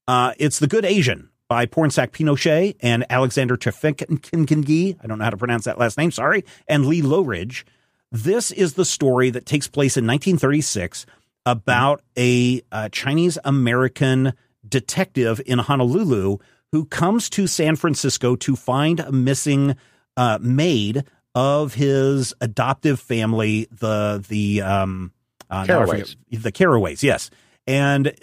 Uh, 0.08 0.34
it's 0.38 0.60
The 0.60 0.68
Good 0.68 0.86
Asian 0.86 1.30
by 1.48 1.66
Pornsak 1.66 2.12
Pichetshote 2.12 2.76
and 2.82 3.06
Alexander 3.10 3.58
Tefenkgi. 3.58 4.98
I 5.02 5.08
don't 5.08 5.18
know 5.18 5.24
how 5.24 5.30
to 5.32 5.38
pronounce 5.38 5.66
that 5.66 5.80
last 5.80 5.98
name. 5.98 6.12
Sorry. 6.12 6.46
And 6.68 6.86
Lee 6.86 7.02
Loughridge. 7.02 7.66
This 8.12 8.52
is 8.52 8.74
the 8.74 8.86
story 8.86 9.30
that 9.30 9.46
takes 9.46 9.68
place 9.68 9.96
in 9.96 10.06
1936 10.06 11.06
about 11.46 12.02
a, 12.18 12.62
a 12.72 12.90
Chinese 12.90 13.38
American 13.44 14.34
detective 14.68 15.42
in 15.46 15.60
Honolulu 15.60 16.38
who 16.72 16.86
comes 16.86 17.30
to 17.32 17.48
San 17.48 17.76
Francisco 17.76 18.36
to 18.38 18.56
find 18.56 19.00
a 19.00 19.12
missing 19.12 19.76
uh, 20.18 20.40
maid 20.42 21.04
of 21.34 21.74
his 21.74 22.34
adoptive 22.42 23.00
family, 23.00 23.68
the 23.72 24.24
the 24.28 24.62
um 24.62 25.12
uh, 25.50 25.66
Carraways. 25.66 26.16
the 26.30 26.52
Carraways, 26.52 27.04
yes, 27.04 27.30
and 27.68 28.14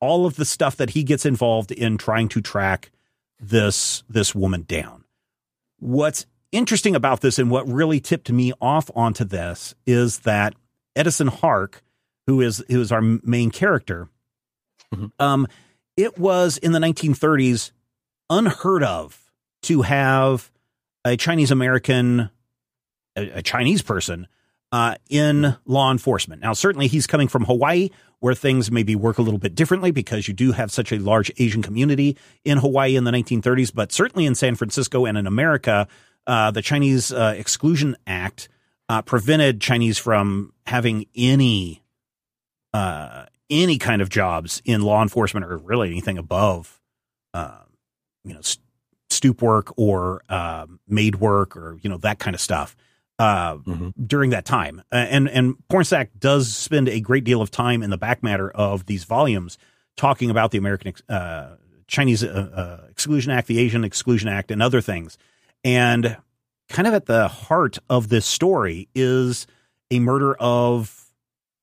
all 0.00 0.26
of 0.26 0.36
the 0.36 0.44
stuff 0.44 0.76
that 0.76 0.90
he 0.90 1.02
gets 1.02 1.26
involved 1.26 1.70
in 1.72 1.98
trying 1.98 2.28
to 2.28 2.40
track 2.40 2.90
this 3.38 4.02
this 4.08 4.34
woman 4.34 4.64
down. 4.66 5.04
What's 5.78 6.26
interesting 6.52 6.96
about 6.96 7.20
this 7.20 7.38
and 7.38 7.50
what 7.50 7.66
really 7.68 8.00
tipped 8.00 8.30
me 8.30 8.52
off 8.60 8.90
onto 8.94 9.24
this 9.24 9.74
is 9.86 10.20
that 10.20 10.54
Edison 10.96 11.28
Hark, 11.28 11.82
who 12.30 12.40
is 12.40 12.62
who 12.68 12.80
is 12.80 12.92
our 12.92 13.02
main 13.02 13.50
character, 13.50 14.08
mm-hmm. 14.94 15.06
um, 15.18 15.48
it 15.96 16.16
was 16.16 16.58
in 16.58 16.70
the 16.70 16.78
1930s 16.78 17.72
unheard 18.30 18.84
of 18.84 19.32
to 19.62 19.82
have 19.82 20.52
a 21.04 21.16
Chinese 21.16 21.50
American, 21.50 22.30
a, 23.16 23.38
a, 23.38 23.42
Chinese 23.42 23.82
person 23.82 24.28
uh, 24.70 24.94
in 25.08 25.56
law 25.66 25.90
enforcement. 25.90 26.40
Now, 26.40 26.52
certainly 26.52 26.86
he's 26.86 27.08
coming 27.08 27.26
from 27.26 27.44
Hawaii, 27.46 27.88
where 28.20 28.34
things 28.34 28.70
maybe 28.70 28.94
work 28.94 29.18
a 29.18 29.22
little 29.22 29.40
bit 29.40 29.56
differently 29.56 29.90
because 29.90 30.28
you 30.28 30.34
do 30.34 30.52
have 30.52 30.70
such 30.70 30.92
a 30.92 30.98
large 30.98 31.32
Asian 31.38 31.62
community 31.62 32.16
in 32.44 32.58
Hawaii 32.58 32.94
in 32.94 33.02
the 33.02 33.10
1930s, 33.10 33.74
but 33.74 33.90
certainly 33.90 34.24
in 34.24 34.36
San 34.36 34.54
Francisco 34.54 35.04
and 35.04 35.18
in 35.18 35.26
America, 35.26 35.88
uh, 36.28 36.52
the 36.52 36.62
Chinese 36.62 37.12
uh, 37.12 37.34
Exclusion 37.36 37.96
Act 38.06 38.48
uh, 38.88 39.02
prevented 39.02 39.60
Chinese 39.60 39.98
from 39.98 40.52
having 40.66 41.06
any 41.16 41.82
uh, 42.72 43.26
any 43.48 43.78
kind 43.78 44.00
of 44.02 44.08
jobs 44.08 44.62
in 44.64 44.82
law 44.82 45.02
enforcement 45.02 45.46
or 45.46 45.56
really 45.56 45.90
anything 45.90 46.18
above, 46.18 46.80
uh, 47.34 47.62
you 48.24 48.34
know, 48.34 48.40
st- 48.40 48.64
stoop 49.10 49.42
work 49.42 49.72
or 49.76 50.22
uh, 50.28 50.66
maid 50.88 51.16
work 51.16 51.56
or 51.56 51.78
you 51.82 51.90
know 51.90 51.98
that 51.98 52.18
kind 52.18 52.34
of 52.34 52.40
stuff 52.40 52.76
uh, 53.18 53.56
mm-hmm. 53.56 53.90
during 54.06 54.30
that 54.30 54.44
time. 54.44 54.82
And 54.90 55.28
and 55.28 55.56
Pornsak 55.70 56.08
does 56.18 56.54
spend 56.54 56.88
a 56.88 57.00
great 57.00 57.24
deal 57.24 57.42
of 57.42 57.50
time 57.50 57.82
in 57.82 57.90
the 57.90 57.98
back 57.98 58.22
matter 58.22 58.50
of 58.50 58.86
these 58.86 59.04
volumes 59.04 59.58
talking 59.96 60.30
about 60.30 60.52
the 60.52 60.58
American 60.58 60.94
uh, 61.08 61.56
Chinese 61.86 62.24
uh, 62.24 62.50
uh, 62.54 62.86
Exclusion 62.88 63.32
Act, 63.32 63.48
the 63.48 63.58
Asian 63.58 63.84
Exclusion 63.84 64.28
Act, 64.28 64.50
and 64.50 64.62
other 64.62 64.80
things. 64.80 65.18
And 65.64 66.16
kind 66.68 66.88
of 66.88 66.94
at 66.94 67.06
the 67.06 67.28
heart 67.28 67.78
of 67.90 68.08
this 68.08 68.24
story 68.24 68.88
is 68.94 69.46
a 69.90 69.98
murder 69.98 70.34
of 70.36 71.09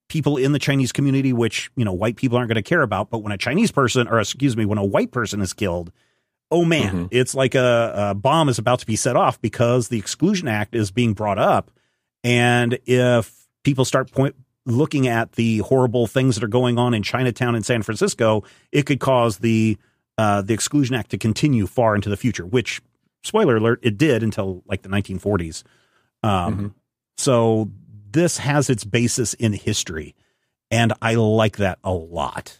people 0.10 0.38
in 0.38 0.51
the 0.51 0.60
Chinese 0.60 0.91
community, 0.91 1.34
which, 1.34 1.70
you 1.76 1.84
know, 1.84 1.93
white 1.93 2.16
people 2.16 2.38
aren't 2.38 2.47
going 2.49 2.55
to 2.55 2.62
care 2.62 2.82
about. 2.82 3.10
But 3.10 3.20
when 3.20 3.32
a 3.32 3.38
Chinese 3.38 3.72
person, 3.72 4.08
or 4.08 4.20
excuse 4.20 4.55
me, 4.55 4.66
when 4.66 4.78
a 4.78 4.86
white 4.86 5.12
person 5.12 5.41
is 5.41 5.53
killed, 5.53 5.91
oh 6.51 6.64
man, 6.64 6.88
mm-hmm. 6.88 7.05
it's 7.12 7.36
like 7.36 7.55
a, 7.55 7.93
a, 8.12 8.16
bomb 8.16 8.49
is 8.49 8.58
about 8.58 8.80
to 8.80 8.86
be 8.86 8.95
set 8.95 9.16
off 9.16 9.39
because 9.41 9.89
the 9.89 9.99
Exclusion 9.99 10.47
Act 10.47 10.76
is 10.76 10.91
being 10.91 11.14
brought 11.14 11.38
up. 11.38 11.72
And 12.24 12.80
if 12.86 13.47
people 13.64 13.86
start 13.86 14.12
point, 14.12 14.36
looking 14.66 15.08
at 15.08 15.34
the 15.34 15.60
horrible 15.60 16.08
things 16.08 16.36
that 16.36 16.43
are 16.43 16.49
going 16.49 16.78
on 16.78 16.93
in 16.93 17.03
Chinatown 17.03 17.55
and 17.55 17.66
San 17.66 17.84
Francisco, 17.84 18.43
it 18.72 18.86
could 18.86 18.99
cause 18.99 19.39
the 19.39 19.78
uh, 20.18 20.41
the 20.41 20.53
Exclusion 20.53 20.95
Act 20.95 21.12
to 21.12 21.18
continue 21.18 21.68
far 21.68 21.93
into 21.93 22.10
the 22.10 22.18
future, 22.18 22.45
which, 22.45 22.82
spoiler 23.24 23.58
alert, 23.58 23.80
it 23.84 23.97
did 23.99 24.24
until 24.24 24.64
like 24.66 24.82
the 24.82 24.89
1940s. 24.89 25.64
Um, 26.24 26.32
mm-hmm. 26.32 26.68
So 27.18 27.70
this 28.18 28.39
has 28.39 28.68
its 28.68 28.84
basis 28.84 29.36
in 29.36 29.53
history, 29.53 30.15
and 30.72 30.91
I 31.03 31.13
like 31.13 31.57
that 31.57 31.78
a 31.84 31.93
lot. 31.93 32.57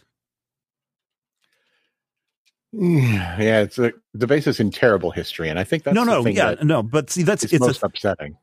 Mm, 2.72 3.38
yeah, 3.38 3.62
it's 3.62 3.76
a, 3.76 3.92
the 4.14 4.28
basis 4.28 4.60
in 4.60 4.70
terrible 4.70 5.10
history, 5.10 5.48
and 5.48 5.58
I 5.58 5.64
think 5.64 5.82
that's 5.82 5.96
no, 5.96 6.04
no, 6.04 6.24
yeah, 6.26 6.54
no. 6.62 6.84
But 6.84 7.10
see, 7.10 7.24
that's 7.24 7.42
it's 7.42 7.58
most 7.58 7.82
a, 7.82 7.86
upsetting. 7.86 8.36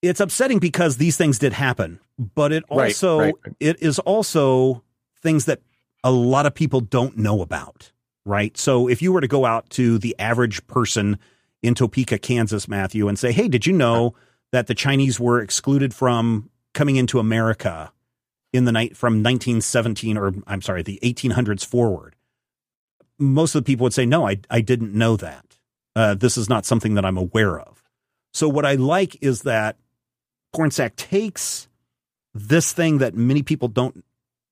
It's 0.00 0.20
upsetting 0.20 0.60
because 0.60 0.96
these 0.96 1.16
things 1.16 1.40
did 1.40 1.52
happen, 1.52 1.98
but 2.18 2.52
it 2.52 2.62
also 2.68 3.18
right, 3.18 3.34
right. 3.44 3.56
it 3.58 3.82
is 3.82 3.98
also 3.98 4.84
things 5.22 5.46
that 5.46 5.60
a 6.04 6.12
lot 6.12 6.46
of 6.46 6.54
people 6.54 6.80
don't 6.80 7.16
know 7.16 7.42
about, 7.42 7.90
right? 8.24 8.56
So 8.56 8.88
if 8.88 9.02
you 9.02 9.12
were 9.12 9.20
to 9.20 9.28
go 9.28 9.44
out 9.44 9.70
to 9.70 9.98
the 9.98 10.14
average 10.20 10.64
person 10.68 11.18
in 11.62 11.74
Topeka, 11.74 12.18
Kansas, 12.18 12.68
Matthew, 12.68 13.08
and 13.08 13.18
say, 13.18 13.32
"Hey, 13.32 13.48
did 13.48 13.66
you 13.66 13.72
know 13.72 14.14
that 14.52 14.66
the 14.66 14.74
Chinese 14.74 15.18
were 15.18 15.40
excluded 15.40 15.92
from 15.94 16.50
coming 16.74 16.96
into 16.96 17.18
America 17.18 17.92
in 18.52 18.64
the 18.64 18.72
night 18.72 18.96
from 18.96 19.14
1917 19.14 20.16
or 20.16 20.34
I'm 20.46 20.62
sorry, 20.62 20.82
the 20.82 21.00
1800s 21.02 21.64
forward?" 21.64 22.14
most 23.22 23.54
of 23.54 23.64
the 23.64 23.66
people 23.66 23.84
would 23.84 23.94
say, 23.94 24.04
no, 24.04 24.26
I, 24.26 24.40
I 24.50 24.60
didn't 24.60 24.94
know 24.94 25.16
that. 25.16 25.58
Uh, 25.94 26.14
this 26.14 26.36
is 26.36 26.48
not 26.48 26.66
something 26.66 26.94
that 26.94 27.04
I'm 27.04 27.16
aware 27.16 27.58
of. 27.58 27.82
So 28.32 28.48
what 28.48 28.66
I 28.66 28.74
like 28.74 29.16
is 29.22 29.42
that 29.42 29.76
Pornsak 30.54 30.96
takes 30.96 31.68
this 32.34 32.72
thing 32.72 32.98
that 32.98 33.14
many 33.14 33.42
people 33.42 33.68
don't 33.68 34.04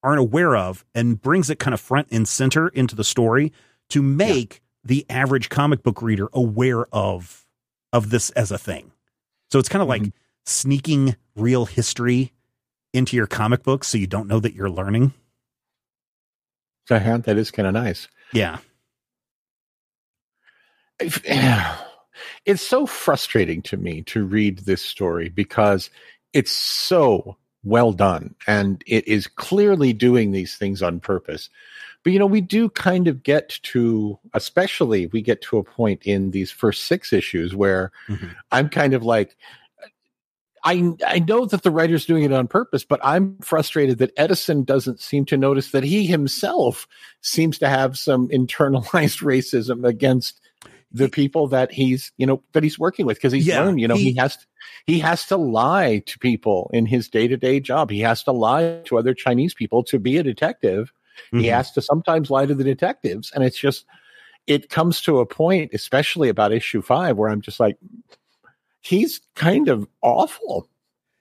aren't 0.03 0.21
aware 0.21 0.57
of 0.57 0.85
and 0.95 1.21
brings 1.21 1.51
it 1.51 1.59
kind 1.59 1.75
of 1.75 1.81
front 1.81 2.09
and 2.11 2.27
center 2.27 2.69
into 2.69 2.95
the 2.95 3.05
story 3.05 3.53
to 3.91 4.03
make 4.03 4.55
yeah. 4.55 4.61
the 4.85 5.07
average 5.11 5.51
comic 5.51 5.83
book 5.83 6.01
reader 6.01 6.29
aware 6.33 6.87
of 6.95 7.47
of 7.93 8.11
this 8.11 8.31
as 8.31 8.51
a 8.51 8.59
thing. 8.59 8.93
So 9.51 9.59
it's 9.59 9.69
kind 9.69 9.83
of 9.83 9.89
mm-hmm. 9.89 10.05
like 10.05 10.13
sneaking 10.47 11.17
real 11.37 11.65
history 11.65 12.33
into 12.93 13.17
your 13.17 13.27
comic 13.27 13.63
book 13.63 13.85
so 13.85 13.99
you 13.99 14.07
don't 14.07 14.29
know 14.29 14.41
that 14.41 14.55
you're 14.55 14.71
learning. 14.71 15.13
That 17.25 17.39
is 17.39 17.51
kind 17.51 17.69
of 17.69 17.75
nice. 17.75 18.09
Yeah. 18.33 18.59
It's 22.45 22.63
so 22.63 22.85
frustrating 22.85 23.63
to 23.63 23.79
me 23.79 24.03
to 24.03 24.25
read 24.25 24.61
this 24.61 24.83
story 24.83 25.31
because 25.31 25.89
it's 26.35 26.51
so 26.51 27.37
well 27.65 27.93
done 27.93 28.35
and 28.47 28.83
it 28.87 29.07
is 29.09 29.27
clearly 29.27 29.93
doing 29.95 30.33
these 30.33 30.57
things 30.57 30.83
on 30.83 31.01
purpose. 31.01 31.49
But 32.03 32.13
you 32.13 32.19
know, 32.19 32.27
we 32.27 32.41
do 32.41 32.69
kind 32.71 33.09
of 33.09 33.23
get 33.23 33.59
to, 33.65 34.19
especially 34.35 35.07
we 35.09 35.23
get 35.23 35.43
to 35.43 35.59
a 35.59 35.65
point 35.65 36.03
in 36.05 36.31
these 36.31 36.51
first 36.51 36.85
six 36.85 37.13
issues 37.13 37.55
where 37.55 37.93
mm-hmm. 38.09 38.29
I'm 38.51 38.69
kind 38.69 38.95
of 38.95 39.03
like, 39.03 39.37
I 40.65 40.93
I 41.07 41.21
know 41.21 41.47
that 41.47 41.63
the 41.63 41.71
writer's 41.71 42.05
doing 42.05 42.25
it 42.25 42.33
on 42.33 42.47
purpose, 42.47 42.85
but 42.85 43.01
I'm 43.03 43.39
frustrated 43.39 43.99
that 43.99 44.13
Edison 44.17 44.63
doesn't 44.65 45.01
seem 45.01 45.25
to 45.27 45.37
notice 45.37 45.71
that 45.71 45.85
he 45.85 46.07
himself 46.07 46.87
seems 47.23 47.59
to 47.59 47.69
have 47.69 47.99
some 47.99 48.29
internalized 48.29 49.23
racism 49.23 49.87
against 49.87 50.41
the 50.93 51.09
people 51.09 51.47
that 51.49 51.73
he's 51.73 52.13
you 52.17 52.27
know 52.27 52.43
that 52.53 52.63
he's 52.63 52.79
working 52.79 53.07
with 53.07 53.17
because 53.17 53.33
he's 53.33 53.47
yeah, 53.47 53.61
learned 53.61 53.81
you 53.81 53.87
know 53.87 53.95
he, 53.95 54.13
he 54.13 54.17
has 54.17 54.37
to, 54.37 54.47
he 54.87 54.99
has 54.99 55.25
to 55.27 55.37
lie 55.37 56.03
to 56.07 56.19
people 56.19 56.69
in 56.73 56.85
his 56.85 57.09
day-to-day 57.09 57.61
job 57.61 57.91
he 57.91 58.01
has 58.01 58.25
to 58.25 58.33
lie 58.33 58.81
to 58.85 58.99
other 58.99 59.15
chinese 59.15 59.55
people 59.55 59.85
to 59.85 59.99
be 59.99 60.17
a 60.17 60.23
detective 60.23 60.93
mm-hmm. 61.27 61.41
he 61.41 61.47
has 61.47 61.71
to 61.73 61.83
sometimes 61.83 62.31
lie 62.31 62.47
to 62.47 62.55
the 62.55 62.65
detectives 62.65 63.31
and 63.35 63.45
it's 63.45 63.59
just 63.59 63.85
it 64.47 64.71
comes 64.71 65.01
to 65.03 65.19
a 65.19 65.27
point 65.27 65.71
especially 65.75 66.29
about 66.29 66.53
issue 66.53 66.83
5 66.83 67.17
where 67.17 67.31
i'm 67.31 67.41
just 67.41 67.61
like 67.61 67.77
he's 68.81 69.21
kind 69.35 69.69
of 69.69 69.87
awful. 70.03 70.69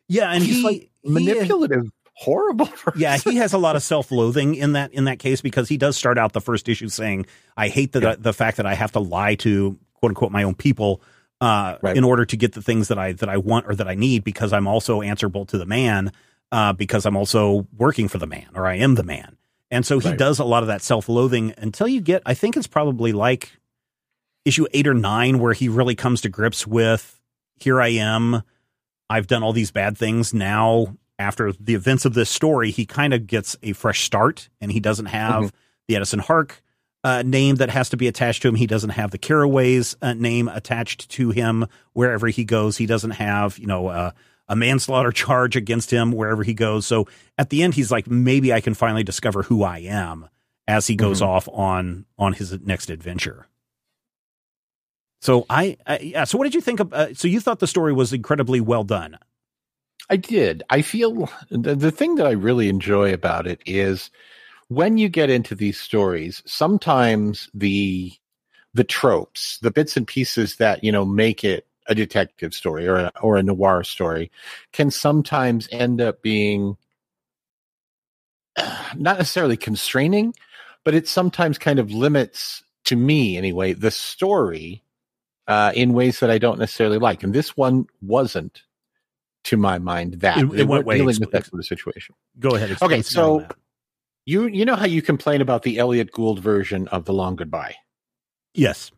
Yeah, 0.07 0.31
and 0.31 0.43
he's 0.43 0.57
he, 0.57 0.63
like 0.63 0.89
manipulative. 1.03 1.83
He, 1.83 1.91
horrible 2.13 2.65
person. 2.83 2.99
Yeah, 2.99 3.17
he 3.17 3.35
has 3.37 3.53
a 3.53 3.57
lot 3.57 3.75
of 3.75 3.83
self-loathing 3.83 4.55
in 4.55 4.73
that 4.73 4.93
in 4.93 5.05
that 5.05 5.19
case 5.19 5.41
because 5.41 5.69
he 5.69 5.77
does 5.77 5.95
start 5.95 6.17
out 6.17 6.33
the 6.33 6.41
first 6.41 6.67
issue 6.67 6.89
saying, 6.89 7.25
"I 7.57 7.67
hate 7.67 7.91
the 7.91 8.01
yeah. 8.01 8.15
the 8.17 8.33
fact 8.33 8.57
that 8.57 8.65
I 8.65 8.73
have 8.73 8.91
to 8.93 8.99
lie 8.99 9.35
to 9.35 9.77
quote 9.93 10.11
unquote 10.11 10.31
my 10.31 10.43
own 10.43 10.55
people 10.55 11.01
uh, 11.41 11.77
right. 11.81 11.95
in 11.95 12.03
order 12.03 12.25
to 12.25 12.37
get 12.37 12.53
the 12.53 12.61
things 12.61 12.87
that 12.87 12.97
I 12.97 13.13
that 13.13 13.29
I 13.29 13.37
want 13.37 13.67
or 13.67 13.75
that 13.75 13.87
I 13.87 13.95
need 13.95 14.23
because 14.23 14.53
I'm 14.53 14.67
also 14.67 15.01
answerable 15.01 15.45
to 15.47 15.57
the 15.57 15.65
man 15.65 16.11
uh, 16.51 16.73
because 16.73 17.05
I'm 17.05 17.15
also 17.15 17.67
working 17.77 18.07
for 18.07 18.17
the 18.17 18.27
man 18.27 18.47
or 18.55 18.65
I 18.65 18.75
am 18.75 18.95
the 18.95 19.03
man." 19.03 19.35
And 19.71 19.85
so 19.85 19.99
he 19.99 20.09
right. 20.09 20.17
does 20.17 20.39
a 20.39 20.43
lot 20.43 20.63
of 20.63 20.67
that 20.67 20.81
self-loathing 20.81 21.53
until 21.57 21.87
you 21.87 22.01
get 22.01 22.23
I 22.25 22.33
think 22.33 22.57
it's 22.57 22.67
probably 22.67 23.11
like 23.11 23.51
issue 24.45 24.65
8 24.73 24.87
or 24.87 24.93
9 24.93 25.39
where 25.39 25.53
he 25.53 25.69
really 25.69 25.95
comes 25.95 26.21
to 26.21 26.29
grips 26.29 26.65
with 26.65 27.19
here 27.59 27.81
I 27.81 27.89
am. 27.89 28.43
I've 29.09 29.27
done 29.27 29.43
all 29.43 29.53
these 29.53 29.71
bad 29.71 29.97
things. 29.97 30.33
Now, 30.33 30.95
after 31.17 31.51
the 31.51 31.75
events 31.75 32.05
of 32.05 32.13
this 32.13 32.29
story, 32.29 32.71
he 32.71 32.85
kind 32.85 33.13
of 33.13 33.27
gets 33.27 33.57
a 33.61 33.73
fresh 33.73 34.03
start 34.03 34.49
and 34.61 34.71
he 34.71 34.79
doesn't 34.79 35.07
have 35.07 35.45
mm-hmm. 35.45 35.57
the 35.87 35.95
Edison 35.95 36.19
Hark 36.19 36.63
uh, 37.03 37.23
name 37.23 37.55
that 37.55 37.69
has 37.69 37.89
to 37.89 37.97
be 37.97 38.07
attached 38.07 38.41
to 38.41 38.47
him. 38.47 38.55
He 38.55 38.67
doesn't 38.67 38.91
have 38.91 39.11
the 39.11 39.17
Caraways 39.17 39.95
uh, 40.01 40.13
name 40.13 40.47
attached 40.47 41.09
to 41.11 41.31
him 41.31 41.65
wherever 41.93 42.27
he 42.27 42.43
goes. 42.43 42.77
He 42.77 42.85
doesn't 42.85 43.11
have, 43.11 43.57
you 43.57 43.67
know, 43.67 43.87
uh, 43.87 44.11
a 44.49 44.55
manslaughter 44.55 45.11
charge 45.11 45.55
against 45.55 45.91
him 45.91 46.11
wherever 46.11 46.43
he 46.43 46.53
goes. 46.53 46.85
So 46.85 47.07
at 47.37 47.51
the 47.51 47.63
end, 47.63 47.75
he's 47.75 47.91
like, 47.91 48.07
maybe 48.07 48.51
I 48.51 48.59
can 48.59 48.73
finally 48.73 49.03
discover 49.03 49.43
who 49.43 49.63
I 49.63 49.79
am 49.79 50.27
as 50.67 50.87
he 50.87 50.95
goes 50.95 51.21
mm-hmm. 51.21 51.29
off 51.29 51.47
on 51.49 52.05
on 52.17 52.33
his 52.33 52.59
next 52.61 52.89
adventure. 52.89 53.47
So 55.21 55.45
I, 55.49 55.77
I, 55.85 55.99
yeah. 55.99 56.23
So 56.23 56.37
what 56.37 56.45
did 56.45 56.55
you 56.55 56.61
think 56.61 56.79
of? 56.79 56.93
Uh, 56.93 57.13
so 57.13 57.27
you 57.27 57.39
thought 57.39 57.59
the 57.59 57.67
story 57.67 57.93
was 57.93 58.11
incredibly 58.11 58.59
well 58.59 58.83
done. 58.83 59.17
I 60.09 60.15
did. 60.15 60.63
I 60.69 60.81
feel 60.81 61.29
the, 61.49 61.75
the 61.75 61.91
thing 61.91 62.15
that 62.15 62.25
I 62.25 62.31
really 62.31 62.69
enjoy 62.69 63.13
about 63.13 63.45
it 63.45 63.61
is 63.65 64.09
when 64.67 64.97
you 64.97 65.09
get 65.09 65.29
into 65.29 65.55
these 65.55 65.79
stories. 65.79 66.41
Sometimes 66.45 67.49
the 67.53 68.13
the 68.73 68.83
tropes, 68.83 69.59
the 69.61 69.71
bits 69.71 69.97
and 69.97 70.07
pieces 70.07 70.55
that 70.55 70.83
you 70.83 70.91
know 70.91 71.05
make 71.05 71.43
it 71.43 71.67
a 71.89 71.95
detective 71.95 72.53
story 72.53 72.87
or 72.87 72.95
a, 72.95 73.11
or 73.21 73.35
a 73.35 73.43
noir 73.43 73.83
story, 73.83 74.31
can 74.71 74.89
sometimes 74.89 75.67
end 75.71 75.99
up 75.99 76.21
being 76.21 76.77
not 78.95 79.17
necessarily 79.17 79.57
constraining, 79.57 80.33
but 80.85 80.93
it 80.93 81.07
sometimes 81.07 81.57
kind 81.57 81.79
of 81.79 81.91
limits 81.91 82.63
to 82.85 82.95
me 82.95 83.37
anyway 83.37 83.73
the 83.73 83.91
story 83.91 84.83
uh, 85.47 85.71
in 85.75 85.93
ways 85.93 86.19
that 86.19 86.29
I 86.29 86.37
don't 86.37 86.59
necessarily 86.59 86.99
like. 86.99 87.23
And 87.23 87.33
this 87.33 87.57
one 87.57 87.87
wasn't, 88.01 88.61
to 89.45 89.57
my 89.57 89.79
mind, 89.79 90.21
that. 90.21 90.37
it, 90.37 90.51
in 90.53 90.67
what 90.67 90.85
way? 90.85 90.97
Dealing 90.97 91.17
with 91.19 91.31
that 91.31 91.45
sort 91.45 91.59
of 91.59 91.65
situation. 91.65 92.15
Go 92.39 92.49
ahead. 92.49 92.77
Okay, 92.81 93.01
so 93.01 93.45
you 94.25 94.47
you 94.47 94.63
know 94.63 94.75
how 94.75 94.85
you 94.85 95.01
complain 95.01 95.41
about 95.41 95.63
the 95.63 95.79
Elliott 95.79 96.11
Gould 96.11 96.39
version 96.39 96.87
of 96.89 97.05
The 97.05 97.13
Long 97.13 97.35
Goodbye? 97.35 97.75
Yes. 98.53 98.91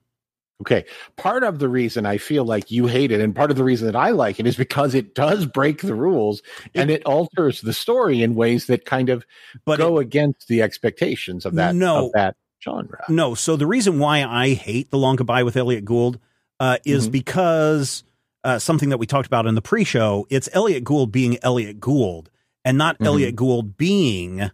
Okay. 0.61 0.85
Part 1.17 1.43
of 1.43 1.59
the 1.59 1.67
reason 1.67 2.05
I 2.05 2.17
feel 2.17 2.45
like 2.45 2.71
you 2.71 2.87
hate 2.87 3.11
it, 3.11 3.19
and 3.19 3.35
part 3.35 3.51
of 3.51 3.57
the 3.57 3.63
reason 3.63 3.87
that 3.87 3.95
I 3.95 4.11
like 4.11 4.39
it, 4.39 4.45
is 4.45 4.55
because 4.55 4.93
it 4.93 5.15
does 5.15 5.45
break 5.45 5.81
the 5.81 5.95
rules 5.95 6.41
and 6.75 6.91
it 6.91 7.03
alters 7.05 7.61
the 7.61 7.73
story 7.73 8.21
in 8.21 8.35
ways 8.35 8.67
that 8.67 8.85
kind 8.85 9.09
of 9.09 9.25
but 9.65 9.79
go 9.79 9.97
it, 9.97 10.03
against 10.03 10.47
the 10.47 10.61
expectations 10.61 11.45
of 11.45 11.55
that 11.55 11.75
no, 11.75 12.05
of 12.05 12.11
that 12.13 12.35
genre. 12.63 13.03
No. 13.09 13.33
So 13.33 13.55
the 13.55 13.65
reason 13.65 13.97
why 13.97 14.23
I 14.23 14.53
hate 14.53 14.91
The 14.91 14.97
Long 14.97 15.15
Goodbye 15.15 15.43
with 15.43 15.57
Elliot 15.57 15.83
Gould 15.83 16.19
uh, 16.59 16.77
is 16.85 17.05
mm-hmm. 17.05 17.11
because 17.11 18.03
uh, 18.43 18.59
something 18.59 18.89
that 18.89 18.97
we 18.97 19.07
talked 19.07 19.27
about 19.27 19.47
in 19.47 19.55
the 19.55 19.61
pre-show. 19.61 20.27
It's 20.29 20.47
Elliot 20.53 20.83
Gould 20.83 21.11
being 21.11 21.37
Elliot 21.43 21.79
Gould, 21.79 22.29
and 22.63 22.77
not 22.77 22.95
mm-hmm. 22.95 23.05
Elliott 23.05 23.35
Gould 23.35 23.77
being 23.77 24.51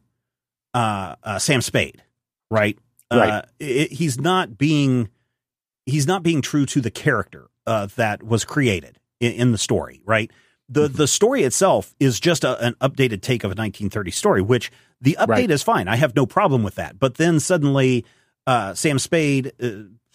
uh, 0.74 1.16
uh 1.22 1.40
Sam 1.40 1.62
Spade, 1.62 2.02
right? 2.50 2.78
Right. 3.12 3.30
Uh, 3.30 3.42
it, 3.60 3.92
he's 3.92 4.20
not 4.20 4.58
being 4.58 5.10
he's 5.88 6.06
not 6.06 6.22
being 6.22 6.42
true 6.42 6.68
to 6.68 6.82
the 6.82 6.92
character 6.92 7.48
uh, 7.66 7.88
that 7.96 8.22
was 8.22 8.46
created 8.46 9.00
in, 9.20 9.32
in, 9.34 9.52
the 9.52 9.58
story, 9.58 10.02
right? 10.06 10.30
The 10.70 10.88
mm-hmm. 10.88 10.98
the 10.98 11.08
story 11.08 11.42
itself 11.44 11.96
is 12.00 12.20
just 12.20 12.44
a, 12.44 12.64
an 12.64 12.76
updated 12.76 13.22
take 13.22 13.44
of 13.44 13.50
a 13.50 13.58
1930 13.58 14.12
story, 14.12 14.42
which 14.44 14.72
the 15.02 15.18
update 15.20 15.28
right. 15.28 15.52
is 15.52 15.64
fine. 15.64 15.88
I 15.88 15.96
have 15.96 16.16
no 16.16 16.28
problem 16.28 16.62
with 16.62 16.76
that. 16.76 17.00
But 17.00 17.16
then 17.16 17.40
suddenly, 17.40 18.06
Sam 18.48 19.00
Spade 19.00 19.54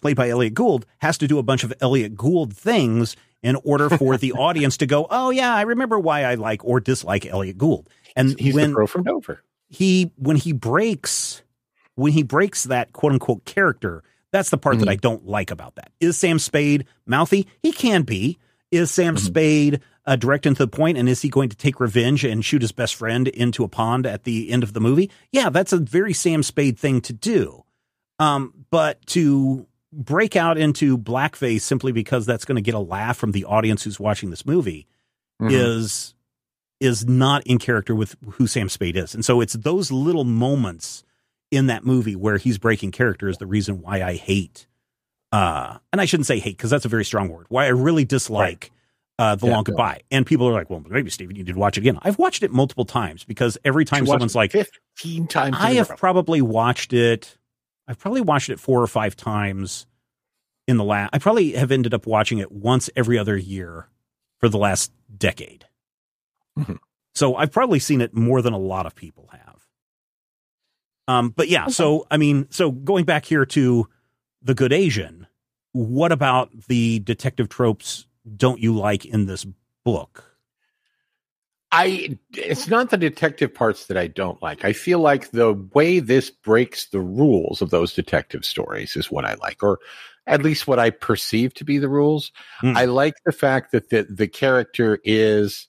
played 0.03 0.17
by 0.17 0.29
Elliot 0.29 0.53
Gould, 0.53 0.85
has 0.99 1.17
to 1.19 1.27
do 1.27 1.39
a 1.39 1.43
bunch 1.43 1.65
of 1.65 1.73
Elliot 1.81 2.15
Gould 2.15 2.55
things 2.55 3.17
in 3.43 3.57
order 3.65 3.89
for 3.89 4.19
the 4.19 4.33
audience 4.39 4.77
to 4.79 4.87
go, 4.87 5.07
oh 5.09 5.31
yeah, 5.31 5.55
I 5.55 5.63
remember 5.63 5.99
why 5.99 6.25
I 6.25 6.35
like 6.35 6.63
or 6.65 6.81
dislike 6.81 7.25
Elliot 7.25 7.57
Gould. 7.57 7.89
And 8.15 8.39
He's 8.39 8.55
when 8.55 8.71
the 8.71 8.75
pro 8.75 8.87
from 8.87 9.05
Dover. 9.05 9.43
he 9.71 10.13
when 10.17 10.37
he 10.37 10.53
breaks 10.53 11.43
when 11.95 12.13
he 12.13 12.23
breaks 12.23 12.65
that 12.65 12.93
quote 12.93 13.13
unquote 13.13 13.47
character, 13.47 14.03
that's 14.33 14.51
the 14.51 14.59
part 14.59 14.79
that 14.81 14.89
I 14.89 14.97
don't 14.97 15.27
like 15.27 15.51
about 15.51 15.77
that. 15.77 15.93
Is 16.01 16.17
Sam 16.19 16.39
Spade 16.39 16.87
mouthy? 17.07 17.47
He 17.63 17.71
can 17.73 18.03
be. 18.03 18.39
Is 18.71 18.91
Sam 18.91 19.17
Mhm. 19.17 19.21
Spade 19.21 19.81
uh, 20.05 20.17
direct 20.17 20.47
and 20.47 20.57
to 20.57 20.65
the 20.65 20.69
point, 20.69 20.99
and 20.99 21.09
is 21.09 21.23
he 21.23 21.29
going 21.29 21.49
to 21.51 21.57
take 21.57 21.79
revenge 21.79 22.25
and 22.25 22.45
shoot 22.45 22.63
his 22.63 22.73
best 22.73 22.95
friend 22.97 23.29
into 23.29 23.63
a 23.63 23.69
pond 23.69 24.05
at 24.07 24.25
the 24.25 24.51
end 24.51 24.63
of 24.65 24.73
the 24.73 24.81
movie? 24.81 25.11
Yeah, 25.31 25.49
that's 25.51 25.73
a 25.73 25.77
very 25.79 26.13
Sam 26.13 26.43
Spade 26.43 26.77
thing 26.79 27.01
to 27.03 27.13
do. 27.13 27.65
Um, 28.19 28.53
but 28.71 29.05
to 29.09 29.67
break 29.93 30.35
out 30.35 30.57
into 30.59 30.97
blackface 30.99 31.61
simply 31.61 31.93
because 31.93 32.25
that's 32.27 32.45
going 32.47 32.57
to 32.57 32.63
get 32.63 32.75
a 32.75 32.79
laugh 32.81 33.17
from 33.19 33.33
the 33.33 33.45
audience 33.45 33.83
who's 33.85 34.01
watching 34.01 34.31
this 34.31 34.47
movie 34.47 34.87
Mhm. 35.41 35.53
is 35.53 36.15
is 36.81 37.07
not 37.07 37.47
in 37.47 37.59
character 37.59 37.95
with 37.95 38.17
who 38.33 38.47
Sam 38.49 38.69
Spade 38.69 38.97
is. 38.97 39.15
And 39.15 39.25
so 39.25 39.41
it's 39.41 39.53
those 39.53 39.93
little 39.93 40.25
moments 40.25 41.05
in 41.53 41.69
that 41.69 41.85
movie 41.85 42.17
where 42.17 42.39
he's 42.39 42.59
breaking 42.59 42.91
character 42.91 43.29
is 43.29 43.39
the 43.39 43.47
reason 43.47 43.81
why 43.81 44.03
I 44.03 44.15
hate 44.15 44.67
uh 45.31 45.79
and 45.93 46.01
I 46.01 46.05
shouldn't 46.07 46.27
say 46.27 46.41
hate 46.41 46.57
because 46.57 46.71
that's 46.71 46.85
a 46.85 46.89
very 46.89 47.05
strong 47.05 47.29
word. 47.29 47.47
Why 47.49 47.67
I 47.67 47.69
really 47.69 48.05
dislike 48.05 48.73
uh 49.19 49.37
The 49.37 49.47
Yeah, 49.47 49.53
Long. 49.55 49.65
Goodbye. 49.65 50.01
And 50.11 50.27
people 50.27 50.49
are 50.49 50.53
like, 50.53 50.69
"Well, 50.71 50.83
maybe 50.89 51.11
Steven 51.11 51.37
you 51.37 51.45
need 51.45 51.53
to 51.53 51.59
watch 51.59 51.77
it 51.77 51.83
again." 51.83 51.99
I've 52.03 52.19
watched 52.19 52.43
it 52.43 52.51
multiple 52.51 52.85
times 52.87 53.23
because 53.25 53.57
every 53.65 53.85
time 53.85 54.07
someone's 54.07 54.35
like, 54.35 54.53
15 54.53 55.27
times. 55.29 55.57
I 55.59 55.75
have 55.75 55.91
probably 55.97 56.43
watched 56.43 56.93
it. 56.93 57.39
I've 57.87 57.99
probably 57.99 58.23
watched 58.23 58.49
it 58.49 58.59
four 58.59 58.83
or 58.83 58.87
five 58.87 59.15
times 59.17 59.87
in 60.67 60.77
the 60.79 60.85
last. 60.85 61.11
I 61.13 61.19
probably 61.19 61.53
have 61.53 61.71
ended 61.71 61.93
up 61.93 62.07
watching 62.07 62.39
it 62.39 62.51
once 62.51 62.89
every 62.97 63.19
other 63.19 63.37
year 63.37 63.89
for 64.41 64.49
the 64.49 64.59
last 64.59 64.93
decade. 65.17 65.67
Mhm. 66.59 66.79
So 67.15 67.37
I've 67.37 67.53
probably 67.53 67.79
seen 67.79 68.01
it 68.01 68.15
more 68.15 68.41
than 68.41 68.53
a 68.55 68.59
lot 68.59 68.87
of 68.87 68.95
people 68.95 69.29
have. 69.33 69.52
Um, 71.09 71.31
but 71.31 71.49
yeah, 71.49 71.67
so 71.69 72.07
I 72.11 72.17
mean, 72.17 72.47
so 72.51 72.71
going 72.71 73.05
back 73.05 73.25
here 73.25 73.45
to 73.47 73.89
the 74.43 74.55
Good 74.55 74.73
Asian, 74.73 75.27
what 75.73 76.13
about 76.13 76.51
the 76.69 77.01
detective 77.01 77.49
tropes? 77.49 78.07
Don't 78.37 78.61
you 78.61 78.75
like 78.77 79.05
in 79.05 79.27
this 79.27 79.47
book? 79.85 80.33
I 81.73 82.19
it's 82.37 82.69
not 82.69 82.91
the 82.91 82.99
detective 82.99 83.53
parts 83.55 83.87
that 83.87 83.97
I 83.97 84.07
don't 84.07 84.41
like. 84.43 84.65
I 84.65 84.75
feel 84.75 84.99
like 84.99 85.31
the 85.31 85.55
way 85.75 86.01
this 86.01 86.29
breaks 86.29 86.87
the 86.91 87.01
rules 87.01 87.63
of 87.63 87.71
those 87.71 87.95
detective 87.95 88.45
stories 88.45 88.95
is 88.95 89.11
what 89.11 89.25
I 89.25 89.35
like, 89.35 89.63
or 89.63 89.81
at 90.27 90.43
least 90.43 90.67
what 90.67 90.79
I 90.79 90.91
perceive 90.91 91.55
to 91.55 91.65
be 91.65 91.79
the 91.79 91.89
rules. 91.89 92.31
Hmm. 92.61 92.77
I 92.77 92.85
like 92.85 93.15
the 93.25 93.33
fact 93.33 93.73
that 93.73 93.89
the 93.89 94.07
the 94.09 94.29
character 94.29 95.01
is 95.03 95.67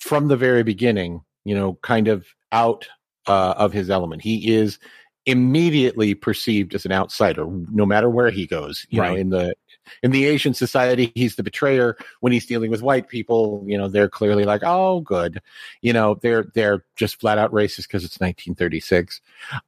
from 0.00 0.26
the 0.26 0.36
very 0.36 0.64
beginning, 0.64 1.22
you 1.44 1.54
know, 1.54 1.78
kind 1.82 2.08
of 2.08 2.26
out 2.50 2.88
uh, 3.26 3.54
of 3.56 3.72
his 3.72 3.90
element. 3.90 4.22
He 4.22 4.54
is 4.54 4.78
immediately 5.26 6.14
perceived 6.14 6.72
as 6.74 6.84
an 6.84 6.92
outsider, 6.92 7.46
no 7.46 7.84
matter 7.84 8.08
where 8.08 8.30
he 8.30 8.46
goes. 8.46 8.86
You 8.90 9.02
know, 9.02 9.14
in 9.14 9.30
the 9.30 9.54
in 10.02 10.12
the 10.12 10.24
Asian 10.24 10.54
society, 10.54 11.12
he's 11.14 11.36
the 11.36 11.42
betrayer. 11.42 11.96
When 12.20 12.32
he's 12.32 12.46
dealing 12.46 12.70
with 12.70 12.82
white 12.82 13.08
people, 13.08 13.62
you 13.66 13.76
know, 13.76 13.88
they're 13.88 14.08
clearly 14.08 14.44
like, 14.44 14.62
oh, 14.64 15.00
good. 15.00 15.40
You 15.82 15.92
know, 15.92 16.18
they're 16.22 16.46
they're 16.54 16.84
just 16.96 17.20
flat 17.20 17.38
out 17.38 17.52
racist 17.52 17.88
because 17.88 18.04
it's 18.04 18.20
1936. 18.20 19.20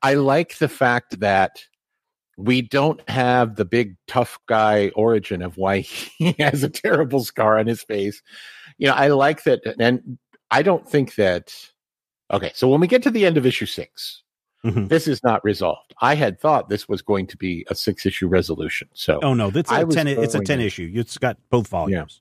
I 0.02 0.14
like 0.14 0.58
the 0.58 0.68
fact 0.68 1.20
that 1.20 1.64
we 2.36 2.62
don't 2.62 3.06
have 3.10 3.56
the 3.56 3.64
big 3.64 3.96
tough 4.06 4.38
guy 4.46 4.90
origin 4.94 5.42
of 5.42 5.56
why 5.56 5.80
he 5.80 6.36
has 6.38 6.62
a 6.62 6.68
terrible 6.68 7.24
scar 7.24 7.58
on 7.58 7.66
his 7.66 7.82
face. 7.82 8.22
You 8.78 8.86
know, 8.86 8.94
I 8.94 9.08
like 9.08 9.42
that, 9.42 9.60
and 9.78 10.18
I 10.50 10.62
don't 10.62 10.88
think 10.88 11.16
that. 11.16 11.52
Okay, 12.30 12.52
so 12.54 12.68
when 12.68 12.80
we 12.80 12.86
get 12.86 13.02
to 13.04 13.10
the 13.10 13.24
end 13.26 13.36
of 13.36 13.46
issue 13.46 13.66
6 13.66 14.22
Mhm. 14.64 14.88
this 14.88 15.06
is 15.06 15.22
not 15.22 15.42
resolved. 15.44 15.94
I 16.00 16.16
had 16.16 16.40
thought 16.40 16.68
this 16.68 16.88
was 16.88 17.00
going 17.00 17.28
to 17.28 17.36
be 17.36 17.64
a 17.70 17.76
six 17.76 18.04
issue 18.04 18.26
resolution. 18.26 18.88
So 18.92 19.20
Oh 19.22 19.32
no, 19.32 19.50
that's 19.50 19.70
I 19.70 19.82
a 19.82 19.86
ten. 19.86 20.08
It's 20.08 20.34
a 20.34 20.40
ten 20.40 20.58
to- 20.58 20.64
issue. 20.64 20.90
It's 20.94 21.16
got 21.16 21.36
both 21.48 21.68
volumes. 21.68 22.20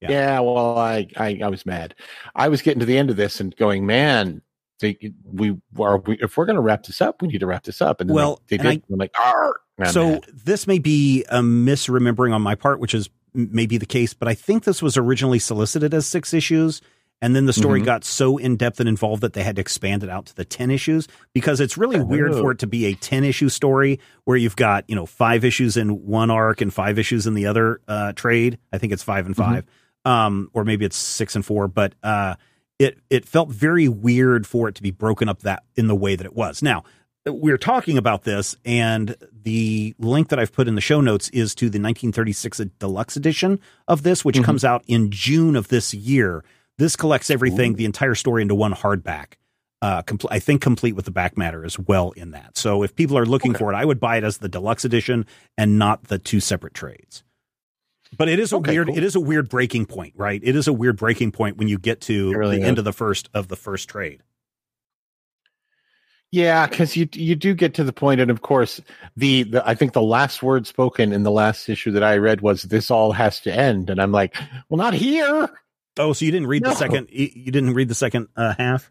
yeah. 0.00 0.10
Yeah, 0.10 0.40
well, 0.40 0.78
I, 0.78 1.06
I 1.18 1.38
I 1.44 1.48
was 1.48 1.66
mad. 1.66 1.94
I 2.34 2.48
was 2.48 2.62
getting 2.62 2.80
to 2.80 2.86
the 2.86 2.96
end 2.96 3.10
of 3.10 3.16
this 3.16 3.40
and 3.40 3.54
going, 3.56 3.84
man, 3.84 4.40
they, 4.80 4.96
we 5.24 5.54
are 5.78 5.98
we, 5.98 6.16
if 6.22 6.38
we're 6.38 6.46
going 6.46 6.56
to 6.56 6.62
wrap 6.62 6.84
this 6.84 7.02
up, 7.02 7.20
we 7.20 7.28
need 7.28 7.40
to 7.40 7.46
wrap 7.46 7.64
this 7.64 7.82
up. 7.82 8.00
And 8.00 8.08
then 8.08 8.14
Well, 8.14 8.40
they, 8.48 8.56
they 8.56 8.70
did. 8.76 8.84
I'm 8.90 8.96
like, 8.98 9.14
Arr! 9.22 9.60
So 9.92 10.08
mad. 10.12 10.24
this 10.32 10.66
may 10.66 10.78
be 10.78 11.24
a 11.28 11.40
misremembering 11.40 12.32
on 12.32 12.40
my 12.40 12.54
part, 12.54 12.80
which 12.80 12.94
is 12.94 13.10
maybe 13.34 13.76
the 13.76 13.84
case, 13.86 14.14
but 14.14 14.28
I 14.28 14.34
think 14.34 14.64
this 14.64 14.80
was 14.80 14.96
originally 14.96 15.38
solicited 15.38 15.92
as 15.92 16.06
six 16.06 16.32
issues. 16.32 16.80
And 17.22 17.34
then 17.34 17.46
the 17.46 17.52
story 17.54 17.80
Mhm. 17.80 17.84
got 17.86 18.04
so 18.04 18.36
in 18.36 18.56
depth 18.56 18.78
and 18.78 18.88
involved 18.88 19.22
that 19.22 19.32
they 19.32 19.42
had 19.42 19.56
to 19.56 19.60
expand 19.60 20.02
it 20.02 20.10
out 20.10 20.26
to 20.26 20.36
the 20.36 20.44
10 20.44 20.70
issues 20.70 21.08
because 21.32 21.60
it's 21.60 21.78
really 21.78 21.98
weird 21.98 22.32
for 22.34 22.50
it 22.52 22.58
to 22.58 22.66
be 22.66 22.84
a 22.86 22.94
10 22.94 23.24
issue 23.24 23.48
story 23.48 23.98
where 24.24 24.36
you've 24.36 24.56
got, 24.56 24.84
you 24.86 24.94
know, 24.94 25.06
five 25.06 25.42
issues 25.44 25.78
in 25.78 26.04
one 26.06 26.30
arc 26.30 26.60
and 26.60 26.74
five 26.74 26.98
issues 26.98 27.26
in 27.26 27.32
the 27.34 27.46
other 27.46 27.80
uh, 27.88 28.12
trade. 28.12 28.58
I 28.72 28.76
think 28.78 28.92
it's 28.92 29.02
five 29.02 29.24
and 29.26 29.34
5 29.36 29.64
Um, 30.04 30.50
or 30.52 30.64
maybe 30.64 30.84
it's 30.84 30.96
six 30.96 31.34
and 31.34 31.44
four, 31.44 31.68
but 31.68 31.94
uh, 32.02 32.34
it, 32.78 32.98
it 33.10 33.24
felt 33.26 33.48
very 33.50 33.88
weird 33.88 34.46
for 34.46 34.68
it 34.68 34.74
to 34.76 34.82
be 34.82 34.90
broken 34.90 35.28
up 35.28 35.40
that 35.40 35.62
in 35.74 35.86
the 35.88 35.96
way 35.96 36.16
that 36.16 36.26
it 36.26 36.36
was. 36.36 36.62
Now, 36.62 36.84
we're 37.26 37.58
talking 37.58 37.98
about 37.98 38.22
this, 38.22 38.54
and 38.64 39.16
the 39.42 39.94
link 39.98 40.28
that 40.28 40.38
I've 40.38 40.52
put 40.52 40.68
in 40.68 40.76
the 40.76 40.80
show 40.80 41.00
notes 41.00 41.28
is 41.30 41.54
to 41.56 41.70
the 41.70 41.80
1936 41.80 42.60
deluxe 42.78 43.16
edition 43.16 43.58
of 43.88 44.02
this, 44.04 44.24
which 44.24 44.36
Mhm. 44.36 44.44
comes 44.44 44.64
out 44.64 44.84
in 44.86 45.10
June 45.10 45.56
of 45.56 45.68
this 45.68 45.92
year. 45.94 46.44
This 46.78 46.96
collects 46.96 47.30
everything, 47.30 47.74
the 47.74 47.84
entire 47.86 48.14
story, 48.14 48.42
into 48.42 48.54
one 48.54 48.72
hardback. 48.74 49.34
Uh, 49.82 50.02
compl- 50.02 50.28
I 50.30 50.38
think 50.38 50.62
complete 50.62 50.94
with 50.96 51.04
the 51.04 51.10
back 51.10 51.36
matter 51.36 51.64
as 51.64 51.78
well 51.78 52.10
in 52.12 52.30
that. 52.32 52.56
So 52.56 52.82
if 52.82 52.94
people 52.96 53.16
are 53.18 53.26
looking 53.26 53.52
Okay. 53.52 53.58
for 53.58 53.72
it, 53.72 53.76
I 53.76 53.84
would 53.84 54.00
buy 54.00 54.16
it 54.16 54.24
as 54.24 54.38
the 54.38 54.48
deluxe 54.48 54.84
edition 54.84 55.26
and 55.58 55.78
not 55.78 56.04
the 56.04 56.18
two 56.18 56.40
separate 56.40 56.74
trades. 56.74 57.22
But 58.16 58.28
it 58.28 58.38
is 58.38 58.52
a 58.52 58.56
Okay, 58.56 58.72
weird. 58.72 58.86
cool. 58.88 58.96
It 58.96 59.04
is 59.04 59.14
a 59.14 59.20
weird 59.20 59.48
breaking 59.48 59.86
point, 59.86 60.14
right? 60.16 60.40
It 60.42 60.56
is 60.56 60.66
a 60.68 60.72
weird 60.72 60.96
breaking 60.96 61.32
point 61.32 61.56
when 61.58 61.68
you 61.68 61.78
get 61.78 62.00
to 62.02 62.32
really 62.34 62.58
the 62.58 62.64
end 62.64 62.78
of 62.78 62.84
the 62.84 62.92
first 62.92 63.28
of 63.34 63.48
the 63.48 63.56
first 63.56 63.88
trade. 63.88 64.22
Yeah, 66.32 66.66
because 66.66 66.96
you 66.96 67.08
you 67.12 67.34
do 67.36 67.54
get 67.54 67.74
to 67.74 67.84
the 67.84 67.92
point, 67.92 68.20
and 68.20 68.30
of 68.30 68.42
course, 68.42 68.80
the, 69.16 69.44
the 69.44 69.66
I 69.66 69.74
think 69.74 69.92
the 69.92 70.02
last 70.02 70.42
word 70.42 70.66
spoken 70.66 71.12
in 71.12 71.22
the 71.22 71.30
last 71.30 71.68
issue 71.68 71.92
that 71.92 72.02
I 72.02 72.16
read 72.16 72.40
was 72.40 72.62
"this 72.64 72.90
all 72.90 73.12
has 73.12 73.40
to 73.40 73.54
end," 73.54 73.90
and 73.90 74.00
I'm 74.00 74.12
like, 74.12 74.36
well, 74.68 74.78
not 74.78 74.94
here. 74.94 75.48
Oh, 75.98 76.12
so 76.12 76.24
you 76.24 76.30
didn't 76.32 76.48
read 76.48 76.64
the 76.64 76.74
second? 76.74 77.08
You 77.10 77.50
didn't 77.52 77.74
read 77.74 77.88
the 77.88 77.94
second 77.94 78.28
uh, 78.36 78.54
half? 78.58 78.90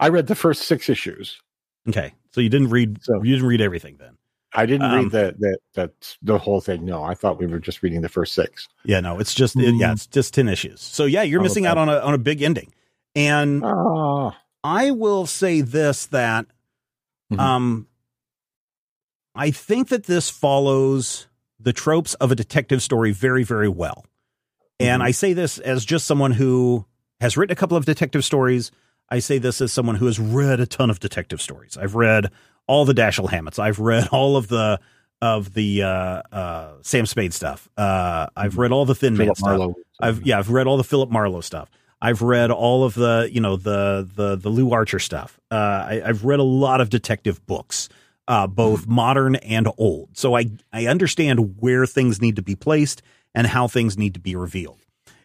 I 0.00 0.08
read 0.08 0.26
the 0.26 0.34
first 0.34 0.62
six 0.62 0.88
issues. 0.88 1.40
Okay, 1.88 2.12
so 2.32 2.40
you 2.40 2.48
didn't 2.48 2.70
read. 2.70 3.02
So- 3.02 3.22
you 3.22 3.34
didn't 3.34 3.48
read 3.48 3.60
everything 3.60 3.96
then. 3.98 4.16
I 4.56 4.66
didn't 4.66 4.82
Um, 4.86 4.94
read 5.04 5.10
the, 5.10 5.34
the 5.38 5.58
the 5.74 5.92
the 6.22 6.38
whole 6.38 6.60
thing. 6.60 6.84
No, 6.84 7.02
I 7.02 7.14
thought 7.14 7.38
we 7.40 7.46
were 7.46 7.58
just 7.58 7.82
reading 7.82 8.02
the 8.02 8.08
first 8.08 8.32
six. 8.34 8.68
Yeah, 8.84 9.00
no, 9.00 9.18
it's 9.18 9.34
just 9.34 9.56
it, 9.56 9.74
yeah, 9.74 9.88
Mm. 9.88 9.92
it's 9.94 10.06
just 10.06 10.32
ten 10.32 10.48
issues. 10.48 10.80
So 10.80 11.04
yeah, 11.06 11.22
you're 11.22 11.40
Oh, 11.40 11.42
missing 11.42 11.66
out 11.66 11.76
on 11.76 11.88
a 11.88 11.98
on 11.98 12.14
a 12.14 12.18
big 12.18 12.40
ending. 12.40 12.72
And 13.16 13.62
Oh, 13.64 14.32
I 14.62 14.92
will 14.92 15.26
say 15.26 15.60
this 15.60 16.06
that 16.06 16.46
Mhm. 17.32 17.40
um 17.40 17.86
I 19.34 19.50
think 19.50 19.88
that 19.88 20.04
this 20.04 20.30
follows 20.30 21.26
the 21.58 21.72
tropes 21.72 22.14
of 22.14 22.30
a 22.30 22.36
detective 22.36 22.80
story 22.82 23.10
very 23.10 23.42
very 23.42 23.68
well. 23.68 24.06
And 24.80 25.02
Mhm. 25.02 25.06
I 25.06 25.10
say 25.12 25.32
this 25.32 25.58
as 25.58 25.84
just 25.84 26.06
someone 26.06 26.32
who 26.32 26.84
has 27.20 27.36
written 27.36 27.52
a 27.52 27.56
couple 27.56 27.76
of 27.76 27.84
detective 27.84 28.24
stories. 28.24 28.70
I 29.08 29.18
say 29.18 29.38
this 29.38 29.60
as 29.60 29.72
someone 29.72 29.96
who 29.96 30.06
has 30.06 30.18
read 30.18 30.60
a 30.60 30.66
ton 30.66 30.90
of 30.90 30.98
detective 31.00 31.40
stories. 31.40 31.76
I've 31.76 31.94
read 31.94 32.30
all 32.66 32.84
the 32.84 32.94
Dashiell 32.94 33.28
Hammetts. 33.30 33.58
I've 33.58 33.78
read 33.78 34.08
all 34.12 34.36
of 34.36 34.48
the 34.48 34.80
of 35.22 35.54
the 35.54 35.82
uh, 35.82 36.22
uh, 36.32 36.72
Sam 36.82 37.06
Spade 37.06 37.32
stuff. 37.32 37.68
Uh, 37.76 38.26
I've 38.36 38.58
read 38.58 38.72
all 38.72 38.84
the 38.84 38.94
Thin 38.94 39.16
Man 39.16 39.34
stuff. 39.34 39.46
Marlowe. 39.48 39.74
I've 40.00 40.26
yeah, 40.26 40.38
I've 40.38 40.50
read 40.50 40.66
all 40.66 40.76
the 40.76 40.84
Philip 40.84 41.10
Marlowe 41.10 41.40
stuff. 41.40 41.70
I've 42.02 42.20
read 42.20 42.50
all 42.50 42.84
of 42.84 42.94
the 42.94 43.28
you 43.32 43.40
know 43.40 43.56
the 43.56 44.08
the 44.14 44.36
the 44.36 44.48
Lew 44.50 44.72
Archer 44.72 44.98
stuff. 44.98 45.38
Uh, 45.50 45.54
I, 45.54 46.02
I've 46.04 46.24
read 46.24 46.40
a 46.40 46.44
lot 46.44 46.80
of 46.80 46.90
detective 46.90 47.46
books, 47.46 47.88
uh, 48.28 48.46
both 48.46 48.86
modern 48.86 49.36
and 49.36 49.68
old. 49.78 50.10
So 50.16 50.36
I 50.36 50.50
I 50.72 50.86
understand 50.86 51.56
where 51.60 51.86
things 51.86 52.20
need 52.20 52.36
to 52.36 52.42
be 52.42 52.56
placed 52.56 53.00
and 53.34 53.46
how 53.46 53.68
things 53.68 53.98
need 53.98 54.14
to 54.14 54.20
be 54.20 54.36
revealed. 54.36 54.80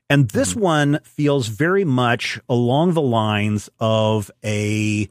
And 0.10 0.30
this 0.30 0.56
one 0.56 1.00
feels 1.04 1.48
very 1.48 1.84
much 1.86 2.40
along 2.50 2.94
the 2.94 3.02
lines 3.02 3.70
of 3.80 4.32
a 4.44 5.08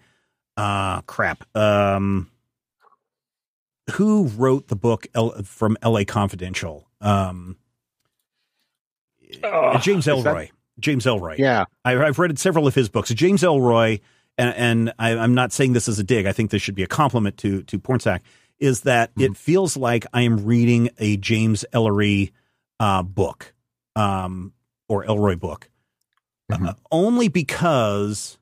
uh 0.57 1.03
crap. 1.03 1.45
Um 1.57 2.31
who 3.93 4.25
wrote 4.37 4.69
the 4.69 4.77
book 4.77 5.07
L- 5.15 5.43
from 5.45 5.77
LA 5.85 6.05
Confidential? 6.05 6.89
Um 7.01 7.57
James 9.81 10.07
is 10.09 10.25
that- 10.25 10.35
Ellroy. 10.35 10.51
James 10.81 11.05
Ellroy. 11.07 11.39
Yeah, 11.39 11.65
I, 11.85 11.97
I've 11.97 12.19
read 12.21 12.39
several 12.39 12.69
of 12.69 12.75
his 12.75 12.89
books. 12.89 13.11
James 13.13 13.43
Ellroy, 13.43 14.01
and, 14.37 14.55
and 14.55 14.93
I, 14.97 15.17
I'm 15.17 15.35
not 15.35 15.53
saying 15.53 15.73
this 15.73 15.89
as 15.89 15.99
a 15.99 16.05
dig. 16.05 16.25
I 16.25 16.31
think 16.33 16.53
this 16.53 16.63
should 16.63 16.77
be 16.77 16.85
a 16.85 16.87
compliment 16.89 17.37
to 17.39 17.63
to 17.65 17.79
Pornsak. 17.81 18.21
Is 18.61 18.83
that 18.83 19.11
Mm-hmm. 19.11 19.23
it 19.33 19.37
feels 19.37 19.77
like 19.77 20.07
I 20.13 20.23
am 20.23 20.45
reading 20.45 20.91
a 20.99 21.17
James 21.17 21.65
Ellery 21.73 22.33
uh, 22.81 23.03
book. 23.03 23.55
Um, 23.97 24.53
or 24.89 25.05
Ellroy 25.05 25.39
book, 25.39 25.68
mm-hmm. 26.51 26.66
uh, 26.66 26.72
only 26.91 27.29
because 27.29 28.39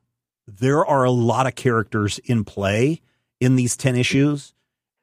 there 0.47 0.85
are 0.85 1.03
a 1.03 1.11
lot 1.11 1.45
of 1.45 1.55
characters 1.55 2.19
in 2.19 2.45
play 2.45 3.01
in 3.39 3.55
these 3.55 3.75
10 3.75 3.95
issues 3.95 4.53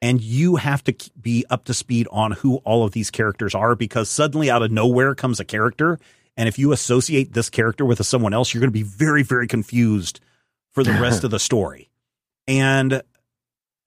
and 0.02 0.20
you 0.20 0.56
have 0.56 0.82
to 0.84 0.94
be 1.20 1.44
up 1.50 1.64
to 1.64 1.74
speed 1.74 2.08
on 2.10 2.32
who 2.32 2.56
all 2.58 2.84
of 2.84 2.92
these 2.92 3.10
characters 3.10 3.54
are 3.54 3.76
because 3.76 4.08
suddenly 4.08 4.50
out 4.50 4.62
of 4.62 4.72
nowhere 4.72 5.14
comes 5.14 5.38
a 5.38 5.44
character 5.44 5.98
and 6.36 6.48
if 6.48 6.58
you 6.58 6.72
associate 6.72 7.32
this 7.34 7.50
character 7.50 7.84
with 7.84 8.04
someone 8.04 8.32
else 8.32 8.52
you're 8.52 8.60
going 8.60 8.68
to 8.68 8.72
be 8.72 8.82
very 8.82 9.22
very 9.22 9.46
confused 9.46 10.18
for 10.72 10.82
the 10.82 10.92
rest 10.92 11.24
of 11.24 11.30
the 11.30 11.38
story 11.38 11.90
and 12.48 13.02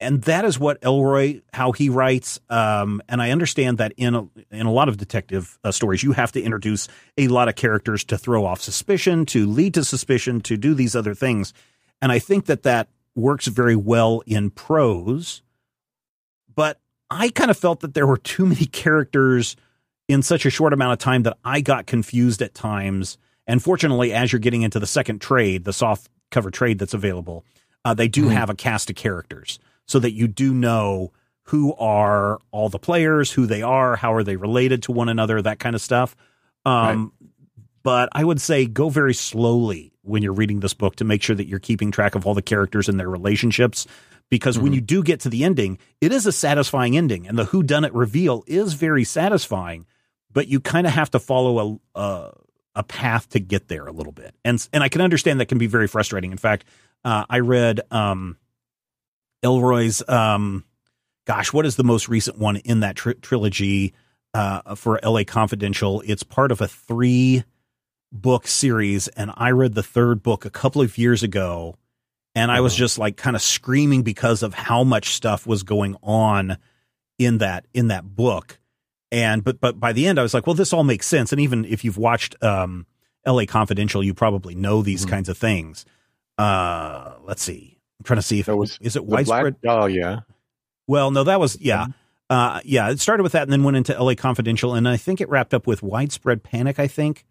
and 0.00 0.22
that 0.22 0.44
is 0.44 0.58
what 0.58 0.80
Ellroy 0.80 1.42
how 1.52 1.72
he 1.72 1.88
writes. 1.88 2.38
Um, 2.48 3.02
and 3.08 3.20
I 3.20 3.30
understand 3.30 3.78
that 3.78 3.92
in 3.96 4.14
a, 4.14 4.28
in 4.50 4.66
a 4.66 4.72
lot 4.72 4.88
of 4.88 4.96
detective 4.96 5.58
uh, 5.64 5.72
stories, 5.72 6.02
you 6.02 6.12
have 6.12 6.32
to 6.32 6.42
introduce 6.42 6.88
a 7.16 7.28
lot 7.28 7.48
of 7.48 7.56
characters 7.56 8.04
to 8.04 8.18
throw 8.18 8.44
off 8.44 8.60
suspicion, 8.60 9.26
to 9.26 9.46
lead 9.46 9.74
to 9.74 9.84
suspicion, 9.84 10.40
to 10.42 10.56
do 10.56 10.74
these 10.74 10.94
other 10.94 11.14
things. 11.14 11.52
And 12.00 12.12
I 12.12 12.20
think 12.20 12.46
that 12.46 12.62
that 12.62 12.88
works 13.16 13.48
very 13.48 13.74
well 13.74 14.22
in 14.26 14.50
prose. 14.50 15.42
But 16.54 16.80
I 17.10 17.30
kind 17.30 17.50
of 17.50 17.56
felt 17.56 17.80
that 17.80 17.94
there 17.94 18.06
were 18.06 18.18
too 18.18 18.46
many 18.46 18.66
characters 18.66 19.56
in 20.06 20.22
such 20.22 20.46
a 20.46 20.50
short 20.50 20.72
amount 20.72 20.92
of 20.92 20.98
time 20.98 21.24
that 21.24 21.38
I 21.44 21.60
got 21.60 21.86
confused 21.86 22.40
at 22.40 22.54
times. 22.54 23.18
And 23.46 23.62
fortunately, 23.62 24.12
as 24.12 24.32
you're 24.32 24.38
getting 24.38 24.62
into 24.62 24.78
the 24.78 24.86
second 24.86 25.20
trade, 25.20 25.64
the 25.64 25.72
soft 25.72 26.08
cover 26.30 26.50
trade 26.50 26.78
that's 26.78 26.94
available, 26.94 27.44
uh, 27.84 27.94
they 27.94 28.08
do 28.08 28.22
mm-hmm. 28.22 28.32
have 28.32 28.50
a 28.50 28.54
cast 28.54 28.90
of 28.90 28.96
characters 28.96 29.58
so 29.88 29.98
that 29.98 30.12
you 30.12 30.28
do 30.28 30.54
know 30.54 31.12
who 31.44 31.74
are 31.76 32.38
all 32.50 32.68
the 32.68 32.78
players, 32.78 33.32
who 33.32 33.46
they 33.46 33.62
are, 33.62 33.96
how 33.96 34.12
are 34.12 34.22
they 34.22 34.36
related 34.36 34.82
to 34.84 34.92
one 34.92 35.08
another, 35.08 35.40
that 35.40 35.58
kind 35.58 35.74
of 35.74 35.80
stuff. 35.80 36.14
Um, 36.64 37.12
right. 37.20 37.30
But 37.82 38.10
I 38.12 38.22
would 38.22 38.40
say 38.40 38.66
go 38.66 38.90
very 38.90 39.14
slowly 39.14 39.92
when 40.02 40.22
you're 40.22 40.34
reading 40.34 40.60
this 40.60 40.74
book 40.74 40.96
to 40.96 41.04
make 41.04 41.22
sure 41.22 41.34
that 41.34 41.46
you're 41.46 41.58
keeping 41.58 41.90
track 41.90 42.14
of 42.14 42.26
all 42.26 42.34
the 42.34 42.42
characters 42.42 42.88
and 42.88 43.00
their 43.00 43.08
relationships. 43.08 43.86
Because 44.30 44.56
mm-hmm. 44.56 44.64
when 44.64 44.72
you 44.74 44.82
do 44.82 45.02
get 45.02 45.20
to 45.20 45.30
the 45.30 45.42
ending, 45.42 45.78
it 46.02 46.12
is 46.12 46.26
a 46.26 46.32
satisfying 46.32 46.98
ending, 46.98 47.26
and 47.26 47.38
the 47.38 47.46
who 47.46 47.62
done 47.62 47.84
it 47.84 47.94
reveal 47.94 48.44
is 48.46 48.74
very 48.74 49.04
satisfying. 49.04 49.86
But 50.30 50.48
you 50.48 50.60
kind 50.60 50.86
of 50.86 50.92
have 50.92 51.10
to 51.12 51.18
follow 51.18 51.80
a, 51.94 51.98
a 51.98 52.32
a 52.74 52.82
path 52.82 53.30
to 53.30 53.40
get 53.40 53.68
there 53.68 53.86
a 53.86 53.92
little 53.92 54.12
bit, 54.12 54.34
and 54.44 54.68
and 54.74 54.84
I 54.84 54.90
can 54.90 55.00
understand 55.00 55.40
that 55.40 55.46
can 55.46 55.56
be 55.56 55.66
very 55.66 55.88
frustrating. 55.88 56.30
In 56.30 56.36
fact, 56.36 56.66
uh, 57.06 57.24
I 57.30 57.38
read 57.38 57.80
um, 57.90 58.36
Ellroy's, 59.42 60.06
um, 60.08 60.64
gosh, 61.26 61.52
what 61.52 61.66
is 61.66 61.76
the 61.76 61.84
most 61.84 62.08
recent 62.08 62.38
one 62.38 62.56
in 62.56 62.80
that 62.80 62.96
tr- 62.96 63.12
trilogy 63.12 63.94
uh, 64.34 64.74
for 64.74 65.00
LA 65.02 65.24
Confidential? 65.24 66.02
It's 66.06 66.22
part 66.22 66.52
of 66.52 66.60
a 66.60 66.68
three 66.68 67.44
book 68.12 68.46
series, 68.46 69.08
and 69.08 69.30
I 69.36 69.50
read 69.50 69.74
the 69.74 69.82
third 69.82 70.22
book 70.22 70.44
a 70.44 70.50
couple 70.50 70.82
of 70.82 70.98
years 70.98 71.22
ago, 71.22 71.76
and 72.34 72.50
I 72.50 72.60
was 72.60 72.72
uh-huh. 72.72 72.78
just 72.78 72.98
like 72.98 73.16
kind 73.16 73.36
of 73.36 73.42
screaming 73.42 74.02
because 74.02 74.42
of 74.42 74.54
how 74.54 74.84
much 74.84 75.14
stuff 75.14 75.46
was 75.46 75.62
going 75.62 75.96
on 76.02 76.58
in 77.18 77.38
that 77.38 77.66
in 77.74 77.88
that 77.88 78.04
book. 78.04 78.58
And 79.10 79.42
but 79.42 79.60
but 79.60 79.80
by 79.80 79.92
the 79.92 80.06
end, 80.06 80.18
I 80.18 80.22
was 80.22 80.34
like, 80.34 80.46
well, 80.46 80.54
this 80.54 80.72
all 80.72 80.84
makes 80.84 81.06
sense. 81.06 81.32
And 81.32 81.40
even 81.40 81.64
if 81.64 81.84
you've 81.84 81.98
watched 81.98 82.42
um, 82.42 82.86
L.A. 83.24 83.46
Confidential, 83.46 84.02
you 84.02 84.14
probably 84.14 84.54
know 84.54 84.82
these 84.82 85.02
mm-hmm. 85.02 85.10
kinds 85.10 85.28
of 85.28 85.38
things. 85.38 85.84
Uh, 86.36 87.14
let's 87.24 87.42
see. 87.42 87.77
I'm 88.00 88.04
trying 88.04 88.18
to 88.18 88.22
see 88.22 88.40
if 88.40 88.46
that 88.46 88.56
was 88.56 88.78
is 88.80 88.96
it 88.96 89.04
widespread. 89.04 89.56
oh 89.66 89.86
yeah. 89.86 90.20
Well, 90.86 91.10
no, 91.10 91.24
that 91.24 91.40
was 91.40 91.60
yeah. 91.60 91.86
Uh, 92.30 92.60
yeah, 92.64 92.90
it 92.90 93.00
started 93.00 93.22
with 93.22 93.32
that 93.32 93.44
and 93.44 93.52
then 93.52 93.64
went 93.64 93.76
into 93.76 94.00
LA 94.00 94.14
Confidential, 94.14 94.74
and 94.74 94.86
I 94.86 94.96
think 94.98 95.20
it 95.20 95.28
wrapped 95.30 95.54
up 95.54 95.66
with 95.66 95.82
Widespread 95.82 96.42
Panic. 96.42 96.78
I 96.78 96.86
think 96.86 97.24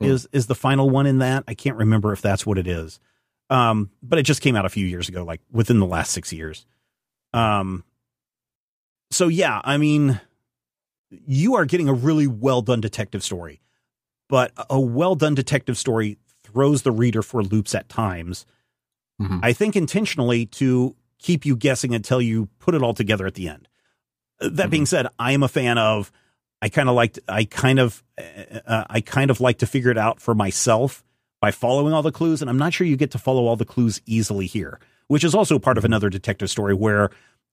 hmm. 0.00 0.06
is 0.06 0.28
is 0.32 0.46
the 0.46 0.54
final 0.54 0.90
one 0.90 1.06
in 1.06 1.18
that. 1.18 1.44
I 1.48 1.54
can't 1.54 1.76
remember 1.76 2.12
if 2.12 2.20
that's 2.20 2.44
what 2.44 2.58
it 2.58 2.66
is, 2.66 3.00
um, 3.50 3.90
but 4.02 4.18
it 4.18 4.24
just 4.24 4.42
came 4.42 4.56
out 4.56 4.66
a 4.66 4.70
few 4.70 4.86
years 4.86 5.08
ago, 5.08 5.24
like 5.24 5.40
within 5.50 5.78
the 5.78 5.86
last 5.86 6.12
six 6.12 6.32
years. 6.32 6.66
Um, 7.32 7.84
so 9.10 9.28
yeah, 9.28 9.60
I 9.64 9.78
mean, 9.78 10.20
you 11.10 11.54
are 11.56 11.64
getting 11.64 11.88
a 11.88 11.94
really 11.94 12.26
well 12.26 12.62
done 12.62 12.80
detective 12.80 13.24
story, 13.24 13.60
but 14.28 14.52
a 14.70 14.78
well 14.80 15.14
done 15.14 15.34
detective 15.34 15.78
story 15.78 16.18
throws 16.44 16.82
the 16.82 16.92
reader 16.92 17.22
for 17.22 17.42
loops 17.42 17.74
at 17.74 17.88
times 17.88 18.46
Mm-hmm. 19.20 19.38
I 19.42 19.52
think 19.52 19.76
intentionally 19.76 20.46
to 20.46 20.94
keep 21.18 21.46
you 21.46 21.56
guessing 21.56 21.94
until 21.94 22.20
you 22.20 22.48
put 22.58 22.74
it 22.74 22.82
all 22.82 22.94
together 22.94 23.26
at 23.26 23.34
the 23.34 23.48
end. 23.48 23.68
That 24.40 24.52
mm-hmm. 24.52 24.70
being 24.70 24.86
said, 24.86 25.08
I 25.18 25.32
am 25.32 25.42
a 25.42 25.48
fan 25.48 25.78
of. 25.78 26.12
I 26.62 26.68
kind 26.68 26.88
of 26.88 26.94
like. 26.94 27.18
I 27.28 27.44
kind 27.44 27.78
of. 27.78 28.02
Uh, 28.18 28.60
uh, 28.66 28.84
I 28.88 29.00
kind 29.00 29.30
of 29.30 29.40
like 29.40 29.58
to 29.58 29.66
figure 29.66 29.90
it 29.90 29.98
out 29.98 30.20
for 30.20 30.34
myself 30.34 31.04
by 31.40 31.50
following 31.50 31.92
all 31.92 32.02
the 32.02 32.12
clues, 32.12 32.40
and 32.40 32.50
I'm 32.50 32.58
not 32.58 32.72
sure 32.72 32.86
you 32.86 32.96
get 32.96 33.10
to 33.12 33.18
follow 33.18 33.46
all 33.46 33.56
the 33.56 33.64
clues 33.64 34.00
easily 34.06 34.46
here, 34.46 34.80
which 35.08 35.24
is 35.24 35.34
also 35.34 35.58
part 35.58 35.78
of 35.78 35.82
mm-hmm. 35.82 35.92
another 35.92 36.10
detective 36.10 36.50
story 36.50 36.74
where 36.74 37.10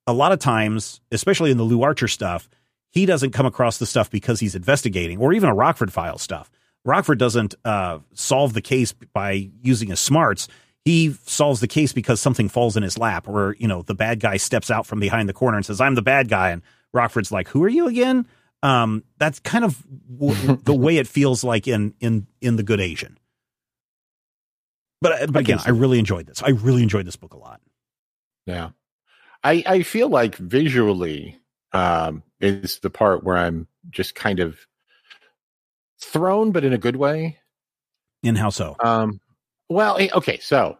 a 0.07 0.13
lot 0.13 0.31
of 0.31 0.39
times, 0.39 0.99
especially 1.11 1.51
in 1.51 1.57
the 1.57 1.63
Lew 1.63 1.83
Archer 1.83 2.07
stuff, 2.07 2.49
he 2.89 3.05
doesn't 3.05 3.31
come 3.31 3.45
across 3.45 3.77
the 3.77 3.85
stuff 3.85 4.09
because 4.09 4.39
he's 4.39 4.55
investigating, 4.55 5.19
or 5.19 5.33
even 5.33 5.49
a 5.49 5.55
Rockford 5.55 5.91
file 5.91 6.17
stuff. 6.17 6.51
Rockford 6.85 7.17
doesn't 7.17 7.55
uh, 7.63 7.99
solve 8.13 8.53
the 8.53 8.61
case 8.61 8.91
by 8.91 9.49
using 9.61 9.89
his 9.89 10.01
smarts 10.01 10.47
he 10.85 11.15
solves 11.25 11.61
the 11.61 11.67
case 11.67 11.93
because 11.93 12.19
something 12.19 12.49
falls 12.49 12.75
in 12.75 12.83
his 12.83 12.97
lap, 12.97 13.27
or 13.27 13.55
you 13.59 13.67
know, 13.67 13.81
the 13.83 13.95
bad 13.95 14.19
guy 14.19 14.37
steps 14.37 14.69
out 14.69 14.85
from 14.85 14.99
behind 14.99 15.29
the 15.29 15.33
corner 15.33 15.57
and 15.57 15.65
says, 15.65 15.79
"I'm 15.79 15.95
the 15.95 16.01
bad 16.01 16.29
guy," 16.29 16.49
and 16.49 16.61
Rockford's 16.91 17.31
like, 17.31 17.47
"Who 17.49 17.63
are 17.63 17.69
you 17.69 17.87
again?" 17.87 18.27
Um, 18.61 19.03
that's 19.17 19.39
kind 19.39 19.65
of 19.65 19.81
w- 20.17 20.57
the 20.63 20.73
way 20.73 20.97
it 20.97 21.07
feels 21.07 21.43
like 21.43 21.67
in 21.67 21.93
in 21.99 22.27
in 22.41 22.57
the 22.57 22.63
Good 22.63 22.81
Asian. 22.81 23.17
But, 25.01 25.33
but 25.33 25.41
again, 25.41 25.59
I 25.65 25.71
really 25.71 25.99
enjoyed 25.99 26.27
this. 26.27 26.41
I 26.41 26.51
really 26.51 26.81
enjoyed 26.81 27.05
this 27.05 27.17
book 27.17 27.33
a 27.33 27.37
lot. 27.37 27.59
Yeah, 28.45 28.69
I 29.43 29.63
I 29.65 29.83
feel 29.83 30.09
like 30.09 30.35
visually 30.35 31.39
um, 31.71 32.23
is 32.39 32.79
the 32.79 32.89
part 32.89 33.23
where 33.23 33.37
I'm 33.37 33.67
just 33.89 34.15
kind 34.15 34.39
of 34.39 34.57
thrown, 35.99 36.51
but 36.51 36.63
in 36.63 36.73
a 36.73 36.77
good 36.77 36.95
way. 36.95 37.37
In 38.21 38.35
how 38.35 38.49
so? 38.49 38.75
Um, 38.83 39.19
well, 39.69 39.97
eh, 39.99 40.09
okay, 40.13 40.39
so 40.39 40.77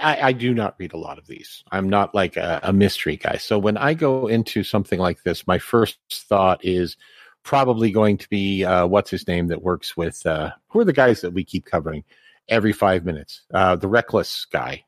I, 0.00 0.28
I, 0.28 0.32
do 0.32 0.54
not 0.54 0.76
read 0.78 0.92
a 0.92 0.98
lot 0.98 1.18
of 1.18 1.26
these. 1.26 1.64
I'm 1.72 1.88
not 1.88 2.14
like 2.14 2.36
a, 2.36 2.60
a, 2.62 2.72
mystery 2.72 3.16
guy. 3.16 3.36
So 3.38 3.58
when 3.58 3.76
I 3.76 3.94
go 3.94 4.28
into 4.28 4.62
something 4.62 5.00
like 5.00 5.22
this, 5.24 5.46
my 5.46 5.58
first 5.58 5.98
thought 6.10 6.64
is 6.64 6.96
probably 7.42 7.90
going 7.90 8.16
to 8.18 8.28
be 8.28 8.64
uh, 8.64 8.86
what's 8.86 9.10
his 9.10 9.26
name 9.26 9.48
that 9.48 9.62
works 9.62 9.96
with 9.96 10.24
uh, 10.26 10.52
who 10.68 10.80
are 10.80 10.84
the 10.84 10.92
guys 10.92 11.20
that 11.22 11.32
we 11.32 11.44
keep 11.44 11.64
covering 11.64 12.04
every 12.48 12.72
five 12.72 13.04
minutes? 13.04 13.42
Uh, 13.52 13.74
the 13.74 13.88
reckless 13.88 14.44
guy. 14.44 14.84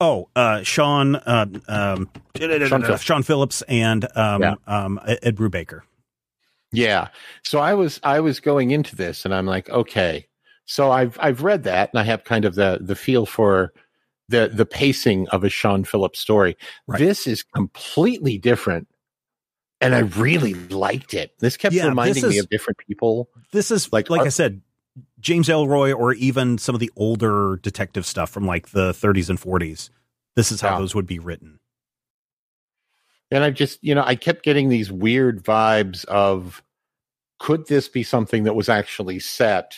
Oh, 0.00 0.28
uh, 0.36 0.62
Sean, 0.62 1.16
uh, 1.16 1.46
um, 1.66 2.08
Sean, 2.36 2.82
Phillips. 2.82 3.02
Sean, 3.02 3.22
Phillips 3.24 3.62
and 3.62 4.06
um, 4.16 4.42
yeah. 4.42 4.54
um, 4.68 5.00
Ed 5.04 5.34
Brubaker. 5.34 5.80
Yeah. 6.70 7.08
So 7.42 7.58
I 7.58 7.74
was 7.74 7.98
I 8.04 8.20
was 8.20 8.38
going 8.38 8.70
into 8.70 8.94
this 8.94 9.24
and 9.24 9.34
I'm 9.34 9.46
like, 9.46 9.68
okay, 9.70 10.27
so 10.68 10.90
I've 10.90 11.16
I've 11.18 11.42
read 11.42 11.64
that 11.64 11.90
and 11.92 11.98
I 11.98 12.04
have 12.04 12.24
kind 12.24 12.44
of 12.44 12.54
the 12.54 12.78
the 12.80 12.94
feel 12.94 13.24
for 13.24 13.72
the 14.28 14.50
the 14.52 14.66
pacing 14.66 15.26
of 15.28 15.42
a 15.42 15.48
Sean 15.48 15.82
Phillips 15.82 16.18
story. 16.18 16.56
Right. 16.86 16.98
This 16.98 17.26
is 17.26 17.42
completely 17.42 18.36
different. 18.36 18.86
And 19.80 19.94
I 19.94 20.00
really 20.00 20.54
liked 20.54 21.14
it. 21.14 21.32
This 21.38 21.56
kept 21.56 21.74
yeah, 21.74 21.86
reminding 21.86 22.16
this 22.16 22.24
is, 22.24 22.30
me 22.30 22.38
of 22.38 22.50
different 22.50 22.78
people. 22.78 23.30
This 23.52 23.70
is 23.70 23.92
like 23.92 24.10
like 24.10 24.20
uh 24.20 24.24
I 24.24 24.28
said, 24.28 24.60
James 25.20 25.48
Ellroy 25.48 25.96
or 25.96 26.12
even 26.14 26.58
some 26.58 26.74
of 26.74 26.80
the 26.80 26.90
older 26.96 27.58
detective 27.62 28.04
stuff 28.04 28.28
from 28.28 28.46
like 28.46 28.70
the 28.70 28.92
30s 28.92 29.30
and 29.30 29.40
40s. 29.40 29.88
This 30.36 30.52
is 30.52 30.60
how 30.60 30.72
yeah. 30.72 30.78
those 30.80 30.94
would 30.94 31.06
be 31.06 31.18
written. 31.18 31.60
And 33.30 33.42
I 33.42 33.50
just, 33.50 33.82
you 33.82 33.94
know, 33.94 34.04
I 34.04 34.16
kept 34.16 34.42
getting 34.42 34.68
these 34.68 34.92
weird 34.92 35.42
vibes 35.44 36.04
of 36.06 36.62
could 37.38 37.68
this 37.68 37.88
be 37.88 38.02
something 38.02 38.44
that 38.44 38.54
was 38.54 38.68
actually 38.68 39.20
set 39.20 39.76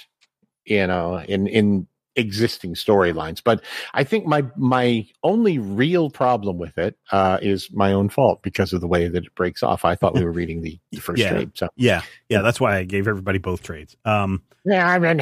you 0.70 0.86
know, 0.86 1.18
in 1.28 1.46
in 1.46 1.86
existing 2.16 2.74
storylines. 2.74 3.42
But 3.42 3.62
I 3.94 4.04
think 4.04 4.26
my 4.26 4.44
my 4.56 5.06
only 5.22 5.58
real 5.58 6.10
problem 6.10 6.58
with 6.58 6.78
it 6.78 6.96
uh, 7.10 7.38
is 7.42 7.70
my 7.72 7.92
own 7.92 8.08
fault 8.08 8.42
because 8.42 8.72
of 8.72 8.80
the 8.80 8.86
way 8.86 9.08
that 9.08 9.24
it 9.24 9.34
breaks 9.34 9.62
off. 9.62 9.84
I 9.84 9.96
thought 9.96 10.14
we 10.14 10.24
were 10.24 10.32
reading 10.32 10.62
the, 10.62 10.78
the 10.92 11.00
first 11.00 11.20
yeah. 11.20 11.30
trade. 11.30 11.50
So 11.54 11.68
yeah, 11.76 12.02
yeah, 12.28 12.42
that's 12.42 12.60
why 12.60 12.76
I 12.76 12.84
gave 12.84 13.08
everybody 13.08 13.38
both 13.38 13.62
trades. 13.62 13.96
Um, 14.04 14.42
yeah, 14.64 14.88
I 14.88 14.98
read. 14.98 15.20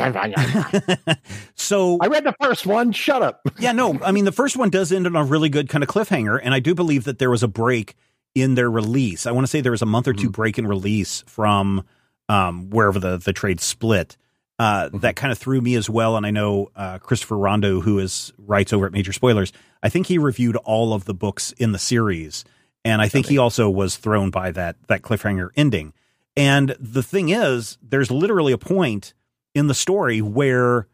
so 1.54 1.98
I 2.00 2.08
read 2.08 2.24
the 2.24 2.34
first 2.40 2.66
one. 2.66 2.92
Shut 2.92 3.22
up. 3.22 3.40
yeah, 3.58 3.72
no, 3.72 3.98
I 4.04 4.12
mean 4.12 4.26
the 4.26 4.32
first 4.32 4.56
one 4.56 4.70
does 4.70 4.92
end 4.92 5.06
on 5.06 5.16
a 5.16 5.24
really 5.24 5.48
good 5.48 5.68
kind 5.68 5.82
of 5.82 5.88
cliffhanger, 5.88 6.38
and 6.42 6.54
I 6.54 6.60
do 6.60 6.74
believe 6.74 7.04
that 7.04 7.18
there 7.18 7.30
was 7.30 7.42
a 7.42 7.48
break 7.48 7.96
in 8.34 8.54
their 8.54 8.70
release. 8.70 9.26
I 9.26 9.32
want 9.32 9.46
to 9.46 9.50
say 9.50 9.62
there 9.62 9.72
was 9.72 9.82
a 9.82 9.86
month 9.86 10.06
or 10.06 10.12
2 10.12 10.24
mm-hmm. 10.24 10.30
break 10.32 10.58
in 10.58 10.66
release 10.66 11.24
from 11.26 11.84
um, 12.28 12.68
wherever 12.68 12.98
the 12.98 13.16
the 13.16 13.32
trade 13.32 13.60
split 13.60 14.16
uh, 14.58 14.86
mm-hmm. 14.86 14.98
that 14.98 15.16
kind 15.16 15.32
of 15.32 15.38
threw 15.38 15.60
me 15.60 15.74
as 15.74 15.88
well. 15.88 16.16
And 16.16 16.26
I 16.26 16.30
know 16.30 16.70
uh, 16.74 16.98
Christopher 16.98 17.36
Rondo, 17.36 17.80
who 17.80 17.98
is 17.98 18.32
writes 18.38 18.72
over 18.72 18.86
at 18.86 18.92
Major 18.92 19.12
Spoilers, 19.12 19.52
I 19.82 19.88
think 19.88 20.06
he 20.06 20.18
reviewed 20.18 20.56
all 20.56 20.92
of 20.92 21.04
the 21.04 21.14
books 21.14 21.52
in 21.52 21.72
the 21.72 21.78
series, 21.78 22.44
and 22.84 23.00
I 23.00 23.08
think 23.08 23.26
okay. 23.26 23.34
he 23.34 23.38
also 23.38 23.70
was 23.70 23.96
thrown 23.96 24.30
by 24.30 24.50
that 24.52 24.76
that 24.88 25.02
cliffhanger 25.02 25.50
ending. 25.56 25.92
And 26.36 26.76
the 26.78 27.02
thing 27.02 27.30
is, 27.30 27.78
there's 27.82 28.10
literally 28.10 28.52
a 28.52 28.58
point 28.58 29.12
in 29.54 29.66
the 29.66 29.74
story 29.74 30.22
where 30.22 30.86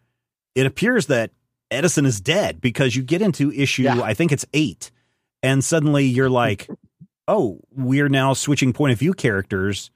it 0.54 0.66
appears 0.66 1.06
that 1.06 1.30
Edison 1.70 2.06
is 2.06 2.20
dead 2.20 2.60
because 2.60 2.96
you 2.96 3.02
get 3.02 3.20
into 3.20 3.52
issue, 3.52 3.82
yeah. 3.82 4.00
I 4.00 4.14
think 4.14 4.32
it's 4.32 4.46
eight, 4.52 4.90
and 5.42 5.64
suddenly 5.64 6.04
you're 6.04 6.30
like, 6.30 6.68
oh, 7.28 7.60
we're 7.70 8.08
now 8.10 8.34
switching 8.34 8.72
point 8.72 8.92
of 8.92 8.98
view 8.98 9.14
characters 9.14 9.90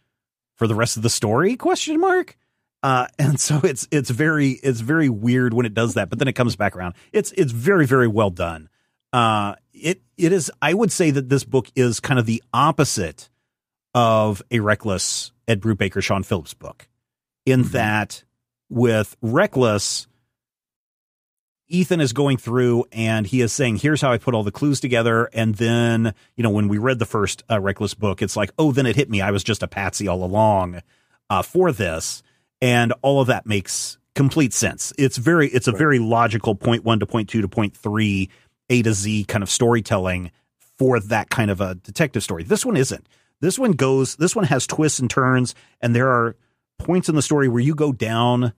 for 0.57 0.67
the 0.67 0.75
rest 0.75 0.97
of 0.97 1.03
the 1.03 1.11
story? 1.11 1.57
Question 1.57 2.01
mark. 2.01 2.38
Uh, 2.83 3.07
and 3.19 3.41
so 3.41 3.61
it's 3.63 3.89
it's 3.91 4.11
very 4.11 4.51
it's 4.51 4.81
very 4.81 5.09
weird 5.09 5.55
when 5.55 5.67
it 5.67 5.75
does 5.75 5.95
that, 5.95 6.11
but 6.11 6.19
then 6.19 6.29
it 6.29 6.35
comes 6.35 6.57
back 6.57 6.77
around. 6.77 6.95
It's 7.13 7.33
it's 7.33 7.53
very 7.53 7.87
very 7.87 8.09
well 8.09 8.31
done. 8.31 8.69
Uh, 9.13 9.55
it 9.73 10.03
it 10.17 10.33
is. 10.33 10.51
I 10.61 10.75
would 10.75 10.93
say 10.93 11.11
that 11.11 11.29
this 11.29 11.45
book 11.45 11.69
is 11.75 12.01
kind 12.01 12.19
of 12.21 12.27
the 12.27 12.43
opposite 12.53 13.29
of 13.95 14.43
a 14.51 14.61
reckless 14.61 15.33
Ed 15.47 15.61
Brubaker 15.61 16.03
Sean 16.03 16.23
Phillips 16.23 16.55
book, 16.55 16.89
in 17.47 17.63
mm-hmm. 17.63 17.73
that 17.73 18.25
with 18.69 19.17
reckless. 19.23 20.07
Ethan 21.71 22.01
is 22.01 22.15
going 22.15 22.39
through 22.39 22.87
and 22.93 23.27
he 23.27 23.43
is 23.43 23.53
saying, 23.53 23.77
here's 23.77 24.01
how 24.01 24.11
I 24.11 24.17
put 24.17 24.33
all 24.33 24.43
the 24.43 24.51
clues 24.51 24.81
together. 24.81 25.29
And 25.35 25.55
then, 25.55 26.15
you 26.35 26.43
know, 26.43 26.49
when 26.49 26.67
we 26.67 26.79
read 26.79 26.99
the 26.99 27.05
first 27.05 27.43
uh, 27.51 27.61
Reckless 27.61 27.93
book, 27.93 28.23
it's 28.23 28.37
like, 28.37 28.51
oh, 28.59 28.73
then 28.73 28.87
it 28.87 28.97
hit 28.97 29.11
me. 29.11 29.21
I 29.21 29.33
was 29.33 29.45
just 29.45 29.63
a 29.63 29.69
patsy 29.69 30.09
all 30.09 30.25
along 30.25 30.81
uh, 31.29 31.43
for 31.43 31.71
this 31.71 32.23
and 32.61 32.93
all 33.03 33.21
of 33.21 33.29
that 33.29 33.47
makes 33.47 33.99
complete 34.15 34.53
sense. 34.53 34.93
It's 34.99 35.17
very 35.17 35.49
it's 35.49 35.69
a 35.69 35.73
right. 35.73 35.79
very 35.79 35.99
logical 35.99 36.55
point 36.55 36.85
one 36.85 37.01
to 37.01 37.07
point 37.07 37.29
two 37.29 37.43
to 37.43 37.49
point 37.49 37.77
three 37.77 38.31
A 38.71 38.83
to 38.83 38.93
Z 38.93 39.25
kind 39.25 39.43
of 39.43 39.51
storytelling 39.51 40.31
for 40.79 41.01
that 41.01 41.31
kind 41.31 41.51
of 41.51 41.61
a 41.61 41.75
detective 41.77 42.23
story. 42.23 42.45
This 42.45 42.65
one 42.65 42.77
isn't. 42.77 43.07
This 43.41 43.59
one 43.59 43.73
goes 43.73 44.17
this 44.17 44.35
one 44.35 44.45
has 44.45 44.67
twists 44.67 44.99
and 44.99 45.09
turns 45.11 45.55
and 45.81 45.95
there 45.95 46.09
are 46.09 46.37
points 46.79 47.09
in 47.09 47.15
the 47.15 47.23
story 47.23 47.49
where 47.49 47.63
you 47.63 47.75
go 47.75 47.93
down 47.93 48.53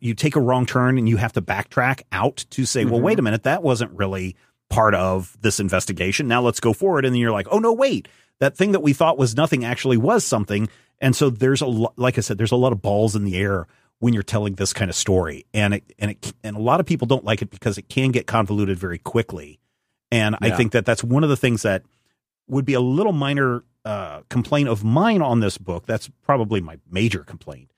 you 0.00 0.14
take 0.14 0.36
a 0.36 0.40
wrong 0.40 0.66
turn 0.66 0.98
and 0.98 1.08
you 1.08 1.16
have 1.16 1.32
to 1.32 1.42
backtrack 1.42 2.02
out 2.12 2.44
to 2.50 2.64
say, 2.64 2.82
mm-hmm. 2.82 2.92
well, 2.92 3.00
wait 3.00 3.18
a 3.18 3.22
minute, 3.22 3.42
that 3.44 3.62
wasn't 3.62 3.90
really 3.92 4.36
part 4.70 4.94
of 4.94 5.36
this 5.40 5.60
investigation. 5.60 6.28
Now 6.28 6.40
let's 6.40 6.60
go 6.60 6.72
forward. 6.72 7.04
And 7.04 7.14
then 7.14 7.20
you're 7.20 7.32
like, 7.32 7.48
oh 7.50 7.58
no, 7.58 7.72
wait, 7.72 8.08
that 8.38 8.56
thing 8.56 8.72
that 8.72 8.80
we 8.80 8.92
thought 8.92 9.18
was 9.18 9.36
nothing 9.36 9.64
actually 9.64 9.96
was 9.96 10.24
something. 10.24 10.68
And 11.02 11.16
so 11.16 11.28
there's 11.28 11.60
a 11.60 11.66
lot, 11.66 11.92
like 11.98 12.16
I 12.16 12.20
said, 12.20 12.38
there's 12.38 12.52
a 12.52 12.56
lot 12.56 12.72
of 12.72 12.80
balls 12.80 13.16
in 13.16 13.24
the 13.24 13.36
air 13.36 13.66
when 13.98 14.14
you're 14.14 14.22
telling 14.22 14.54
this 14.54 14.72
kind 14.72 14.88
of 14.88 14.94
story, 14.96 15.44
and 15.52 15.74
it 15.74 15.92
and 15.98 16.12
it 16.12 16.32
and 16.42 16.56
a 16.56 16.60
lot 16.60 16.80
of 16.80 16.86
people 16.86 17.06
don't 17.06 17.24
like 17.24 17.42
it 17.42 17.50
because 17.50 17.76
it 17.76 17.88
can 17.88 18.12
get 18.12 18.26
convoluted 18.26 18.78
very 18.78 18.98
quickly. 18.98 19.58
And 20.12 20.36
yeah. 20.40 20.48
I 20.48 20.56
think 20.56 20.72
that 20.72 20.86
that's 20.86 21.02
one 21.02 21.24
of 21.24 21.28
the 21.28 21.36
things 21.36 21.62
that 21.62 21.82
would 22.46 22.64
be 22.64 22.74
a 22.74 22.80
little 22.80 23.12
minor 23.12 23.64
uh, 23.84 24.22
complaint 24.28 24.68
of 24.68 24.84
mine 24.84 25.22
on 25.22 25.40
this 25.40 25.58
book. 25.58 25.86
That's 25.86 26.08
probably 26.22 26.60
my 26.60 26.78
major 26.88 27.24
complaint, 27.24 27.72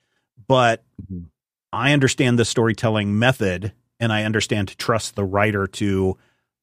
but 0.47 0.83
mm-hmm. 1.01 1.25
I 1.73 1.93
understand 1.93 2.37
the 2.37 2.45
storytelling 2.45 3.17
method, 3.17 3.73
and 3.99 4.13
I 4.13 4.23
understand 4.23 4.67
to 4.67 4.77
trust 4.77 5.15
the 5.15 5.25
writer 5.25 5.65
to 5.67 6.17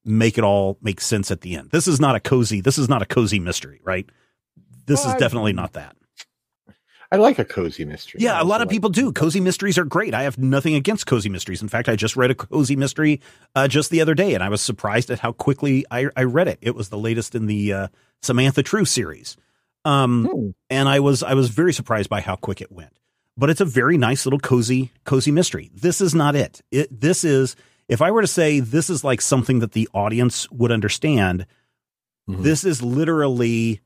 make 0.05 0.39
it 0.39 0.45
all 0.45 0.79
make 0.81 1.01
sense 1.01 1.31
at 1.33 1.41
the 1.41 1.57
end. 1.57 1.71
This 1.71 1.89
is 1.89 2.01
not 2.01 2.15
a 2.15 2.21
cozy. 2.21 2.61
This 2.61 2.79
is 2.79 2.89
not 2.89 3.03
a 3.03 3.07
cozy 3.07 3.41
mystery, 3.41 3.81
right? 3.83 4.09
This 4.87 5.05
well, 5.05 5.15
is 5.15 5.21
definitely 5.21 5.53
not 5.53 5.73
that. 5.73 5.97
I 7.13 7.17
like 7.17 7.39
a 7.39 7.45
cozy 7.45 7.85
mystery. 7.85 8.23
Yeah, 8.23 8.41
a 8.41 8.43
lot 8.43 8.63
of 8.63 8.71
people 8.71 8.89
do. 8.89 9.13
Cozy 9.13 9.39
mysteries 9.39 9.77
are 9.77 9.85
great. 9.85 10.15
I 10.15 10.23
have 10.23 10.39
nothing 10.39 10.75
against 10.75 11.07
cozy 11.07 11.29
mysteries. 11.29 11.61
In 11.61 11.69
fact, 11.69 11.91
I 11.91 11.95
just 11.95 12.17
read 12.17 12.31
a 12.31 12.35
cozy 12.35 12.75
mystery 12.75 13.21
uh, 13.55 13.69
just 13.69 13.91
the 13.91 14.01
other 14.01 14.15
day, 14.15 14.33
and 14.33 14.43
I 14.43 14.49
was 14.49 14.63
surprised 14.63 15.11
at 15.11 15.19
how 15.19 15.33
quickly 15.33 15.85
I, 15.91 16.09
I 16.17 16.23
read 16.23 16.49
it. 16.49 16.59
It 16.63 16.75
was 16.75 16.89
the 16.89 16.97
latest 16.97 17.35
in 17.35 17.45
the 17.45 17.71
uh, 17.71 17.89
Samantha 18.23 18.63
True 18.63 18.87
series, 18.87 19.37
um, 19.85 20.25
hmm. 20.25 20.51
and 20.71 20.89
I 20.89 21.01
was 21.01 21.23
I 21.23 21.35
was 21.35 21.51
very 21.51 21.75
surprised 21.75 22.09
by 22.09 22.23
how 22.23 22.35
quick 22.35 22.63
it 22.63 22.73
went. 22.73 22.99
But 23.37 23.51
it's 23.51 23.61
a 23.61 23.67
very 23.67 23.99
nice 23.99 24.25
little 24.25 24.41
cozy 24.41 24.91
cozy 25.05 25.33
mystery. 25.33 25.71
This 25.75 26.01
is 26.01 26.15
not 26.15 26.35
it. 26.35 26.63
It 26.71 26.99
this 26.99 27.25
is 27.25 27.57
if 27.89 28.01
I 28.01 28.11
were 28.11 28.23
to 28.23 28.27
say 28.27 28.61
this 28.61 28.89
is 28.89 29.05
like 29.05 29.21
something 29.21 29.59
that 29.59 29.73
the 29.73 29.87
audience 29.93 30.51
would 30.51 30.73
understand. 30.73 31.45
Mm-hmm. 32.27 32.43
This 32.43 32.65
is 32.65 32.83
literally 32.83 33.81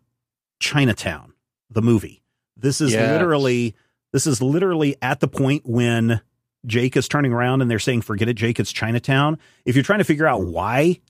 Chinatown, 0.61 1.33
the 1.71 1.83
movie 1.83 2.23
this 2.57 2.81
is 2.81 2.95
literally 2.95 3.75
this 4.13 4.27
is 4.27 4.41
literally 4.41 4.97
at 5.03 5.21
the 5.21 5.29
point 5.29 5.63
when 5.65 6.21
Jake 6.65 6.97
is 6.97 7.09
turning 7.09 7.33
around 7.33 7.63
and 7.63 7.71
they're 7.71 7.79
saying, 7.79 8.03
"Forget 8.03 8.29
it, 8.29 8.35
Jake. 8.35 8.59
It's 8.59 8.73
Chinatown." 8.73 9.39
If 9.65 9.77
you're 9.77 9.85
trying 9.85 9.99
to 9.99 10.05
figure 10.05 10.27
out 10.27 10.43
why 10.43 11.01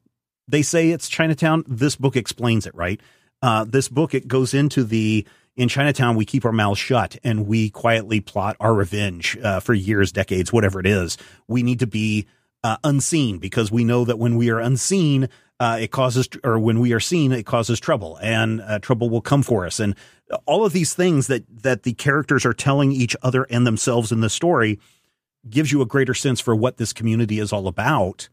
they 0.49 0.63
say 0.63 0.91
it's 0.91 1.09
Chinatown, 1.09 1.65
this 1.67 1.97
book 1.97 2.17
explains 2.17 2.67
it. 2.67 2.75
Right? 2.75 3.01
Uh, 3.43 3.65
this 3.65 3.89
book 3.89 4.15
it 4.15 4.29
goes 4.29 4.55
into 4.55 4.85
the 4.85 5.27
in 5.57 5.69
Chinatown 5.69 6.17
we 6.17 6.25
keep 6.25 6.45
our 6.45 6.53
mouths 6.53 6.79
shut 6.79 7.17
and 7.25 7.47
we 7.47 7.71
quietly 7.71 8.21
plot 8.21 8.57
our 8.61 8.75
revenge 8.75 9.39
uh, 9.43 9.61
for 9.61 9.73
years, 9.73 10.13
decades, 10.13 10.53
whatever 10.53 10.81
it 10.81 10.87
is. 10.87 11.17
We 11.49 11.63
need 11.63 11.81
to 11.81 11.87
be 11.87 12.27
uh, 12.63 12.77
unseen 12.85 13.39
because 13.39 13.71
we 13.71 13.85
know 13.85 14.05
that 14.05 14.19
when 14.19 14.37
we 14.37 14.51
are 14.51 14.59
unseen, 14.59 15.29
uh, 15.59 15.79
it 15.81 15.91
causes, 15.91 16.29
or 16.45 16.59
when 16.59 16.81
we 16.81 16.93
are 16.93 17.01
seen, 17.01 17.33
it 17.33 17.47
causes 17.47 17.81
trouble, 17.81 18.19
and 18.21 18.61
uh, 18.61 18.79
trouble 18.79 19.09
will 19.09 19.23
come 19.23 19.43
for 19.43 19.67
us. 19.67 19.81
And 19.81 19.95
all 20.45 20.65
of 20.65 20.73
these 20.73 20.95
things 20.95 21.29
that 21.29 21.45
that 21.63 21.85
the 21.85 21.95
characters 21.95 22.45
are 22.45 22.53
telling 22.53 22.93
each 22.93 23.17
other 23.23 23.45
and 23.45 23.67
themselves 23.67 24.13
in 24.13 24.21
the 24.21 24.29
story 24.29 24.79
gives 25.49 25.73
you 25.73 25.81
a 25.81 25.87
greater 25.87 26.15
sense 26.15 26.41
for 26.41 26.55
what 26.55 26.77
this 26.77 26.93
community 26.93 27.39
is 27.39 27.53
all 27.53 27.69
about, 27.69 28.29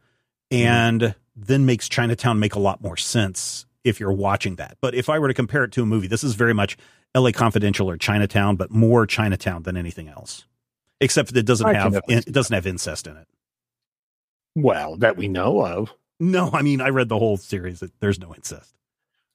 and 0.50 1.00
mm. 1.00 1.14
then 1.34 1.64
makes 1.64 1.88
Chinatown 1.88 2.38
make 2.38 2.54
a 2.54 2.60
lot 2.60 2.82
more 2.82 2.96
sense 2.96 3.66
if 3.84 4.00
you're 4.00 4.12
watching 4.12 4.56
that. 4.56 4.76
But 4.80 4.94
if 4.94 5.08
I 5.08 5.18
were 5.18 5.28
to 5.28 5.34
compare 5.34 5.64
it 5.64 5.72
to 5.72 5.82
a 5.82 5.86
movie, 5.86 6.08
this 6.08 6.24
is 6.24 6.34
very 6.34 6.54
much 6.54 6.76
L.A. 7.14 7.32
Confidential 7.32 7.88
or 7.88 7.96
Chinatown, 7.96 8.56
but 8.56 8.70
more 8.70 9.06
Chinatown 9.06 9.62
than 9.62 9.76
anything 9.76 10.08
else. 10.08 10.46
Except 11.00 11.32
that 11.32 11.38
it 11.38 11.46
doesn't 11.46 11.66
I 11.66 11.74
have 11.74 12.00
it 12.08 12.32
doesn't 12.32 12.54
have 12.54 12.66
incest 12.66 13.06
in 13.06 13.16
it. 13.16 13.28
Well, 14.54 14.96
that 14.98 15.16
we 15.16 15.28
know 15.28 15.64
of. 15.64 15.94
No, 16.30 16.50
I 16.52 16.62
mean 16.62 16.80
I 16.80 16.88
read 16.88 17.08
the 17.08 17.18
whole 17.18 17.36
series. 17.36 17.82
There's 18.00 18.18
no 18.18 18.34
incest. 18.34 18.74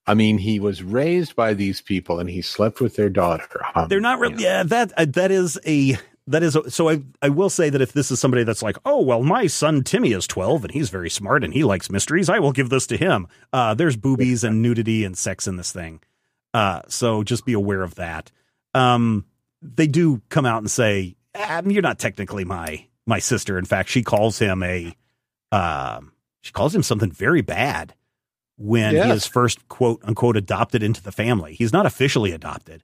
I 0.10 0.16
mean, 0.16 0.40
he 0.40 0.60
was 0.60 0.82
raised 0.82 1.36
by 1.36 1.54
these 1.54 1.82
people, 1.82 2.20
and 2.20 2.28
he 2.28 2.42
slept 2.42 2.82
with 2.82 2.96
their 2.96 3.12
daughter. 3.12 3.62
Um, 3.76 3.90
They're 3.90 4.02
not 4.02 4.18
really. 4.18 4.42
Yeah, 4.44 4.64
that 4.64 4.92
uh, 4.98 5.06
that 5.10 5.30
is 5.30 5.60
a 5.68 6.00
that 6.26 6.42
is 6.42 6.56
a, 6.56 6.72
so. 6.72 6.90
I 6.90 7.04
I 7.22 7.30
will 7.30 7.52
say 7.52 7.70
that 7.70 7.82
if 7.82 7.94
this 7.94 8.10
is 8.10 8.20
somebody 8.20 8.44
that's 8.44 8.64
like, 8.64 8.78
oh 8.86 9.04
well, 9.04 9.22
my 9.22 9.46
son 9.46 9.84
Timmy 9.84 10.14
is 10.14 10.26
twelve 10.26 10.64
and 10.64 10.74
he's 10.74 10.90
very 10.90 11.12
smart 11.12 11.44
and 11.44 11.54
he 11.54 11.64
likes 11.64 11.92
mysteries, 11.92 12.28
I 12.28 12.40
will 12.40 12.52
give 12.52 12.70
this 12.70 12.88
to 12.88 12.98
him. 12.98 13.28
Uh, 13.54 13.76
there's 13.76 13.96
boobies 13.96 14.44
and 14.44 14.64
nudity 14.64 15.04
and 15.04 15.16
sex 15.16 15.48
in 15.48 15.58
this 15.58 15.72
thing. 15.72 16.02
Uh, 16.56 16.82
so 16.88 17.22
just 17.22 17.46
be 17.46 17.54
aware 17.54 17.84
of 17.84 17.94
that. 17.96 18.32
Um, 18.74 19.26
they 19.62 19.86
do 19.86 20.24
come 20.30 20.48
out 20.48 20.64
and 20.64 20.72
say, 20.72 21.18
ah, 21.36 21.62
"You're 21.64 21.84
not 21.84 22.00
technically 22.00 22.46
my 22.46 22.88
my 23.06 23.20
sister." 23.20 23.60
In 23.60 23.66
fact, 23.66 23.90
she 23.90 24.02
calls 24.02 24.40
him 24.40 24.64
a. 24.64 24.96
Um, 25.52 26.14
she 26.42 26.52
calls 26.52 26.74
him 26.74 26.84
something 26.84 27.12
very 27.12 27.42
bad 27.42 27.94
when 28.58 28.94
yes. 28.94 29.06
he 29.06 29.12
is 29.12 29.26
first 29.26 29.68
quote 29.70 30.02
unquote 30.04 30.38
adopted 30.38 30.84
into 30.84 31.02
the 31.02 31.12
family. 31.12 31.54
He's 31.54 31.74
not 31.74 31.86
officially 31.86 32.32
adopted. 32.32 32.84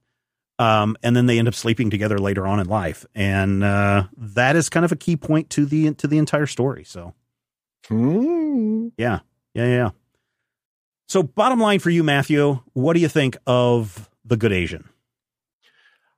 Um, 0.57 0.95
and 1.03 1.15
then 1.15 1.25
they 1.25 1.37
end 1.37 1.49
up 1.49 1.53
sleeping 1.53 1.89
together 1.89 2.17
later 2.17 2.47
on 2.47 2.61
in 2.61 2.67
life, 2.67 3.05
and 3.13 3.61
uh, 3.61 4.05
that 4.15 4.55
is 4.55 4.69
kind 4.69 4.85
of 4.85 4.91
a 4.93 4.95
key 4.95 5.17
point 5.17 5.49
to 5.51 5.65
the 5.65 5.93
to 5.95 6.07
the 6.07 6.17
entire 6.17 6.45
story. 6.45 6.85
So, 6.85 7.13
mm. 7.89 8.89
yeah, 8.97 9.19
yeah, 9.53 9.65
yeah. 9.65 9.89
So, 11.09 11.23
bottom 11.23 11.59
line 11.59 11.79
for 11.79 11.89
you, 11.89 12.03
Matthew, 12.03 12.61
what 12.71 12.93
do 12.93 13.01
you 13.01 13.09
think 13.09 13.37
of 13.45 14.09
the 14.23 14.37
Good 14.37 14.53
Asian? 14.53 14.87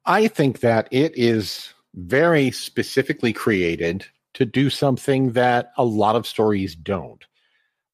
I 0.05 0.27
think 0.27 0.59
that 0.59 0.87
it 0.91 1.17
is 1.17 1.73
very 1.95 2.51
specifically 2.51 3.33
created 3.33 4.05
to 4.35 4.45
do 4.45 4.69
something 4.69 5.31
that 5.31 5.71
a 5.77 5.83
lot 5.83 6.15
of 6.15 6.27
stories 6.27 6.75
don't. 6.75 7.25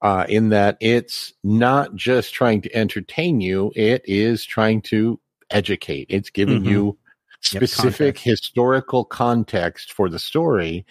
Uh, 0.04 0.26
in 0.28 0.50
that 0.50 0.76
it's 0.82 1.34
not 1.46 1.96
just 1.96 2.34
trying 2.34 2.60
to 2.60 2.76
entertain 2.76 3.40
you, 3.40 3.72
it 3.74 4.02
is 4.04 4.44
trying 4.44 4.82
to 4.82 5.18
educate. 5.50 6.06
It's 6.10 6.30
giving 6.30 6.60
mm-hmm. 6.60 6.72
you 6.72 6.98
specific 7.40 8.16
yep, 8.18 8.36
historical 8.36 9.06
context 9.06 9.94
for 9.94 10.10
the 10.10 10.20
story. 10.20 10.86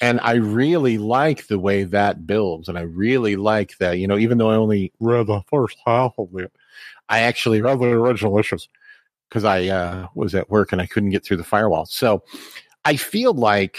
And 0.00 0.20
I 0.20 0.34
really 0.34 0.98
like 0.98 1.46
the 1.46 1.58
way 1.58 1.84
that 1.84 2.26
builds. 2.26 2.68
And 2.68 2.76
I 2.76 2.82
really 2.82 3.36
like 3.36 3.78
that, 3.78 3.98
you 3.98 4.06
know, 4.06 4.18
even 4.18 4.38
though 4.38 4.50
I 4.50 4.56
only 4.56 4.92
read 5.00 5.28
the 5.28 5.42
first 5.48 5.78
half 5.86 6.14
of 6.18 6.28
it, 6.36 6.52
I 7.08 7.20
actually 7.20 7.62
read 7.62 7.78
the 7.78 7.86
original 7.86 8.38
issues 8.38 8.68
because 9.28 9.44
I 9.44 9.66
uh, 9.66 10.08
was 10.14 10.34
at 10.34 10.50
work 10.50 10.72
and 10.72 10.80
I 10.80 10.86
couldn't 10.86 11.10
get 11.10 11.24
through 11.24 11.38
the 11.38 11.44
firewall. 11.44 11.86
So 11.86 12.22
I 12.84 12.96
feel 12.96 13.32
like 13.32 13.78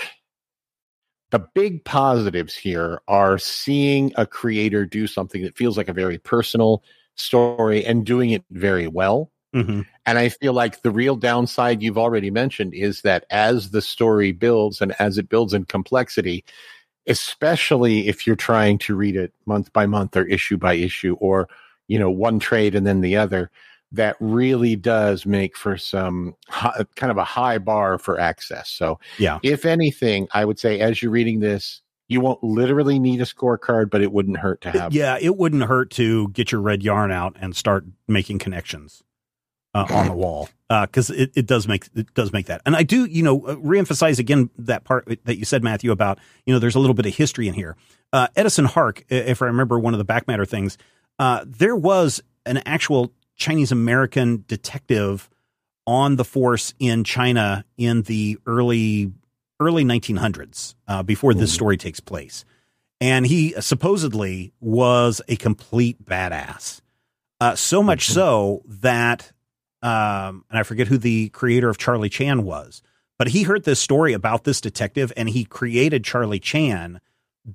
the 1.31 1.39
big 1.53 1.83
positives 1.83 2.55
here 2.55 3.01
are 3.07 3.37
seeing 3.37 4.13
a 4.15 4.25
creator 4.25 4.85
do 4.85 5.07
something 5.07 5.43
that 5.43 5.57
feels 5.57 5.77
like 5.77 5.89
a 5.89 5.93
very 5.93 6.17
personal 6.17 6.83
story 7.15 7.85
and 7.85 8.05
doing 8.05 8.29
it 8.29 8.43
very 8.51 8.87
well. 8.87 9.31
Mm-hmm. 9.53 9.81
And 10.05 10.17
I 10.17 10.29
feel 10.29 10.53
like 10.53 10.81
the 10.81 10.91
real 10.91 11.15
downside 11.15 11.81
you've 11.81 11.97
already 11.97 12.31
mentioned 12.31 12.73
is 12.73 13.01
that 13.01 13.25
as 13.29 13.71
the 13.71 13.81
story 13.81 14.31
builds 14.31 14.81
and 14.81 14.93
as 14.99 15.17
it 15.17 15.29
builds 15.29 15.53
in 15.53 15.65
complexity, 15.65 16.45
especially 17.07 18.07
if 18.07 18.27
you're 18.27 18.35
trying 18.35 18.77
to 18.79 18.95
read 18.95 19.15
it 19.15 19.33
month 19.45 19.71
by 19.73 19.85
month 19.85 20.15
or 20.15 20.25
issue 20.25 20.57
by 20.57 20.73
issue 20.73 21.15
or, 21.19 21.49
you 21.87 21.97
know, 21.97 22.11
one 22.11 22.39
trade 22.39 22.75
and 22.75 22.85
then 22.85 23.01
the 23.01 23.15
other, 23.17 23.49
that 23.91 24.15
really 24.19 24.75
does 24.75 25.25
make 25.25 25.55
for 25.55 25.77
some 25.77 26.35
high, 26.49 26.85
kind 26.95 27.11
of 27.11 27.17
a 27.17 27.23
high 27.23 27.57
bar 27.57 27.97
for 27.97 28.19
access. 28.19 28.69
So, 28.69 28.99
yeah, 29.17 29.39
if 29.43 29.65
anything, 29.65 30.27
I 30.33 30.45
would 30.45 30.59
say 30.59 30.79
as 30.79 31.01
you're 31.01 31.11
reading 31.11 31.39
this, 31.39 31.81
you 32.07 32.21
won't 32.21 32.43
literally 32.43 32.99
need 32.99 33.21
a 33.21 33.25
scorecard, 33.25 33.89
but 33.89 34.01
it 34.01 34.11
wouldn't 34.11 34.37
hurt 34.37 34.61
to 34.61 34.71
have. 34.71 34.93
Yeah, 34.93 35.17
it 35.19 35.37
wouldn't 35.37 35.63
hurt 35.63 35.91
to 35.91 36.29
get 36.29 36.51
your 36.51 36.61
red 36.61 36.83
yarn 36.83 37.11
out 37.11 37.35
and 37.39 37.55
start 37.55 37.85
making 38.07 38.39
connections 38.39 39.03
uh, 39.73 39.85
on 39.89 40.07
the 40.07 40.13
wall 40.13 40.49
because 40.69 41.09
uh, 41.09 41.15
it, 41.15 41.31
it 41.35 41.45
does 41.45 41.67
make 41.67 41.87
it 41.95 42.13
does 42.13 42.33
make 42.33 42.47
that. 42.47 42.61
And 42.65 42.75
I 42.75 42.83
do, 42.83 43.05
you 43.05 43.23
know, 43.23 43.45
uh, 43.45 43.55
reemphasize 43.55 44.19
again 44.19 44.49
that 44.57 44.83
part 44.83 45.07
that 45.25 45.37
you 45.37 45.45
said, 45.45 45.63
Matthew, 45.63 45.91
about 45.91 46.19
you 46.45 46.53
know, 46.53 46.59
there's 46.59 46.75
a 46.75 46.79
little 46.79 46.93
bit 46.93 47.05
of 47.05 47.15
history 47.15 47.47
in 47.47 47.53
here. 47.53 47.75
Uh, 48.13 48.27
Edison 48.35 48.65
Hark, 48.65 49.03
if 49.09 49.41
I 49.41 49.45
remember 49.45 49.79
one 49.79 49.93
of 49.93 49.97
the 49.97 50.05
back 50.05 50.27
matter 50.27 50.45
things, 50.45 50.77
uh, 51.19 51.43
there 51.45 51.75
was 51.75 52.21
an 52.45 52.57
actual 52.65 53.11
Chinese 53.37 53.71
American 53.71 54.43
detective 54.47 55.29
on 55.85 56.17
the 56.17 56.25
force 56.25 56.73
in 56.79 57.05
China 57.05 57.63
in 57.77 58.01
the 58.03 58.37
early 58.45 59.11
early 59.59 59.83
1900s 59.83 60.75
uh, 60.87 61.01
before 61.01 61.33
this 61.33 61.51
story 61.51 61.77
takes 61.77 61.99
place. 61.99 62.45
And 62.99 63.25
he 63.25 63.53
supposedly 63.59 64.53
was 64.59 65.21
a 65.27 65.35
complete 65.35 66.03
badass. 66.03 66.81
Uh, 67.39 67.55
so 67.55 67.81
much 67.81 68.05
mm-hmm. 68.05 68.13
so 68.13 68.63
that, 68.67 69.31
um, 69.81 70.45
and 70.49 70.59
I 70.59 70.63
forget 70.63 70.87
who 70.87 70.97
the 70.97 71.29
creator 71.29 71.69
of 71.69 71.77
Charlie 71.77 72.09
Chan 72.09 72.43
was, 72.43 72.81
but 73.17 73.29
he 73.29 73.43
heard 73.43 73.63
this 73.63 73.79
story 73.79 74.13
about 74.13 74.43
this 74.43 74.61
detective 74.61 75.11
and 75.17 75.29
he 75.29 75.43
created 75.43 76.03
Charlie 76.03 76.39
Chan 76.39 76.99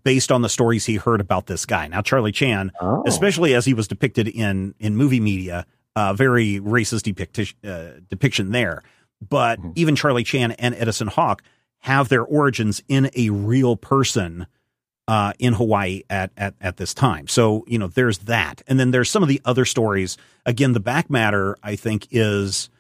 based 0.04 0.32
on 0.32 0.42
the 0.42 0.48
stories 0.48 0.86
he 0.86 0.96
heard 0.96 1.20
about 1.20 1.46
this 1.46 1.66
guy. 1.66 1.86
Now, 1.88 2.02
Charlie 2.02 2.32
Chan, 2.32 2.72
oh. 2.80 3.02
especially 3.06 3.54
as 3.54 3.64
he 3.64 3.74
was 3.74 3.88
depicted 3.88 4.28
in, 4.28 4.74
in 4.78 4.96
movie 4.96 5.20
media, 5.20 5.66
uh, 5.94 6.14
very 6.14 6.60
racist 6.60 7.02
depict- 7.02 7.54
uh, 7.64 8.00
depiction 8.08 8.52
there. 8.52 8.82
But 9.20 9.60
mm-hmm. 9.60 9.72
even 9.76 9.96
Charlie 9.96 10.24
Chan 10.24 10.52
and 10.52 10.74
Edison 10.74 11.08
Hark 11.08 11.42
have 11.80 12.08
their 12.08 12.22
origins 12.22 12.82
in 12.88 13.10
a 13.14 13.30
real 13.30 13.76
person 13.76 14.46
uh, 15.08 15.32
in 15.38 15.52
Hawaii 15.54 16.02
at, 16.08 16.30
at 16.36 16.54
at 16.60 16.76
this 16.76 16.94
time. 16.94 17.28
So 17.28 17.64
you 17.66 17.78
know, 17.78 17.88
there's 17.88 18.18
that, 18.18 18.62
and 18.66 18.78
then 18.78 18.92
there's 18.92 19.10
some 19.10 19.22
of 19.22 19.28
the 19.28 19.40
other 19.44 19.64
stories. 19.64 20.16
Again, 20.46 20.72
the 20.72 20.80
back 20.80 21.10
matter 21.10 21.56
I 21.62 21.76
think 21.76 22.06
is 22.10 22.70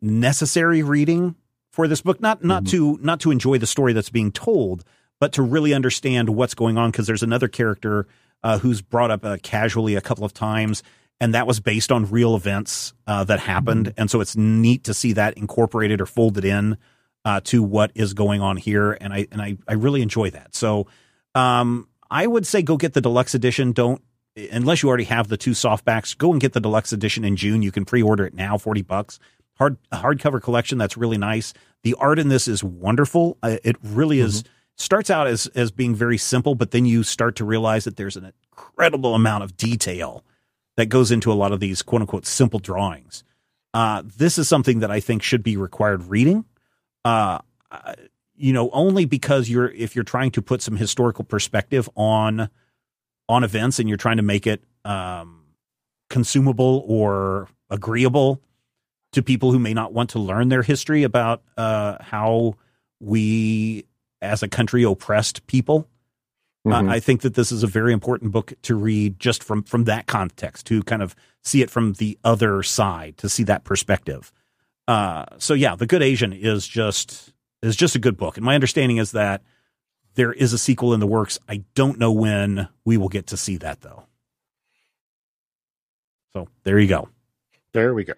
necessary 0.00 0.82
reading 0.82 1.34
for 1.70 1.88
this 1.88 2.02
book. 2.02 2.20
Not 2.20 2.44
not 2.44 2.64
mm-hmm. 2.64 2.98
to 2.98 2.98
not 3.02 3.20
to 3.20 3.30
enjoy 3.30 3.58
the 3.58 3.66
story 3.66 3.92
that's 3.92 4.10
being 4.10 4.32
told, 4.32 4.84
but 5.22 5.34
to 5.34 5.42
really 5.42 5.72
understand 5.72 6.30
what's 6.30 6.54
going 6.54 6.76
on. 6.76 6.90
Because 6.90 7.06
there's 7.06 7.22
another 7.22 7.46
character 7.46 8.08
uh, 8.42 8.58
who's 8.58 8.82
brought 8.82 9.12
up 9.12 9.24
uh, 9.24 9.36
casually 9.40 9.94
a 9.94 10.00
couple 10.00 10.24
of 10.24 10.34
times. 10.34 10.82
And 11.20 11.34
that 11.34 11.46
was 11.46 11.60
based 11.60 11.92
on 11.92 12.10
real 12.10 12.34
events 12.34 12.92
uh, 13.06 13.22
that 13.22 13.38
happened, 13.38 13.86
mm-hmm. 13.86 14.00
and 14.00 14.10
so 14.10 14.20
it's 14.20 14.34
neat 14.34 14.82
to 14.84 14.94
see 14.94 15.12
that 15.12 15.38
incorporated 15.38 16.00
or 16.00 16.06
folded 16.06 16.44
in 16.44 16.76
uh, 17.24 17.40
to 17.44 17.62
what 17.62 17.92
is 17.94 18.14
going 18.14 18.40
on 18.40 18.56
here, 18.56 18.98
and 19.00 19.12
I 19.12 19.28
and 19.30 19.40
I, 19.40 19.56
I 19.68 19.74
really 19.74 20.02
enjoy 20.02 20.30
that. 20.30 20.56
So 20.56 20.88
um, 21.36 21.86
I 22.10 22.26
would 22.26 22.44
say 22.44 22.62
go 22.62 22.76
get 22.76 22.94
the 22.94 23.00
deluxe 23.00 23.36
edition. 23.36 23.70
Don't 23.70 24.02
unless 24.50 24.82
you 24.82 24.88
already 24.88 25.04
have 25.04 25.28
the 25.28 25.36
two 25.36 25.52
softbacks. 25.52 26.18
Go 26.18 26.32
and 26.32 26.40
get 26.40 26.54
the 26.54 26.60
deluxe 26.60 26.92
edition 26.92 27.24
in 27.24 27.36
June. 27.36 27.62
You 27.62 27.70
can 27.70 27.84
pre-order 27.84 28.26
it 28.26 28.34
now, 28.34 28.58
forty 28.58 28.82
bucks. 28.82 29.20
Hard 29.58 29.76
hardcover 29.92 30.42
collection 30.42 30.78
that's 30.78 30.96
really 30.96 31.18
nice. 31.18 31.54
The 31.84 31.94
art 31.94 32.18
in 32.18 32.30
this 32.30 32.48
is 32.48 32.64
wonderful. 32.64 33.38
Uh, 33.44 33.58
it 33.62 33.76
really 33.84 34.16
mm-hmm. 34.16 34.24
Starts 34.76 35.10
out 35.10 35.26
as 35.26 35.46
as 35.48 35.70
being 35.70 35.94
very 35.94 36.18
simple, 36.18 36.54
but 36.54 36.70
then 36.70 36.84
you 36.84 37.02
start 37.02 37.36
to 37.36 37.44
realize 37.44 37.84
that 37.84 37.96
there's 37.96 38.16
an 38.16 38.32
incredible 38.50 39.14
amount 39.14 39.44
of 39.44 39.56
detail 39.56 40.24
that 40.76 40.86
goes 40.86 41.10
into 41.10 41.30
a 41.30 41.34
lot 41.34 41.52
of 41.52 41.60
these 41.60 41.82
quote 41.82 42.02
unquote 42.02 42.26
simple 42.26 42.58
drawings. 42.58 43.22
Uh, 43.74 44.02
this 44.04 44.38
is 44.38 44.48
something 44.48 44.80
that 44.80 44.90
I 44.90 45.00
think 45.00 45.22
should 45.22 45.42
be 45.42 45.56
required 45.56 46.04
reading 46.04 46.44
uh, 47.04 47.38
you 48.34 48.52
know, 48.52 48.70
only 48.70 49.04
because 49.04 49.48
you're 49.48 49.70
if 49.70 49.94
you're 49.94 50.04
trying 50.04 50.30
to 50.32 50.42
put 50.42 50.62
some 50.62 50.76
historical 50.76 51.24
perspective 51.24 51.88
on 51.96 52.48
on 53.28 53.44
events 53.44 53.78
and 53.78 53.88
you're 53.88 53.98
trying 53.98 54.16
to 54.16 54.22
make 54.22 54.46
it 54.46 54.62
um, 54.84 55.44
consumable 56.10 56.84
or 56.86 57.48
agreeable 57.70 58.42
to 59.12 59.22
people 59.22 59.52
who 59.52 59.58
may 59.58 59.74
not 59.74 59.92
want 59.92 60.10
to 60.10 60.18
learn 60.18 60.48
their 60.48 60.62
history 60.62 61.02
about 61.02 61.42
uh, 61.56 61.96
how 62.00 62.54
we 63.00 63.84
as 64.22 64.42
a 64.42 64.48
country 64.48 64.84
oppressed 64.84 65.46
people. 65.46 65.88
Mm-hmm. 66.66 66.88
Uh, 66.88 66.92
I 66.92 67.00
think 67.00 67.22
that 67.22 67.34
this 67.34 67.50
is 67.50 67.62
a 67.62 67.66
very 67.66 67.92
important 67.92 68.30
book 68.32 68.52
to 68.62 68.76
read 68.76 69.18
just 69.18 69.42
from 69.42 69.64
from 69.64 69.84
that 69.84 70.06
context 70.06 70.66
to 70.66 70.82
kind 70.84 71.02
of 71.02 71.16
see 71.42 71.60
it 71.60 71.70
from 71.70 71.94
the 71.94 72.18
other 72.22 72.62
side 72.62 73.18
to 73.18 73.28
see 73.28 73.42
that 73.44 73.64
perspective. 73.64 74.32
Uh, 74.86 75.24
so 75.38 75.54
yeah, 75.54 75.74
The 75.74 75.86
Good 75.86 76.02
Asian 76.02 76.32
is 76.32 76.66
just 76.66 77.32
is 77.62 77.76
just 77.76 77.96
a 77.96 77.98
good 77.98 78.16
book, 78.16 78.36
and 78.36 78.46
my 78.46 78.54
understanding 78.54 78.98
is 78.98 79.12
that 79.12 79.42
there 80.14 80.32
is 80.32 80.52
a 80.52 80.58
sequel 80.58 80.94
in 80.94 81.00
the 81.00 81.06
works. 81.06 81.38
I 81.48 81.64
don't 81.74 81.98
know 81.98 82.12
when 82.12 82.68
we 82.84 82.96
will 82.96 83.08
get 83.08 83.28
to 83.28 83.36
see 83.36 83.56
that 83.56 83.80
though. 83.80 84.04
So 86.32 86.48
there 86.62 86.78
you 86.78 86.88
go. 86.88 87.08
There 87.72 87.92
we 87.92 88.04
go. 88.04 88.14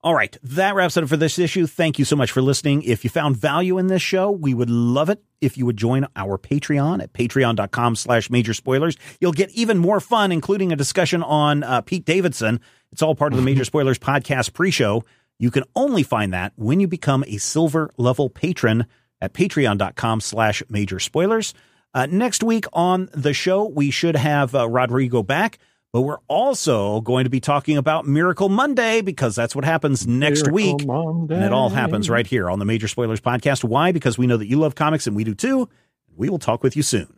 All 0.00 0.14
right, 0.14 0.36
that 0.44 0.76
wraps 0.76 0.96
it 0.96 1.02
up 1.02 1.08
for 1.08 1.16
this 1.16 1.40
issue. 1.40 1.66
Thank 1.66 1.98
you 1.98 2.04
so 2.04 2.14
much 2.14 2.30
for 2.30 2.40
listening. 2.40 2.82
If 2.82 3.02
you 3.02 3.10
found 3.10 3.36
value 3.36 3.78
in 3.78 3.88
this 3.88 4.00
show, 4.00 4.30
we 4.30 4.54
would 4.54 4.70
love 4.70 5.10
it 5.10 5.24
if 5.40 5.58
you 5.58 5.66
would 5.66 5.76
join 5.76 6.06
our 6.14 6.38
Patreon 6.38 7.02
at 7.02 7.12
patreon.com 7.12 7.96
slash 7.96 8.30
major 8.30 8.54
spoilers. 8.54 8.96
You'll 9.20 9.32
get 9.32 9.50
even 9.50 9.76
more 9.78 9.98
fun, 9.98 10.30
including 10.30 10.72
a 10.72 10.76
discussion 10.76 11.24
on 11.24 11.64
uh, 11.64 11.80
Pete 11.80 12.04
Davidson. 12.04 12.60
It's 12.92 13.02
all 13.02 13.16
part 13.16 13.32
of 13.32 13.38
the 13.38 13.44
Major 13.44 13.64
Spoilers 13.66 13.98
podcast 13.98 14.52
pre-show. 14.52 15.04
You 15.40 15.50
can 15.50 15.64
only 15.74 16.04
find 16.04 16.32
that 16.32 16.52
when 16.54 16.78
you 16.78 16.86
become 16.86 17.24
a 17.26 17.38
silver 17.38 17.90
level 17.96 18.30
patron 18.30 18.86
at 19.20 19.32
patreon.com 19.32 20.20
slash 20.20 20.62
major 20.68 21.00
spoilers. 21.00 21.54
Uh, 21.92 22.06
next 22.06 22.44
week 22.44 22.66
on 22.72 23.08
the 23.14 23.32
show, 23.32 23.64
we 23.64 23.90
should 23.90 24.14
have 24.14 24.54
uh, 24.54 24.68
Rodrigo 24.68 25.22
back, 25.24 25.58
but 25.92 26.02
we're 26.02 26.18
also 26.28 27.00
going 27.00 27.24
to 27.24 27.30
be 27.30 27.40
talking 27.40 27.76
about 27.76 28.06
Miracle 28.06 28.48
Monday 28.48 29.00
because 29.00 29.34
that's 29.34 29.54
what 29.54 29.64
happens 29.64 30.06
next 30.06 30.42
Miracle 30.42 30.54
week. 30.54 30.86
Monday. 30.86 31.36
And 31.36 31.44
it 31.44 31.52
all 31.52 31.70
happens 31.70 32.10
right 32.10 32.26
here 32.26 32.50
on 32.50 32.58
the 32.58 32.64
Major 32.64 32.88
Spoilers 32.88 33.20
podcast. 33.20 33.64
Why? 33.64 33.92
Because 33.92 34.18
we 34.18 34.26
know 34.26 34.36
that 34.36 34.46
you 34.46 34.58
love 34.58 34.74
comics 34.74 35.06
and 35.06 35.16
we 35.16 35.24
do 35.24 35.34
too. 35.34 35.68
We 36.16 36.28
will 36.28 36.38
talk 36.38 36.62
with 36.62 36.76
you 36.76 36.82
soon. 36.82 37.17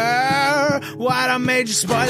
What 1.01 1.31
a 1.31 1.39
major 1.39 1.73
spoiler! 1.73 2.05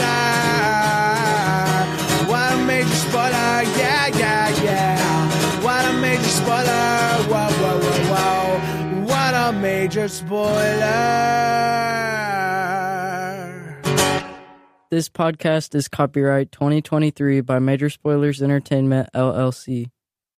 What 2.27 2.51
a 2.51 2.57
major 2.67 2.89
spoiler. 2.89 3.63
Yeah, 3.79 4.07
yeah, 4.07 4.49
yeah. 4.61 5.63
What 5.63 5.85
a 5.85 5.93
major 5.93 6.23
spoiler. 6.23 7.23
Whoa, 7.31 7.47
whoa, 7.61 7.79
whoa, 7.79 8.03
whoa. 8.11 9.05
What 9.05 9.33
a 9.33 9.53
major 9.53 10.09
spoiler. 10.09 10.51
This 14.89 15.07
podcast 15.07 15.73
is 15.73 15.87
copyright 15.87 16.51
2023 16.51 17.39
by 17.39 17.59
Major 17.59 17.89
Spoilers 17.89 18.41
Entertainment, 18.41 19.07
LLC. 19.15 19.89